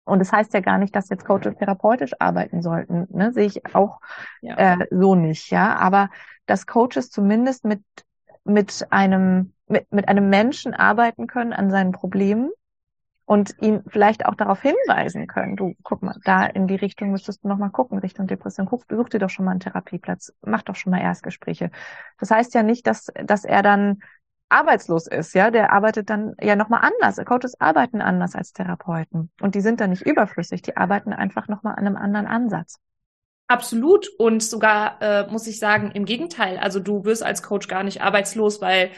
Und 0.03 0.19
das 0.19 0.31
heißt 0.31 0.53
ja 0.53 0.59
gar 0.59 0.77
nicht, 0.77 0.95
dass 0.95 1.09
jetzt 1.09 1.25
Coaches 1.25 1.55
therapeutisch 1.57 2.13
arbeiten 2.19 2.61
sollten. 2.61 3.07
Ne? 3.09 3.33
Sehe 3.33 3.47
ich 3.47 3.65
auch 3.73 3.99
ja. 4.41 4.57
äh, 4.57 4.87
so 4.91 5.15
nicht, 5.15 5.49
ja. 5.49 5.75
Aber 5.77 6.11
dass 6.45 6.67
Coaches 6.67 7.09
zumindest 7.09 7.65
mit 7.65 7.81
mit 8.43 8.87
einem, 8.91 9.53
mit, 9.67 9.91
mit 9.91 10.07
einem 10.07 10.29
Menschen 10.29 10.73
arbeiten 10.73 11.27
können 11.27 11.53
an 11.53 11.69
seinen 11.69 11.91
Problemen 11.91 12.51
und 13.25 13.55
ihn 13.61 13.83
vielleicht 13.87 14.25
auch 14.25 14.35
darauf 14.35 14.61
hinweisen 14.61 15.27
können, 15.27 15.55
du, 15.55 15.73
guck 15.83 16.03
mal, 16.03 16.17
da 16.25 16.45
in 16.45 16.67
die 16.67 16.75
Richtung 16.75 17.11
müsstest 17.11 17.43
du 17.43 17.47
noch 17.47 17.57
mal 17.57 17.69
gucken, 17.69 17.99
Richtung 17.99 18.27
Depression, 18.27 18.65
guck, 18.65 18.83
such 18.89 19.09
dir 19.09 19.19
doch 19.19 19.29
schon 19.29 19.45
mal 19.45 19.51
einen 19.51 19.61
Therapieplatz, 19.61 20.33
mach 20.41 20.63
doch 20.63 20.75
schon 20.75 20.91
mal 20.91 20.99
Erstgespräche. 20.99 21.71
Das 22.19 22.31
heißt 22.31 22.53
ja 22.53 22.63
nicht, 22.63 22.87
dass, 22.87 23.07
dass 23.23 23.45
er 23.45 23.61
dann 23.61 24.01
arbeitslos 24.49 25.07
ist, 25.07 25.33
ja, 25.33 25.49
der 25.49 25.71
arbeitet 25.71 26.09
dann 26.09 26.35
ja 26.41 26.57
nochmal 26.57 26.81
anders. 26.83 27.23
Coaches 27.25 27.59
arbeiten 27.59 28.01
anders 28.01 28.35
als 28.35 28.51
Therapeuten 28.51 29.31
und 29.39 29.55
die 29.55 29.61
sind 29.61 29.79
dann 29.79 29.91
nicht 29.91 30.05
überflüssig, 30.05 30.61
die 30.61 30.75
arbeiten 30.75 31.13
einfach 31.13 31.47
nochmal 31.47 31.75
an 31.75 31.87
einem 31.87 31.95
anderen 31.95 32.27
Ansatz. 32.27 32.79
Absolut. 33.51 34.07
Und 34.17 34.41
sogar, 34.41 35.01
äh, 35.01 35.27
muss 35.29 35.45
ich 35.45 35.59
sagen, 35.59 35.91
im 35.91 36.05
Gegenteil. 36.05 36.57
Also 36.57 36.79
du 36.79 37.03
wirst 37.03 37.21
als 37.21 37.43
Coach 37.43 37.67
gar 37.67 37.83
nicht 37.83 38.01
arbeitslos, 38.01 38.61
weil 38.61 38.91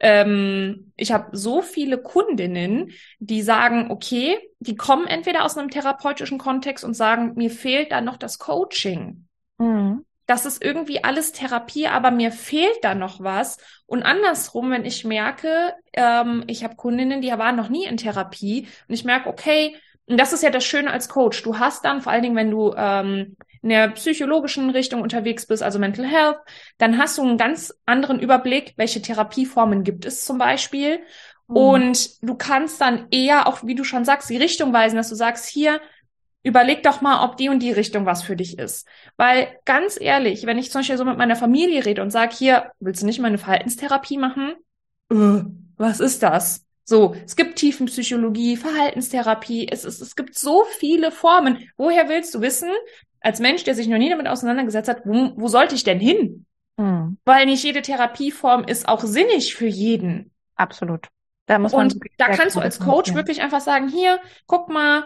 ähm, 0.00 0.94
ich 0.96 1.12
habe 1.12 1.36
so 1.36 1.60
viele 1.60 1.98
Kundinnen, 1.98 2.92
die 3.18 3.42
sagen, 3.42 3.90
okay, 3.90 4.38
die 4.60 4.76
kommen 4.76 5.06
entweder 5.06 5.44
aus 5.44 5.58
einem 5.58 5.68
therapeutischen 5.68 6.38
Kontext 6.38 6.86
und 6.86 6.94
sagen, 6.94 7.34
mir 7.36 7.50
fehlt 7.50 7.92
da 7.92 8.00
noch 8.00 8.16
das 8.16 8.38
Coaching. 8.38 9.26
Mhm. 9.58 10.06
Das 10.24 10.46
ist 10.46 10.64
irgendwie 10.64 11.04
alles 11.04 11.32
Therapie, 11.32 11.86
aber 11.86 12.10
mir 12.10 12.32
fehlt 12.32 12.78
da 12.80 12.94
noch 12.94 13.20
was. 13.20 13.58
Und 13.84 14.04
andersrum, 14.04 14.70
wenn 14.70 14.86
ich 14.86 15.04
merke, 15.04 15.74
ähm, 15.92 16.44
ich 16.46 16.64
habe 16.64 16.76
Kundinnen, 16.76 17.20
die 17.20 17.28
waren 17.28 17.56
noch 17.56 17.68
nie 17.68 17.84
in 17.84 17.98
Therapie 17.98 18.68
und 18.88 18.94
ich 18.94 19.04
merke, 19.04 19.28
okay, 19.28 19.76
und 20.08 20.18
das 20.18 20.32
ist 20.32 20.42
ja 20.42 20.50
das 20.50 20.64
Schöne 20.64 20.90
als 20.90 21.08
Coach. 21.08 21.42
Du 21.42 21.58
hast 21.58 21.84
dann, 21.84 22.00
vor 22.00 22.12
allen 22.12 22.22
Dingen, 22.22 22.36
wenn 22.36 22.50
du 22.50 22.74
ähm, 22.76 23.36
in 23.62 23.68
der 23.68 23.88
psychologischen 23.88 24.70
Richtung 24.70 25.02
unterwegs 25.02 25.46
bist, 25.46 25.62
also 25.62 25.78
Mental 25.78 26.06
Health, 26.06 26.38
dann 26.78 26.98
hast 26.98 27.18
du 27.18 27.22
einen 27.22 27.36
ganz 27.36 27.74
anderen 27.86 28.18
Überblick, 28.18 28.74
welche 28.76 29.02
Therapieformen 29.02 29.84
gibt 29.84 30.06
es 30.06 30.24
zum 30.24 30.38
Beispiel. 30.38 31.00
Mhm. 31.48 31.56
Und 31.56 32.22
du 32.22 32.34
kannst 32.36 32.80
dann 32.80 33.08
eher 33.10 33.46
auch, 33.46 33.64
wie 33.64 33.74
du 33.74 33.84
schon 33.84 34.04
sagst, 34.04 34.30
die 34.30 34.36
Richtung 34.36 34.72
weisen, 34.72 34.96
dass 34.96 35.10
du 35.10 35.14
sagst, 35.14 35.46
hier, 35.46 35.80
überleg 36.42 36.82
doch 36.82 37.00
mal, 37.00 37.24
ob 37.24 37.36
die 37.36 37.48
und 37.48 37.60
die 37.60 37.72
Richtung 37.72 38.06
was 38.06 38.22
für 38.22 38.36
dich 38.36 38.58
ist. 38.58 38.86
Weil 39.16 39.48
ganz 39.64 40.00
ehrlich, 40.00 40.46
wenn 40.46 40.58
ich 40.58 40.70
zum 40.70 40.80
Beispiel 40.80 40.96
so 40.96 41.04
mit 41.04 41.18
meiner 41.18 41.36
Familie 41.36 41.84
rede 41.84 42.00
und 42.00 42.10
sage, 42.10 42.34
hier, 42.34 42.70
willst 42.80 43.02
du 43.02 43.06
nicht 43.06 43.20
mal 43.20 43.28
eine 43.28 43.38
Verhaltenstherapie 43.38 44.16
machen? 44.16 44.54
Äh, 45.10 45.42
was 45.76 46.00
ist 46.00 46.22
das? 46.22 46.64
So, 46.88 47.14
es 47.22 47.36
gibt 47.36 47.56
Tiefenpsychologie, 47.56 48.56
Verhaltenstherapie, 48.56 49.68
es, 49.70 49.84
es, 49.84 50.00
es 50.00 50.16
gibt 50.16 50.38
so 50.38 50.64
viele 50.78 51.10
Formen. 51.10 51.68
Woher 51.76 52.08
willst 52.08 52.34
du 52.34 52.40
wissen, 52.40 52.70
als 53.20 53.40
Mensch, 53.40 53.62
der 53.64 53.74
sich 53.74 53.88
noch 53.88 53.98
nie 53.98 54.08
damit 54.08 54.26
auseinandergesetzt 54.26 54.88
hat, 54.88 55.02
wo, 55.04 55.32
wo 55.36 55.48
sollte 55.48 55.74
ich 55.74 55.84
denn 55.84 56.00
hin? 56.00 56.46
Mhm. 56.78 57.18
Weil 57.26 57.44
nicht 57.44 57.62
jede 57.62 57.82
Therapieform 57.82 58.64
ist 58.64 58.88
auch 58.88 59.02
sinnig 59.02 59.54
für 59.54 59.66
jeden. 59.66 60.30
Absolut. 60.54 61.08
Da 61.44 61.58
muss 61.58 61.72
man 61.72 61.92
und 61.92 62.00
da 62.16 62.28
kannst 62.28 62.56
du 62.56 62.60
als 62.60 62.80
Coach 62.80 63.12
wirklich 63.12 63.42
einfach 63.42 63.60
sagen, 63.60 63.88
hier, 63.90 64.18
guck 64.46 64.70
mal, 64.70 65.04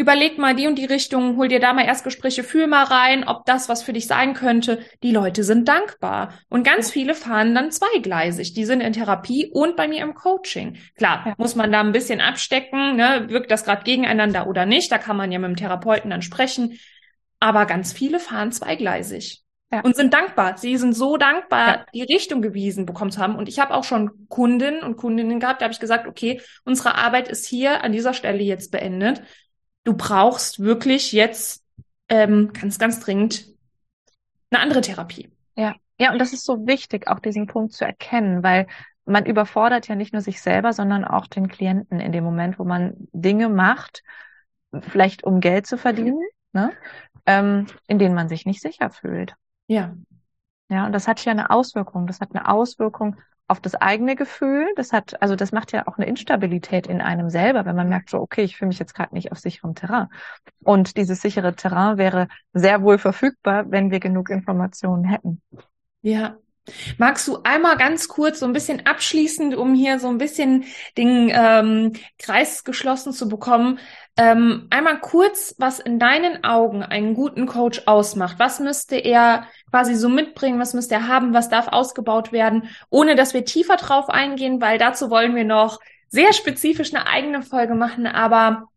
überleg 0.00 0.38
mal 0.38 0.54
die 0.54 0.66
und 0.66 0.76
die 0.76 0.86
Richtung, 0.86 1.36
hol 1.36 1.48
dir 1.48 1.60
da 1.60 1.74
mal 1.74 1.84
Erstgespräche, 1.84 2.42
fühl 2.42 2.66
mal 2.66 2.84
rein, 2.84 3.28
ob 3.28 3.44
das 3.44 3.68
was 3.68 3.82
für 3.82 3.92
dich 3.92 4.06
sein 4.06 4.32
könnte. 4.32 4.80
Die 5.02 5.12
Leute 5.12 5.44
sind 5.44 5.68
dankbar. 5.68 6.32
Und 6.48 6.64
ganz 6.64 6.88
ja. 6.88 6.92
viele 6.94 7.14
fahren 7.14 7.54
dann 7.54 7.70
zweigleisig. 7.70 8.54
Die 8.54 8.64
sind 8.64 8.80
in 8.80 8.94
Therapie 8.94 9.50
und 9.52 9.76
bei 9.76 9.86
mir 9.86 10.02
im 10.02 10.14
Coaching. 10.14 10.78
Klar, 10.96 11.24
ja. 11.26 11.34
muss 11.36 11.54
man 11.54 11.70
da 11.70 11.80
ein 11.80 11.92
bisschen 11.92 12.20
abstecken, 12.20 12.96
ne? 12.96 13.26
wirkt 13.28 13.50
das 13.50 13.64
gerade 13.64 13.84
gegeneinander 13.84 14.46
oder 14.46 14.64
nicht. 14.64 14.90
Da 14.90 14.98
kann 14.98 15.18
man 15.18 15.30
ja 15.30 15.38
mit 15.38 15.50
dem 15.50 15.56
Therapeuten 15.56 16.10
dann 16.10 16.22
sprechen. 16.22 16.78
Aber 17.38 17.66
ganz 17.66 17.92
viele 17.92 18.18
fahren 18.18 18.52
zweigleisig. 18.52 19.42
Ja. 19.72 19.82
Und 19.82 19.94
sind 19.94 20.12
dankbar. 20.12 20.56
Sie 20.56 20.76
sind 20.78 20.94
so 20.94 21.16
dankbar, 21.16 21.86
die 21.94 22.02
Richtung 22.02 22.42
gewiesen 22.42 22.86
bekommen 22.86 23.12
zu 23.12 23.20
haben. 23.20 23.36
Und 23.36 23.48
ich 23.48 23.60
habe 23.60 23.74
auch 23.74 23.84
schon 23.84 24.26
Kunden 24.28 24.82
und 24.82 24.96
Kundinnen 24.96 25.38
gehabt, 25.38 25.60
da 25.60 25.64
habe 25.66 25.72
ich 25.72 25.78
gesagt, 25.78 26.08
okay, 26.08 26.40
unsere 26.64 26.96
Arbeit 26.96 27.28
ist 27.28 27.46
hier 27.46 27.84
an 27.84 27.92
dieser 27.92 28.12
Stelle 28.12 28.42
jetzt 28.42 28.72
beendet. 28.72 29.22
Du 29.84 29.94
brauchst 29.94 30.60
wirklich 30.60 31.12
jetzt 31.12 31.64
ähm, 32.08 32.52
ganz, 32.52 32.78
ganz 32.78 33.00
dringend 33.00 33.46
eine 34.50 34.62
andere 34.62 34.80
Therapie. 34.80 35.30
Ja, 35.56 35.74
ja, 35.98 36.12
und 36.12 36.18
das 36.18 36.32
ist 36.32 36.44
so 36.44 36.66
wichtig, 36.66 37.08
auch 37.08 37.20
diesen 37.20 37.46
Punkt 37.46 37.72
zu 37.72 37.84
erkennen, 37.84 38.42
weil 38.42 38.66
man 39.04 39.26
überfordert 39.26 39.88
ja 39.88 39.94
nicht 39.94 40.12
nur 40.12 40.22
sich 40.22 40.40
selber, 40.40 40.72
sondern 40.72 41.04
auch 41.04 41.26
den 41.26 41.48
Klienten 41.48 42.00
in 42.00 42.12
dem 42.12 42.24
Moment, 42.24 42.58
wo 42.58 42.64
man 42.64 42.94
Dinge 43.12 43.48
macht, 43.48 44.02
vielleicht 44.80 45.24
um 45.24 45.40
Geld 45.40 45.66
zu 45.66 45.76
verdienen, 45.76 46.22
ne? 46.52 46.72
ähm, 47.26 47.66
in 47.86 47.98
denen 47.98 48.14
man 48.14 48.28
sich 48.28 48.46
nicht 48.46 48.60
sicher 48.60 48.90
fühlt. 48.90 49.34
Ja. 49.66 49.94
Ja, 50.68 50.86
und 50.86 50.92
das 50.92 51.08
hat 51.08 51.24
ja 51.24 51.32
eine 51.32 51.50
Auswirkung. 51.50 52.06
Das 52.06 52.20
hat 52.20 52.30
eine 52.32 52.48
Auswirkung 52.48 53.16
auf 53.50 53.60
das 53.60 53.74
eigene 53.74 54.14
Gefühl. 54.16 54.68
Das 54.76 54.92
hat, 54.92 55.20
also 55.20 55.34
das 55.36 55.50
macht 55.50 55.72
ja 55.72 55.86
auch 55.88 55.98
eine 55.98 56.06
Instabilität 56.06 56.86
in 56.86 57.00
einem 57.00 57.30
selber, 57.30 57.64
wenn 57.66 57.76
man 57.76 57.88
merkt 57.88 58.10
so, 58.10 58.18
okay, 58.18 58.42
ich 58.42 58.56
fühle 58.56 58.68
mich 58.68 58.78
jetzt 58.78 58.94
gerade 58.94 59.14
nicht 59.14 59.32
auf 59.32 59.38
sicherem 59.38 59.74
Terrain. 59.74 60.06
Und 60.62 60.96
dieses 60.96 61.20
sichere 61.20 61.54
Terrain 61.54 61.98
wäre 61.98 62.28
sehr 62.52 62.82
wohl 62.82 62.98
verfügbar, 62.98 63.64
wenn 63.70 63.90
wir 63.90 63.98
genug 63.98 64.30
Informationen 64.30 65.04
hätten. 65.04 65.42
Ja, 66.02 66.38
Magst 66.98 67.26
du 67.26 67.38
einmal 67.42 67.76
ganz 67.76 68.08
kurz 68.08 68.40
so 68.40 68.46
ein 68.46 68.52
bisschen 68.52 68.86
abschließend, 68.86 69.56
um 69.56 69.74
hier 69.74 69.98
so 69.98 70.08
ein 70.08 70.18
bisschen 70.18 70.64
den 70.96 71.30
ähm, 71.32 71.92
Kreis 72.18 72.64
geschlossen 72.64 73.12
zu 73.12 73.28
bekommen, 73.28 73.78
ähm, 74.16 74.66
einmal 74.70 75.00
kurz, 75.00 75.54
was 75.58 75.78
in 75.78 75.98
deinen 75.98 76.44
Augen 76.44 76.82
einen 76.82 77.14
guten 77.14 77.46
Coach 77.46 77.82
ausmacht? 77.86 78.38
Was 78.38 78.60
müsste 78.60 78.96
er 78.96 79.46
quasi 79.70 79.94
so 79.94 80.08
mitbringen? 80.08 80.60
Was 80.60 80.74
müsste 80.74 80.94
er 80.94 81.08
haben? 81.08 81.32
Was 81.32 81.48
darf 81.48 81.68
ausgebaut 81.68 82.32
werden? 82.32 82.68
Ohne 82.90 83.14
dass 83.14 83.34
wir 83.34 83.44
tiefer 83.44 83.76
drauf 83.76 84.10
eingehen, 84.10 84.60
weil 84.60 84.78
dazu 84.78 85.10
wollen 85.10 85.34
wir 85.34 85.44
noch 85.44 85.80
sehr 86.08 86.32
spezifisch 86.32 86.92
eine 86.92 87.06
eigene 87.06 87.42
Folge 87.42 87.74
machen, 87.74 88.06
aber 88.06 88.68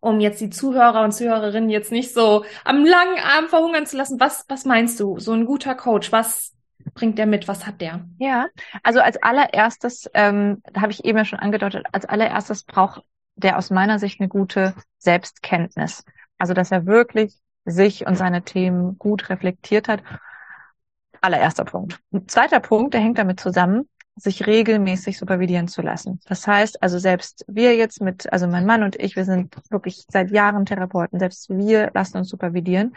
um 0.00 0.20
jetzt 0.20 0.40
die 0.40 0.50
Zuhörer 0.50 1.02
und 1.02 1.12
Zuhörerinnen 1.12 1.70
jetzt 1.70 1.90
nicht 1.90 2.12
so 2.12 2.44
am 2.64 2.84
langen 2.84 3.18
Arm 3.18 3.48
verhungern 3.48 3.86
zu 3.86 3.96
lassen, 3.96 4.20
was, 4.20 4.44
was 4.48 4.64
meinst 4.64 5.00
du? 5.00 5.18
So 5.18 5.32
ein 5.32 5.46
guter 5.46 5.74
Coach, 5.74 6.12
was 6.12 6.52
bringt 6.92 7.18
der 7.18 7.26
mit? 7.26 7.48
Was 7.48 7.66
hat 7.66 7.80
der? 7.80 8.04
Ja, 8.18 8.46
also 8.82 9.00
als 9.00 9.22
allererstes, 9.22 10.10
ähm, 10.14 10.62
da 10.72 10.82
habe 10.82 10.92
ich 10.92 11.04
eben 11.04 11.18
ja 11.18 11.24
schon 11.24 11.38
angedeutet, 11.38 11.86
als 11.92 12.04
allererstes 12.04 12.64
braucht 12.64 13.02
der 13.36 13.58
aus 13.58 13.70
meiner 13.70 13.98
Sicht 13.98 14.20
eine 14.20 14.28
gute 14.28 14.74
Selbstkenntnis. 14.98 16.04
Also 16.38 16.54
dass 16.54 16.70
er 16.70 16.86
wirklich 16.86 17.34
sich 17.64 18.06
und 18.06 18.16
seine 18.16 18.42
Themen 18.42 18.98
gut 18.98 19.28
reflektiert 19.30 19.88
hat. 19.88 20.02
Allererster 21.20 21.64
Punkt. 21.64 21.98
Ein 22.12 22.28
zweiter 22.28 22.60
Punkt, 22.60 22.94
der 22.94 23.00
hängt 23.00 23.18
damit 23.18 23.40
zusammen, 23.40 23.88
sich 24.16 24.46
regelmäßig 24.46 25.18
supervidieren 25.18 25.68
zu 25.68 25.82
lassen. 25.82 26.20
Das 26.26 26.46
heißt, 26.46 26.82
also 26.82 26.98
selbst 26.98 27.44
wir 27.48 27.74
jetzt 27.76 28.00
mit, 28.00 28.32
also 28.32 28.46
mein 28.46 28.66
Mann 28.66 28.82
und 28.82 28.96
ich, 28.96 29.16
wir 29.16 29.24
sind 29.24 29.56
wirklich 29.70 30.04
seit 30.08 30.30
Jahren 30.30 30.66
Therapeuten, 30.66 31.18
selbst 31.18 31.48
wir 31.48 31.90
lassen 31.94 32.18
uns 32.18 32.28
supervidieren, 32.28 32.94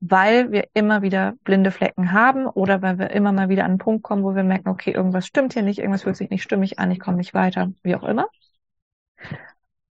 weil 0.00 0.50
wir 0.50 0.68
immer 0.72 1.02
wieder 1.02 1.34
blinde 1.44 1.70
Flecken 1.70 2.12
haben 2.12 2.46
oder 2.46 2.80
weil 2.80 2.98
wir 2.98 3.10
immer 3.10 3.32
mal 3.32 3.50
wieder 3.50 3.64
an 3.64 3.72
einen 3.72 3.78
Punkt 3.78 4.02
kommen, 4.02 4.24
wo 4.24 4.34
wir 4.34 4.42
merken, 4.42 4.68
okay, 4.68 4.92
irgendwas 4.92 5.26
stimmt 5.26 5.52
hier 5.52 5.62
nicht, 5.62 5.78
irgendwas 5.78 6.02
fühlt 6.02 6.16
sich 6.16 6.30
nicht 6.30 6.42
stimmig 6.42 6.78
an, 6.78 6.90
ich 6.90 7.00
komme 7.00 7.18
nicht 7.18 7.34
weiter, 7.34 7.70
wie 7.82 7.94
auch 7.94 8.04
immer. 8.04 8.26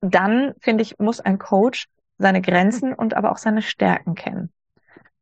Dann, 0.02 0.54
finde 0.60 0.82
ich, 0.82 0.97
muss 0.97 1.20
ein 1.20 1.38
Coach 1.38 1.88
seine 2.18 2.41
Grenzen 2.41 2.93
und 2.93 3.16
aber 3.16 3.32
auch 3.32 3.38
seine 3.38 3.62
Stärken 3.62 4.16
kennen. 4.16 4.52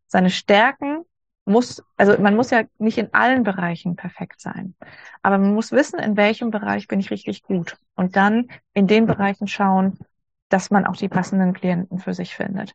Seine 0.07 0.30
Stärken 0.30 1.03
muss, 1.43 1.84
also 1.97 2.17
man 2.21 2.36
muss 2.36 2.51
ja 2.51 2.63
nicht 2.77 2.97
in 2.97 3.13
allen 3.13 3.43
Bereichen 3.43 3.95
perfekt 3.95 4.39
sein, 4.39 4.75
aber 5.21 5.38
man 5.38 5.53
muss 5.53 5.71
wissen, 5.71 5.99
in 5.99 6.15
welchem 6.15 6.51
Bereich 6.51 6.88
bin 6.88 6.99
ich 6.99 7.11
richtig 7.11 7.43
gut 7.43 7.77
und 7.95 8.15
dann 8.15 8.47
in 8.73 8.88
den 8.88 9.07
Bereichen 9.07 9.47
schauen, 9.47 9.97
dass 10.47 10.71
man 10.71 10.86
auch 10.86 10.95
die 10.95 11.09
passenden 11.09 11.53
Klienten 11.53 11.99
für 11.99 12.13
sich 12.13 12.36
findet. 12.36 12.73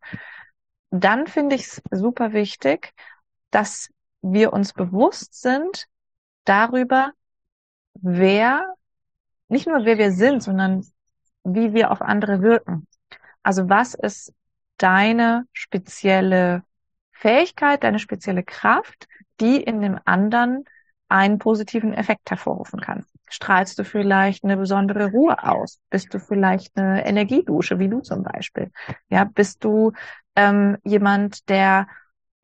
Dann 0.96 1.26
finde 1.26 1.56
ich 1.56 1.62
es 1.62 1.82
super 1.90 2.32
wichtig, 2.32 2.92
dass 3.50 3.90
wir 4.22 4.52
uns 4.52 4.72
bewusst 4.72 5.40
sind 5.42 5.88
darüber, 6.44 7.10
wer, 7.94 8.74
nicht 9.48 9.66
nur 9.66 9.84
wer 9.84 9.98
wir 9.98 10.12
sind, 10.12 10.44
sondern 10.44 10.86
wie 11.42 11.74
wir 11.74 11.90
auf 11.90 12.00
andere 12.00 12.42
wirken. 12.42 12.86
Also 13.42 13.68
was 13.68 13.94
ist 13.94 14.32
deine 14.78 15.48
spezielle 15.52 16.62
Fähigkeit, 17.10 17.82
deine 17.82 17.98
spezielle 17.98 18.44
Kraft, 18.44 19.08
die 19.40 19.60
in 19.60 19.80
dem 19.80 19.98
anderen 20.04 20.64
einen 21.08 21.38
positiven 21.38 21.92
Effekt 21.92 22.30
hervorrufen 22.30 22.80
kann. 22.80 23.04
Strahlst 23.28 23.80
du 23.80 23.84
vielleicht 23.84 24.44
eine 24.44 24.56
besondere 24.56 25.10
Ruhe 25.10 25.42
aus? 25.42 25.80
Bist 25.90 26.14
du 26.14 26.20
vielleicht 26.20 26.76
eine 26.78 27.04
Energiedusche, 27.04 27.80
wie 27.80 27.88
du 27.88 28.00
zum 28.00 28.22
Beispiel? 28.22 28.70
Ja, 29.08 29.24
bist 29.24 29.64
du 29.64 29.92
ähm, 30.36 30.78
jemand, 30.84 31.48
der 31.48 31.86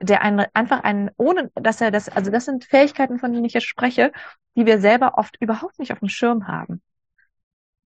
der 0.02 0.22
ein, 0.22 0.40
einfach 0.54 0.82
einen, 0.82 1.10
ohne 1.18 1.50
dass 1.54 1.80
er 1.80 1.90
das, 1.90 2.08
also 2.08 2.30
das 2.30 2.46
sind 2.46 2.64
Fähigkeiten, 2.64 3.18
von 3.18 3.32
denen 3.32 3.44
ich 3.44 3.52
jetzt 3.52 3.66
spreche, 3.66 4.12
die 4.56 4.66
wir 4.66 4.80
selber 4.80 5.18
oft 5.18 5.36
überhaupt 5.40 5.78
nicht 5.78 5.92
auf 5.92 5.98
dem 5.98 6.08
Schirm 6.08 6.48
haben. 6.48 6.82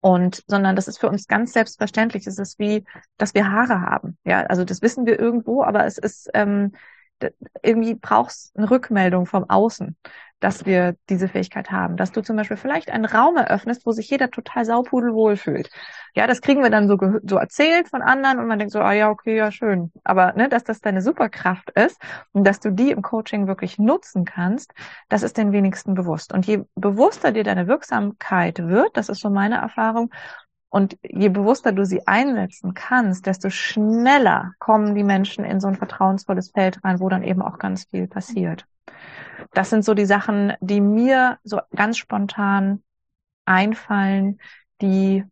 Und, 0.00 0.42
sondern 0.46 0.76
das 0.76 0.88
ist 0.88 0.98
für 0.98 1.08
uns 1.08 1.26
ganz 1.26 1.52
selbstverständlich. 1.52 2.26
Es 2.26 2.38
ist 2.38 2.58
wie, 2.58 2.84
dass 3.18 3.34
wir 3.34 3.50
Haare 3.50 3.82
haben. 3.82 4.18
Ja, 4.24 4.42
also 4.46 4.64
das 4.64 4.82
wissen 4.82 5.06
wir 5.06 5.18
irgendwo, 5.20 5.62
aber 5.62 5.84
es 5.84 5.98
ist, 5.98 6.30
ähm, 6.34 6.72
irgendwie 7.62 7.94
brauchst 7.94 8.56
eine 8.56 8.70
Rückmeldung 8.70 9.26
vom 9.26 9.48
Außen 9.48 9.96
dass 10.40 10.66
wir 10.66 10.96
diese 11.08 11.28
Fähigkeit 11.28 11.70
haben. 11.70 11.96
Dass 11.96 12.12
du 12.12 12.22
zum 12.22 12.36
Beispiel 12.36 12.56
vielleicht 12.56 12.90
einen 12.90 13.04
Raum 13.04 13.36
eröffnest, 13.36 13.86
wo 13.86 13.92
sich 13.92 14.10
jeder 14.10 14.30
total 14.30 14.64
saupudelwohl 14.64 15.36
fühlt. 15.36 15.70
Ja, 16.14 16.26
das 16.26 16.40
kriegen 16.40 16.62
wir 16.62 16.70
dann 16.70 16.88
so, 16.88 16.98
so 17.22 17.36
erzählt 17.36 17.88
von 17.88 18.02
anderen 18.02 18.38
und 18.38 18.46
man 18.46 18.58
denkt 18.58 18.72
so, 18.72 18.80
ah 18.80 18.92
ja, 18.92 19.10
okay, 19.10 19.36
ja, 19.36 19.52
schön. 19.52 19.92
Aber 20.02 20.32
ne, 20.32 20.48
dass 20.48 20.64
das 20.64 20.80
deine 20.80 21.02
Superkraft 21.02 21.70
ist 21.70 22.00
und 22.32 22.44
dass 22.44 22.58
du 22.58 22.72
die 22.72 22.90
im 22.90 23.02
Coaching 23.02 23.46
wirklich 23.46 23.78
nutzen 23.78 24.24
kannst, 24.24 24.72
das 25.08 25.22
ist 25.22 25.36
den 25.36 25.52
wenigsten 25.52 25.94
bewusst. 25.94 26.32
Und 26.32 26.46
je 26.46 26.64
bewusster 26.74 27.32
dir 27.32 27.44
deine 27.44 27.68
Wirksamkeit 27.68 28.58
wird, 28.58 28.96
das 28.96 29.08
ist 29.08 29.20
so 29.20 29.30
meine 29.30 29.56
Erfahrung, 29.56 30.10
und 30.72 30.96
je 31.02 31.28
bewusster 31.28 31.72
du 31.72 31.84
sie 31.84 32.06
einsetzen 32.06 32.74
kannst, 32.74 33.26
desto 33.26 33.50
schneller 33.50 34.52
kommen 34.60 34.94
die 34.94 35.02
Menschen 35.02 35.44
in 35.44 35.58
so 35.58 35.66
ein 35.66 35.74
vertrauensvolles 35.74 36.52
Feld 36.52 36.82
rein, 36.84 37.00
wo 37.00 37.08
dann 37.08 37.24
eben 37.24 37.42
auch 37.42 37.58
ganz 37.58 37.86
viel 37.90 38.06
passiert. 38.06 38.66
Das 39.52 39.70
sind 39.70 39.84
so 39.84 39.94
die 39.94 40.06
Sachen, 40.06 40.52
die 40.60 40.80
mir 40.80 41.38
so 41.44 41.60
ganz 41.74 41.98
spontan 41.98 42.82
einfallen, 43.44 44.40
die 44.80 45.24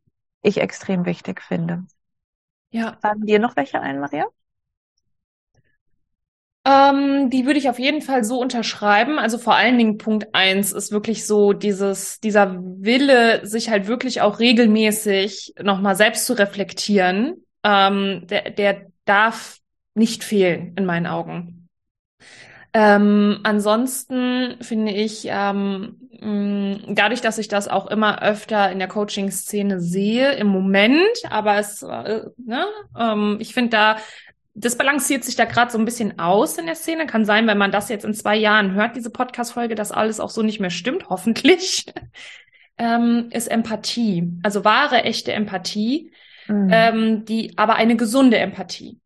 ich 0.42 0.58
extrem 0.58 1.04
wichtig 1.04 1.42
finde. 1.42 1.84
Ja. 2.70 2.96
Fallen 3.00 3.26
dir 3.26 3.38
noch 3.38 3.56
welche 3.56 3.80
ein, 3.80 4.00
Maria? 4.00 4.26
Ähm, 6.64 7.30
die 7.30 7.46
würde 7.46 7.58
ich 7.58 7.70
auf 7.70 7.78
jeden 7.78 8.02
Fall 8.02 8.24
so 8.24 8.40
unterschreiben. 8.40 9.18
Also 9.18 9.38
vor 9.38 9.54
allen 9.54 9.78
Dingen 9.78 9.96
Punkt 9.96 10.34
eins 10.34 10.72
ist 10.72 10.92
wirklich 10.92 11.26
so 11.26 11.52
dieses, 11.54 12.20
dieser 12.20 12.58
Wille, 12.60 13.46
sich 13.46 13.70
halt 13.70 13.86
wirklich 13.86 14.20
auch 14.20 14.38
regelmäßig 14.38 15.54
nochmal 15.62 15.96
selbst 15.96 16.26
zu 16.26 16.34
reflektieren. 16.34 17.44
Ähm, 17.64 18.26
der, 18.26 18.50
der 18.50 18.86
darf 19.06 19.58
nicht 19.94 20.24
fehlen 20.24 20.74
in 20.76 20.84
meinen 20.84 21.06
Augen. 21.06 21.67
Ähm, 22.78 23.40
ansonsten 23.42 24.56
finde 24.60 24.92
ich, 24.92 25.26
ähm, 25.28 25.96
dadurch, 26.88 27.20
dass 27.20 27.38
ich 27.38 27.48
das 27.48 27.66
auch 27.66 27.88
immer 27.88 28.22
öfter 28.22 28.70
in 28.70 28.78
der 28.78 28.86
Coaching-Szene 28.86 29.80
sehe, 29.80 30.32
im 30.34 30.46
Moment, 30.46 31.08
aber 31.28 31.58
es, 31.58 31.82
äh, 31.82 32.22
ne, 32.36 32.66
ähm, 32.96 33.38
ich 33.40 33.52
finde 33.52 33.70
da, 33.70 33.96
das 34.54 34.78
balanciert 34.78 35.24
sich 35.24 35.34
da 35.34 35.44
gerade 35.44 35.72
so 35.72 35.78
ein 35.78 35.84
bisschen 35.84 36.20
aus 36.20 36.56
in 36.56 36.66
der 36.66 36.76
Szene. 36.76 37.06
Kann 37.06 37.24
sein, 37.24 37.48
wenn 37.48 37.58
man 37.58 37.72
das 37.72 37.88
jetzt 37.88 38.04
in 38.04 38.14
zwei 38.14 38.36
Jahren 38.36 38.74
hört, 38.74 38.94
diese 38.94 39.10
Podcast-Folge, 39.10 39.74
dass 39.74 39.90
alles 39.90 40.20
auch 40.20 40.30
so 40.30 40.42
nicht 40.42 40.60
mehr 40.60 40.70
stimmt, 40.70 41.06
hoffentlich, 41.08 41.86
ähm, 42.78 43.28
ist 43.32 43.48
Empathie. 43.48 44.38
Also 44.44 44.64
wahre, 44.64 45.02
echte 45.02 45.32
Empathie, 45.32 46.12
mhm. 46.46 46.68
ähm, 46.72 47.24
die, 47.24 47.58
aber 47.58 47.74
eine 47.74 47.96
gesunde 47.96 48.38
Empathie. 48.38 49.00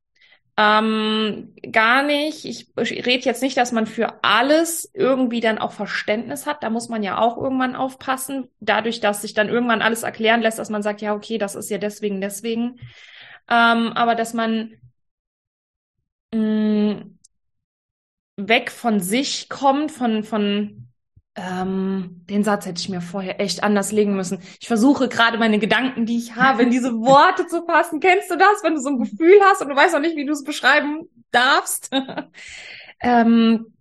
Ähm, 0.59 1.55
gar 1.71 2.03
nicht. 2.03 2.45
Ich, 2.45 2.69
rede 2.77 3.25
jetzt 3.25 3.43
nicht, 3.43 3.57
dass 3.57 3.73
man 3.73 3.87
für 3.87 4.23
alles 4.23 4.91
irgendwie 4.93 5.41
dann 5.41 5.59
auch 5.59 5.73
Verständnis 5.73 6.47
hat. 6.47 6.63
Da 6.63 6.71
muss 6.71 6.89
man 6.89 7.03
ja 7.03 7.19
auch 7.19 7.39
irgendwann 7.39 7.75
aufpassen. 7.75 8.49
Dadurch, 8.61 9.01
dass 9.01 9.23
sich 9.23 9.35
dann 9.35 9.49
irgendwann 9.49 9.83
alles 9.83 10.03
erklären 10.03 10.43
lässt, 10.43 10.59
dass 10.59 10.71
man 10.71 10.83
sagt, 10.83 11.01
ja, 11.01 11.15
okay, 11.15 11.39
das 11.39 11.55
ist 11.55 11.71
ja 11.71 11.79
deswegen, 11.79 12.21
deswegen. 12.21 12.81
Ähm, 13.49 13.93
aber 13.95 14.15
dass 14.15 14.35
man 14.35 14.73
mh, 16.33 16.95
mm, 16.95 17.19
weg 18.37 18.71
von 18.71 19.01
sich 19.01 19.49
kommt, 19.49 19.91
von, 19.93 20.25
von 20.25 20.92
ähm, 21.35 22.25
den 22.29 22.45
Satz 22.45 22.67
hätte 22.67 22.81
ich 22.81 22.89
mir 22.89 23.01
vorher 23.01 23.41
echt 23.41 23.63
anders 23.63 23.91
legen 23.91 24.15
müssen. 24.15 24.41
Ich 24.61 24.69
versuche 24.69 25.09
gerade 25.09 25.39
meine 25.39 25.59
Gedanken, 25.59 26.05
die 26.05 26.19
ich 26.19 26.37
habe, 26.37 26.63
in 26.63 26.71
diese 26.71 26.93
Worte 27.01 27.47
zu 27.47 27.65
fassen. 27.65 28.01
Kennst 28.01 28.31
du 28.31 28.37
das, 28.37 28.63
wenn 28.63 28.75
du 28.75 28.81
so 28.81 28.91
ein 28.91 28.99
Gefühl 28.99 29.41
hast 29.45 29.63
und 29.63 29.69
du 29.69 29.77
weißt 29.77 29.95
noch 29.95 30.01
nicht, 30.01 30.17
wie 30.17 30.27
du 30.27 30.33
es 30.33 30.45
beschreiben 30.45 31.09
darfst? 31.31 31.91
ähm, 33.01 33.73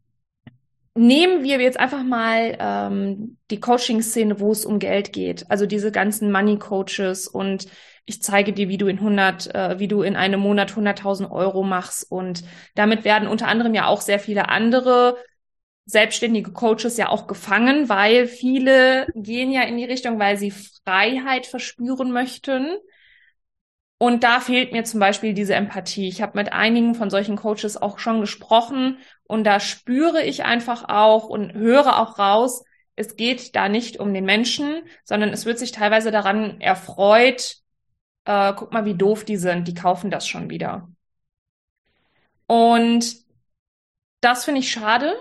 nehmen 0.95 1.43
wir 1.43 1.59
jetzt 1.59 1.79
einfach 1.79 2.03
mal 2.03 2.57
ähm, 2.59 3.37
die 3.49 3.59
Coaching-Szene, 3.59 4.39
wo 4.39 4.51
es 4.51 4.65
um 4.65 4.79
Geld 4.79 5.11
geht. 5.11 5.49
Also 5.51 5.65
diese 5.65 5.91
ganzen 5.91 6.31
Money-Coaches 6.31 7.27
und 7.27 7.67
ich 8.05 8.21
zeige 8.23 8.53
dir, 8.53 8.67
wie 8.67 8.77
du 8.77 8.87
in 8.87 8.97
100, 8.97 9.53
äh, 9.53 9.79
wie 9.79 9.87
du 9.87 10.01
in 10.01 10.15
einem 10.15 10.39
Monat 10.39 10.71
100.000 10.71 11.31
Euro 11.31 11.63
machst. 11.63 12.09
Und 12.09 12.43
damit 12.75 13.03
werden 13.03 13.27
unter 13.27 13.47
anderem 13.47 13.73
ja 13.73 13.87
auch 13.87 14.01
sehr 14.01 14.19
viele 14.19 14.49
andere 14.49 15.17
selbstständige 15.91 16.51
Coaches 16.51 16.97
ja 16.97 17.09
auch 17.09 17.27
gefangen, 17.27 17.89
weil 17.89 18.27
viele 18.27 19.07
gehen 19.15 19.51
ja 19.51 19.63
in 19.63 19.77
die 19.77 19.85
Richtung, 19.85 20.19
weil 20.19 20.37
sie 20.37 20.51
Freiheit 20.51 21.45
verspüren 21.45 22.11
möchten. 22.11 22.77
Und 23.97 24.23
da 24.23 24.39
fehlt 24.39 24.71
mir 24.71 24.83
zum 24.83 24.99
Beispiel 24.99 25.33
diese 25.33 25.53
Empathie. 25.53 26.07
Ich 26.07 26.21
habe 26.21 26.37
mit 26.37 26.53
einigen 26.53 26.95
von 26.95 27.09
solchen 27.09 27.35
Coaches 27.35 27.79
auch 27.79 27.99
schon 27.99 28.19
gesprochen 28.19 28.97
und 29.23 29.43
da 29.43 29.59
spüre 29.59 30.23
ich 30.23 30.43
einfach 30.43 30.89
auch 30.89 31.29
und 31.29 31.53
höre 31.53 31.99
auch 31.99 32.17
raus, 32.17 32.63
es 32.95 33.15
geht 33.15 33.55
da 33.55 33.69
nicht 33.69 33.99
um 33.99 34.13
den 34.13 34.25
Menschen, 34.25 34.81
sondern 35.03 35.29
es 35.29 35.45
wird 35.45 35.59
sich 35.59 35.71
teilweise 35.71 36.11
daran 36.11 36.59
erfreut, 36.61 37.57
äh, 38.25 38.53
guck 38.55 38.73
mal, 38.73 38.85
wie 38.85 38.95
doof 38.95 39.23
die 39.23 39.37
sind, 39.37 39.67
die 39.67 39.73
kaufen 39.73 40.11
das 40.11 40.27
schon 40.27 40.49
wieder. 40.49 40.89
Und 42.47 43.15
das 44.19 44.45
finde 44.45 44.59
ich 44.59 44.71
schade, 44.71 45.15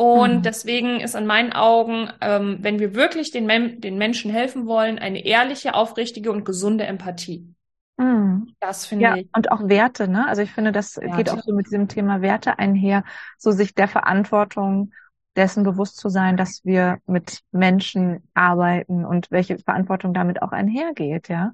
Und 0.00 0.36
mhm. 0.36 0.42
deswegen 0.42 1.00
ist 1.00 1.14
in 1.14 1.26
meinen 1.26 1.52
Augen, 1.52 2.10
ähm, 2.22 2.56
wenn 2.62 2.78
wir 2.78 2.94
wirklich 2.94 3.32
den, 3.32 3.44
Mem 3.44 3.82
den 3.82 3.98
Menschen 3.98 4.30
helfen 4.30 4.66
wollen, 4.66 4.98
eine 4.98 5.26
ehrliche, 5.26 5.74
aufrichtige 5.74 6.32
und 6.32 6.46
gesunde 6.46 6.84
Empathie. 6.84 7.54
Mhm. 7.98 8.54
Das 8.60 8.86
finde 8.86 9.04
ja, 9.04 9.16
ich. 9.16 9.28
Und 9.36 9.52
auch 9.52 9.68
Werte, 9.68 10.08
ne? 10.08 10.26
Also 10.26 10.40
ich 10.40 10.52
finde, 10.52 10.72
das 10.72 10.96
Werte. 10.96 11.16
geht 11.18 11.28
auch 11.28 11.42
so 11.42 11.52
mit 11.52 11.66
diesem 11.66 11.86
Thema 11.86 12.22
Werte 12.22 12.58
einher, 12.58 13.04
so 13.36 13.50
sich 13.50 13.74
der 13.74 13.88
Verantwortung 13.88 14.92
dessen 15.36 15.64
bewusst 15.64 15.98
zu 15.98 16.08
sein, 16.08 16.38
dass 16.38 16.64
wir 16.64 17.00
mit 17.04 17.40
Menschen 17.52 18.26
arbeiten 18.32 19.04
und 19.04 19.30
welche 19.30 19.58
Verantwortung 19.58 20.14
damit 20.14 20.40
auch 20.40 20.52
einhergeht, 20.52 21.28
ja. 21.28 21.52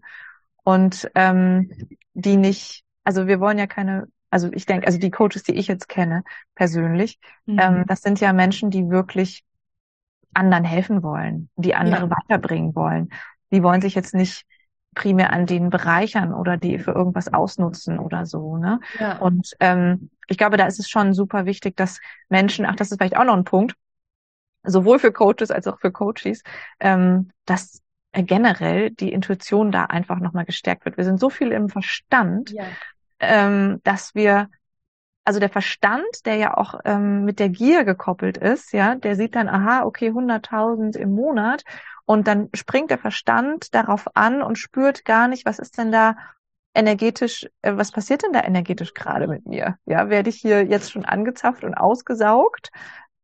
Und 0.62 1.10
ähm, 1.16 1.88
die 2.14 2.36
nicht, 2.36 2.84
also 3.02 3.26
wir 3.26 3.40
wollen 3.40 3.58
ja 3.58 3.66
keine, 3.66 4.06
also 4.30 4.50
ich 4.52 4.66
denke, 4.66 4.86
also 4.86 4.98
die 4.98 5.10
Coaches, 5.10 5.42
die 5.42 5.54
ich 5.54 5.66
jetzt 5.66 5.88
kenne, 5.88 6.24
persönlich, 6.54 7.18
mhm. 7.46 7.58
ähm, 7.58 7.84
das 7.86 8.02
sind 8.02 8.20
ja 8.20 8.32
Menschen, 8.32 8.70
die 8.70 8.90
wirklich 8.90 9.44
anderen 10.34 10.64
helfen 10.64 11.02
wollen, 11.02 11.48
die 11.56 11.74
andere 11.74 12.08
ja. 12.08 12.10
weiterbringen 12.10 12.74
wollen. 12.74 13.10
Die 13.50 13.62
wollen 13.62 13.80
sich 13.80 13.94
jetzt 13.94 14.14
nicht 14.14 14.44
primär 14.94 15.32
an 15.32 15.46
denen 15.46 15.70
bereichern 15.70 16.34
oder 16.34 16.56
die 16.56 16.78
für 16.78 16.92
irgendwas 16.92 17.32
ausnutzen 17.32 17.98
oder 17.98 18.26
so. 18.26 18.56
Ne? 18.56 18.80
Ja. 18.98 19.18
Und 19.18 19.52
ähm, 19.60 20.10
ich 20.26 20.38
glaube, 20.38 20.56
da 20.56 20.66
ist 20.66 20.80
es 20.80 20.88
schon 20.88 21.14
super 21.14 21.46
wichtig, 21.46 21.76
dass 21.76 22.00
Menschen, 22.28 22.66
ach, 22.66 22.76
das 22.76 22.90
ist 22.90 22.98
vielleicht 22.98 23.16
auch 23.16 23.24
noch 23.24 23.36
ein 23.36 23.44
Punkt, 23.44 23.74
sowohl 24.64 24.98
für 24.98 25.12
Coaches 25.12 25.50
als 25.50 25.66
auch 25.66 25.78
für 25.78 25.92
Coaches, 25.92 26.42
ähm, 26.80 27.30
dass 27.44 27.82
generell 28.12 28.90
die 28.90 29.12
Intuition 29.12 29.70
da 29.70 29.84
einfach 29.84 30.18
nochmal 30.18 30.46
gestärkt 30.46 30.84
wird. 30.86 30.96
Wir 30.96 31.04
sind 31.04 31.20
so 31.20 31.30
viel 31.30 31.52
im 31.52 31.68
Verstand, 31.68 32.50
ja. 32.50 32.64
Ähm, 33.20 33.80
dass 33.84 34.14
wir 34.14 34.48
also 35.26 35.40
der 35.40 35.50
Verstand, 35.50 36.24
der 36.24 36.36
ja 36.36 36.56
auch 36.56 36.78
ähm, 36.84 37.24
mit 37.24 37.40
der 37.40 37.48
Gier 37.48 37.84
gekoppelt 37.84 38.38
ist, 38.38 38.72
ja, 38.72 38.94
der 38.94 39.16
sieht 39.16 39.34
dann, 39.34 39.48
aha, 39.48 39.82
okay, 39.82 40.10
100.000 40.10 40.96
im 40.96 41.14
Monat 41.16 41.64
und 42.04 42.28
dann 42.28 42.48
springt 42.54 42.90
der 42.90 42.98
Verstand 42.98 43.74
darauf 43.74 44.06
an 44.14 44.40
und 44.40 44.56
spürt 44.56 45.04
gar 45.04 45.26
nicht, 45.26 45.44
was 45.44 45.58
ist 45.58 45.78
denn 45.78 45.90
da 45.90 46.16
energetisch, 46.74 47.48
äh, 47.62 47.76
was 47.76 47.90
passiert 47.90 48.22
denn 48.22 48.32
da 48.32 48.44
energetisch 48.44 48.94
gerade 48.94 49.26
mit 49.26 49.46
mir? 49.46 49.78
Ja, 49.84 50.08
werde 50.08 50.30
ich 50.30 50.36
hier 50.36 50.64
jetzt 50.64 50.92
schon 50.92 51.04
angezapft 51.04 51.64
und 51.64 51.74
ausgesaugt? 51.74 52.70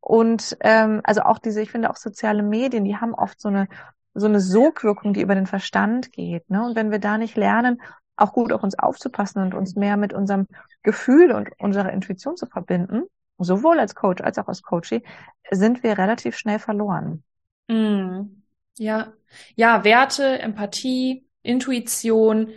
Und 0.01 0.57
ähm, 0.61 1.03
also 1.05 1.23
auch 1.23 1.39
diese, 1.39 1.63
ich 1.63 1.71
finde 1.71 1.89
auch 1.89 1.97
soziale 1.97 2.43
Medien, 2.43 2.85
die 2.85 2.97
haben 2.97 3.15
oft 3.15 3.41
so 3.41 3.49
eine 3.49 3.69
so 4.15 4.27
eine 4.27 4.41
Sogwirkung, 4.41 5.15
die 5.15 5.23
über 5.23 5.35
den 5.35 5.47
Verstand 5.47 6.13
geht. 6.13 6.51
Ne? 6.51 6.63
Und 6.65 6.77
wenn 6.77 6.91
wir 6.91 6.99
da 6.99 7.17
nicht 7.17 7.37
lernen, 7.37 7.81
auch 8.23 8.33
gut 8.33 8.53
auf 8.53 8.63
uns 8.63 8.79
aufzupassen 8.79 9.43
und 9.43 9.55
uns 9.55 9.75
mehr 9.75 9.97
mit 9.97 10.13
unserem 10.13 10.47
Gefühl 10.83 11.33
und 11.33 11.51
unserer 11.59 11.93
Intuition 11.93 12.37
zu 12.37 12.47
verbinden, 12.47 13.03
sowohl 13.39 13.79
als 13.79 13.95
Coach 13.95 14.23
als 14.23 14.39
auch 14.39 14.49
als 14.49 14.63
Coachie, 14.63 15.03
sind 15.51 15.83
wir 15.83 15.99
relativ 15.99 16.37
schnell 16.37 16.59
verloren. 16.59 17.23
Mm. 17.69 18.43
Ja, 18.79 19.13
ja, 19.55 19.85
Werte, 19.85 20.39
Empathie, 20.39 21.27
Intuition 21.43 22.49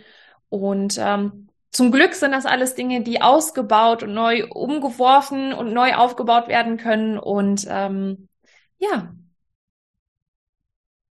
und 0.48 0.96
ähm, 0.98 1.48
zum 1.76 1.92
Glück 1.92 2.14
sind 2.14 2.32
das 2.32 2.46
alles 2.46 2.74
Dinge, 2.74 3.02
die 3.02 3.20
ausgebaut 3.20 4.02
und 4.02 4.14
neu 4.14 4.46
umgeworfen 4.48 5.52
und 5.52 5.74
neu 5.74 5.94
aufgebaut 5.94 6.48
werden 6.48 6.78
können. 6.78 7.18
Und 7.18 7.66
ähm, 7.68 8.28
ja, 8.78 9.12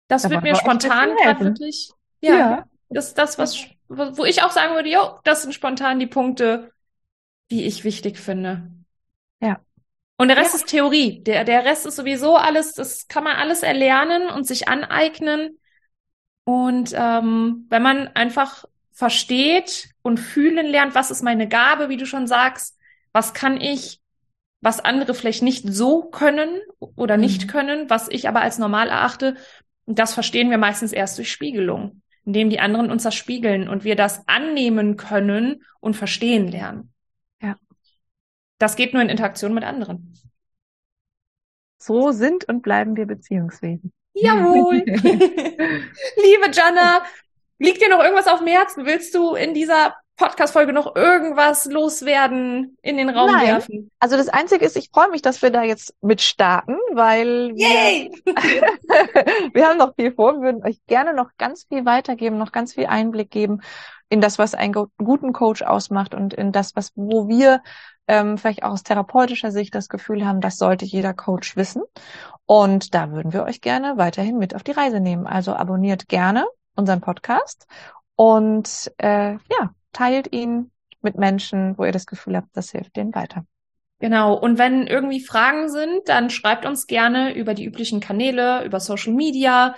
das 0.08 0.30
wird 0.30 0.42
mir 0.42 0.54
spontan 0.54 1.10
gerade 1.16 1.44
wirklich, 1.44 1.92
ja, 2.22 2.34
ja, 2.38 2.64
das 2.88 3.08
ist 3.08 3.18
das, 3.18 3.36
was, 3.36 3.66
wo 3.88 4.24
ich 4.24 4.42
auch 4.42 4.50
sagen 4.50 4.74
würde, 4.74 4.90
jo, 4.90 5.18
das 5.24 5.42
sind 5.42 5.54
spontan 5.54 5.98
die 5.98 6.06
Punkte, 6.06 6.72
die 7.50 7.66
ich 7.66 7.84
wichtig 7.84 8.18
finde. 8.18 8.70
Ja. 9.40 9.60
Und 10.16 10.28
der 10.28 10.36
Rest 10.36 10.54
ja. 10.54 10.60
ist 10.60 10.68
Theorie. 10.68 11.22
Der, 11.22 11.44
der 11.44 11.64
Rest 11.64 11.86
ist 11.86 11.96
sowieso 11.96 12.36
alles, 12.36 12.72
das 12.72 13.08
kann 13.08 13.24
man 13.24 13.36
alles 13.36 13.62
erlernen 13.62 14.28
und 14.28 14.46
sich 14.46 14.68
aneignen. 14.68 15.58
Und 16.44 16.92
ähm, 16.94 17.66
wenn 17.68 17.82
man 17.82 18.08
einfach 18.08 18.64
versteht 18.92 19.90
und 20.02 20.18
fühlen 20.18 20.66
lernt, 20.66 20.94
was 20.94 21.10
ist 21.10 21.22
meine 21.22 21.48
Gabe, 21.48 21.88
wie 21.88 21.96
du 21.96 22.06
schon 22.06 22.26
sagst, 22.26 22.78
was 23.12 23.34
kann 23.34 23.60
ich, 23.60 24.00
was 24.60 24.80
andere 24.80 25.14
vielleicht 25.14 25.42
nicht 25.42 25.64
so 25.68 26.02
können 26.02 26.60
oder 26.78 27.16
nicht 27.16 27.46
mhm. 27.46 27.50
können, 27.50 27.90
was 27.90 28.08
ich 28.08 28.28
aber 28.28 28.40
als 28.40 28.58
normal 28.58 28.88
erachte, 28.88 29.36
das 29.86 30.14
verstehen 30.14 30.50
wir 30.50 30.58
meistens 30.58 30.92
erst 30.92 31.18
durch 31.18 31.30
Spiegelung, 31.30 32.02
indem 32.24 32.50
die 32.50 32.60
anderen 32.60 32.90
uns 32.90 33.02
das 33.02 33.14
spiegeln 33.14 33.68
und 33.68 33.84
wir 33.84 33.96
das 33.96 34.26
annehmen 34.26 34.96
können 34.96 35.62
und 35.80 35.94
verstehen 35.94 36.48
lernen. 36.48 36.94
Das 38.58 38.76
geht 38.76 38.92
nur 38.92 39.02
in 39.02 39.08
Interaktion 39.08 39.52
mit 39.52 39.64
anderen. 39.64 40.14
So 41.78 42.12
sind 42.12 42.48
und 42.48 42.62
bleiben 42.62 42.96
wir 42.96 43.06
Beziehungswesen. 43.06 43.92
Jawohl. 44.14 44.76
Liebe 44.86 46.50
Jana, 46.52 47.02
liegt 47.58 47.82
dir 47.82 47.90
noch 47.90 48.02
irgendwas 48.02 48.28
auf 48.28 48.38
dem 48.38 48.48
Herzen? 48.48 48.86
Willst 48.86 49.14
du 49.14 49.34
in 49.34 49.54
dieser 49.54 49.94
Podcast-Folge 50.16 50.72
noch 50.72 50.94
irgendwas 50.94 51.64
loswerden, 51.64 52.76
in 52.82 52.96
den 52.96 53.08
Raum 53.10 53.30
Nein. 53.32 53.46
werfen? 53.46 53.90
Also 53.98 54.16
das 54.16 54.28
Einzige 54.28 54.64
ist, 54.64 54.76
ich 54.76 54.90
freue 54.92 55.10
mich, 55.10 55.22
dass 55.22 55.42
wir 55.42 55.50
da 55.50 55.62
jetzt 55.62 55.94
mit 56.00 56.20
starten, 56.20 56.76
weil 56.92 57.52
Yay! 57.56 58.10
wir, 58.24 58.34
wir 59.54 59.68
haben 59.68 59.78
noch 59.78 59.94
viel 59.96 60.12
vor. 60.12 60.34
Wir 60.34 60.42
würden 60.42 60.64
euch 60.64 60.78
gerne 60.86 61.14
noch 61.14 61.30
ganz 61.36 61.64
viel 61.64 61.84
weitergeben, 61.84 62.38
noch 62.38 62.52
ganz 62.52 62.74
viel 62.74 62.86
Einblick 62.86 63.30
geben 63.30 63.60
in 64.08 64.20
das, 64.20 64.38
was 64.38 64.54
einen 64.54 64.72
guten 64.72 65.32
Coach 65.32 65.62
ausmacht 65.62 66.14
und 66.14 66.34
in 66.34 66.52
das, 66.52 66.76
was, 66.76 66.92
wo 66.94 67.26
wir 67.26 67.62
ähm, 68.06 68.38
vielleicht 68.38 68.62
auch 68.62 68.70
aus 68.70 68.82
therapeutischer 68.82 69.50
Sicht 69.50 69.74
das 69.74 69.88
Gefühl 69.88 70.26
haben, 70.26 70.40
das 70.40 70.58
sollte 70.58 70.84
jeder 70.84 71.14
Coach 71.14 71.56
wissen. 71.56 71.82
Und 72.46 72.94
da 72.94 73.10
würden 73.10 73.32
wir 73.32 73.44
euch 73.44 73.60
gerne 73.60 73.96
weiterhin 73.96 74.38
mit 74.38 74.54
auf 74.54 74.62
die 74.62 74.72
Reise 74.72 75.00
nehmen. 75.00 75.26
Also 75.26 75.54
abonniert 75.54 76.08
gerne 76.08 76.46
unseren 76.76 77.00
Podcast 77.00 77.66
und 78.16 78.92
äh, 78.98 79.32
ja, 79.32 79.74
teilt 79.94 80.32
ihn 80.32 80.70
mit 81.00 81.16
Menschen, 81.16 81.78
wo 81.78 81.84
ihr 81.84 81.92
das 81.92 82.06
Gefühl 82.06 82.36
habt, 82.36 82.48
das 82.54 82.70
hilft 82.70 82.96
denen 82.96 83.14
weiter. 83.14 83.46
Genau. 84.00 84.34
Und 84.34 84.58
wenn 84.58 84.86
irgendwie 84.86 85.20
Fragen 85.20 85.70
sind, 85.70 86.08
dann 86.08 86.28
schreibt 86.28 86.66
uns 86.66 86.86
gerne 86.86 87.34
über 87.34 87.54
die 87.54 87.64
üblichen 87.64 88.00
Kanäle, 88.00 88.64
über 88.64 88.80
Social 88.80 89.14
Media. 89.14 89.76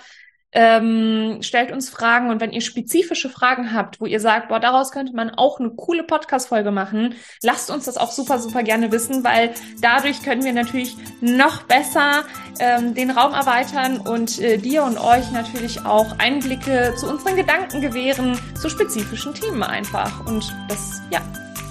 Ähm, 0.53 1.39
stellt 1.41 1.73
uns 1.73 1.89
Fragen 1.89 2.29
und 2.29 2.39
wenn 2.39 2.53
ihr 2.53 2.61
spezifische 2.61 3.29
Fragen 3.29 3.73
habt, 3.73 3.99
wo 3.99 4.05
ihr 4.05 4.21
sagt, 4.21 4.47
boah, 4.47 4.61
daraus 4.61 4.91
könnte 4.91 5.13
man 5.13 5.29
auch 5.29 5.59
eine 5.59 5.71
coole 5.71 6.03
Podcast-Folge 6.03 6.71
machen, 6.71 7.15
lasst 7.43 7.69
uns 7.69 7.83
das 7.83 7.97
auch 7.97 8.11
super, 8.11 8.39
super 8.39 8.63
gerne 8.63 8.91
wissen, 8.93 9.25
weil 9.25 9.53
dadurch 9.81 10.23
können 10.23 10.45
wir 10.45 10.53
natürlich 10.53 10.95
noch 11.19 11.63
besser 11.63 12.23
ähm, 12.59 12.93
den 12.93 13.11
Raum 13.11 13.33
erweitern 13.33 13.99
und 13.99 14.39
äh, 14.39 14.57
dir 14.57 14.83
und 14.83 14.97
euch 14.97 15.29
natürlich 15.31 15.85
auch 15.85 16.17
Einblicke 16.17 16.93
zu 16.97 17.09
unseren 17.09 17.35
Gedanken 17.35 17.81
gewähren, 17.81 18.39
zu 18.59 18.69
spezifischen 18.69 19.33
Themen 19.33 19.63
einfach. 19.63 20.25
Und 20.25 20.55
das, 20.69 21.01
ja, 21.11 21.21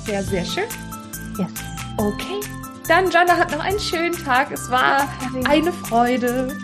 wäre 0.05 0.23
sehr 0.23 0.45
schön. 0.45 0.65
Yes. 1.39 1.51
Okay. 1.97 2.41
Dann, 2.89 3.11
Jana 3.11 3.37
hat 3.37 3.51
noch 3.51 3.65
einen 3.65 3.81
schönen 3.81 4.13
Tag. 4.25 4.53
Es 4.53 4.71
war 4.71 5.09
eine 5.49 5.73
Freude. 5.73 6.57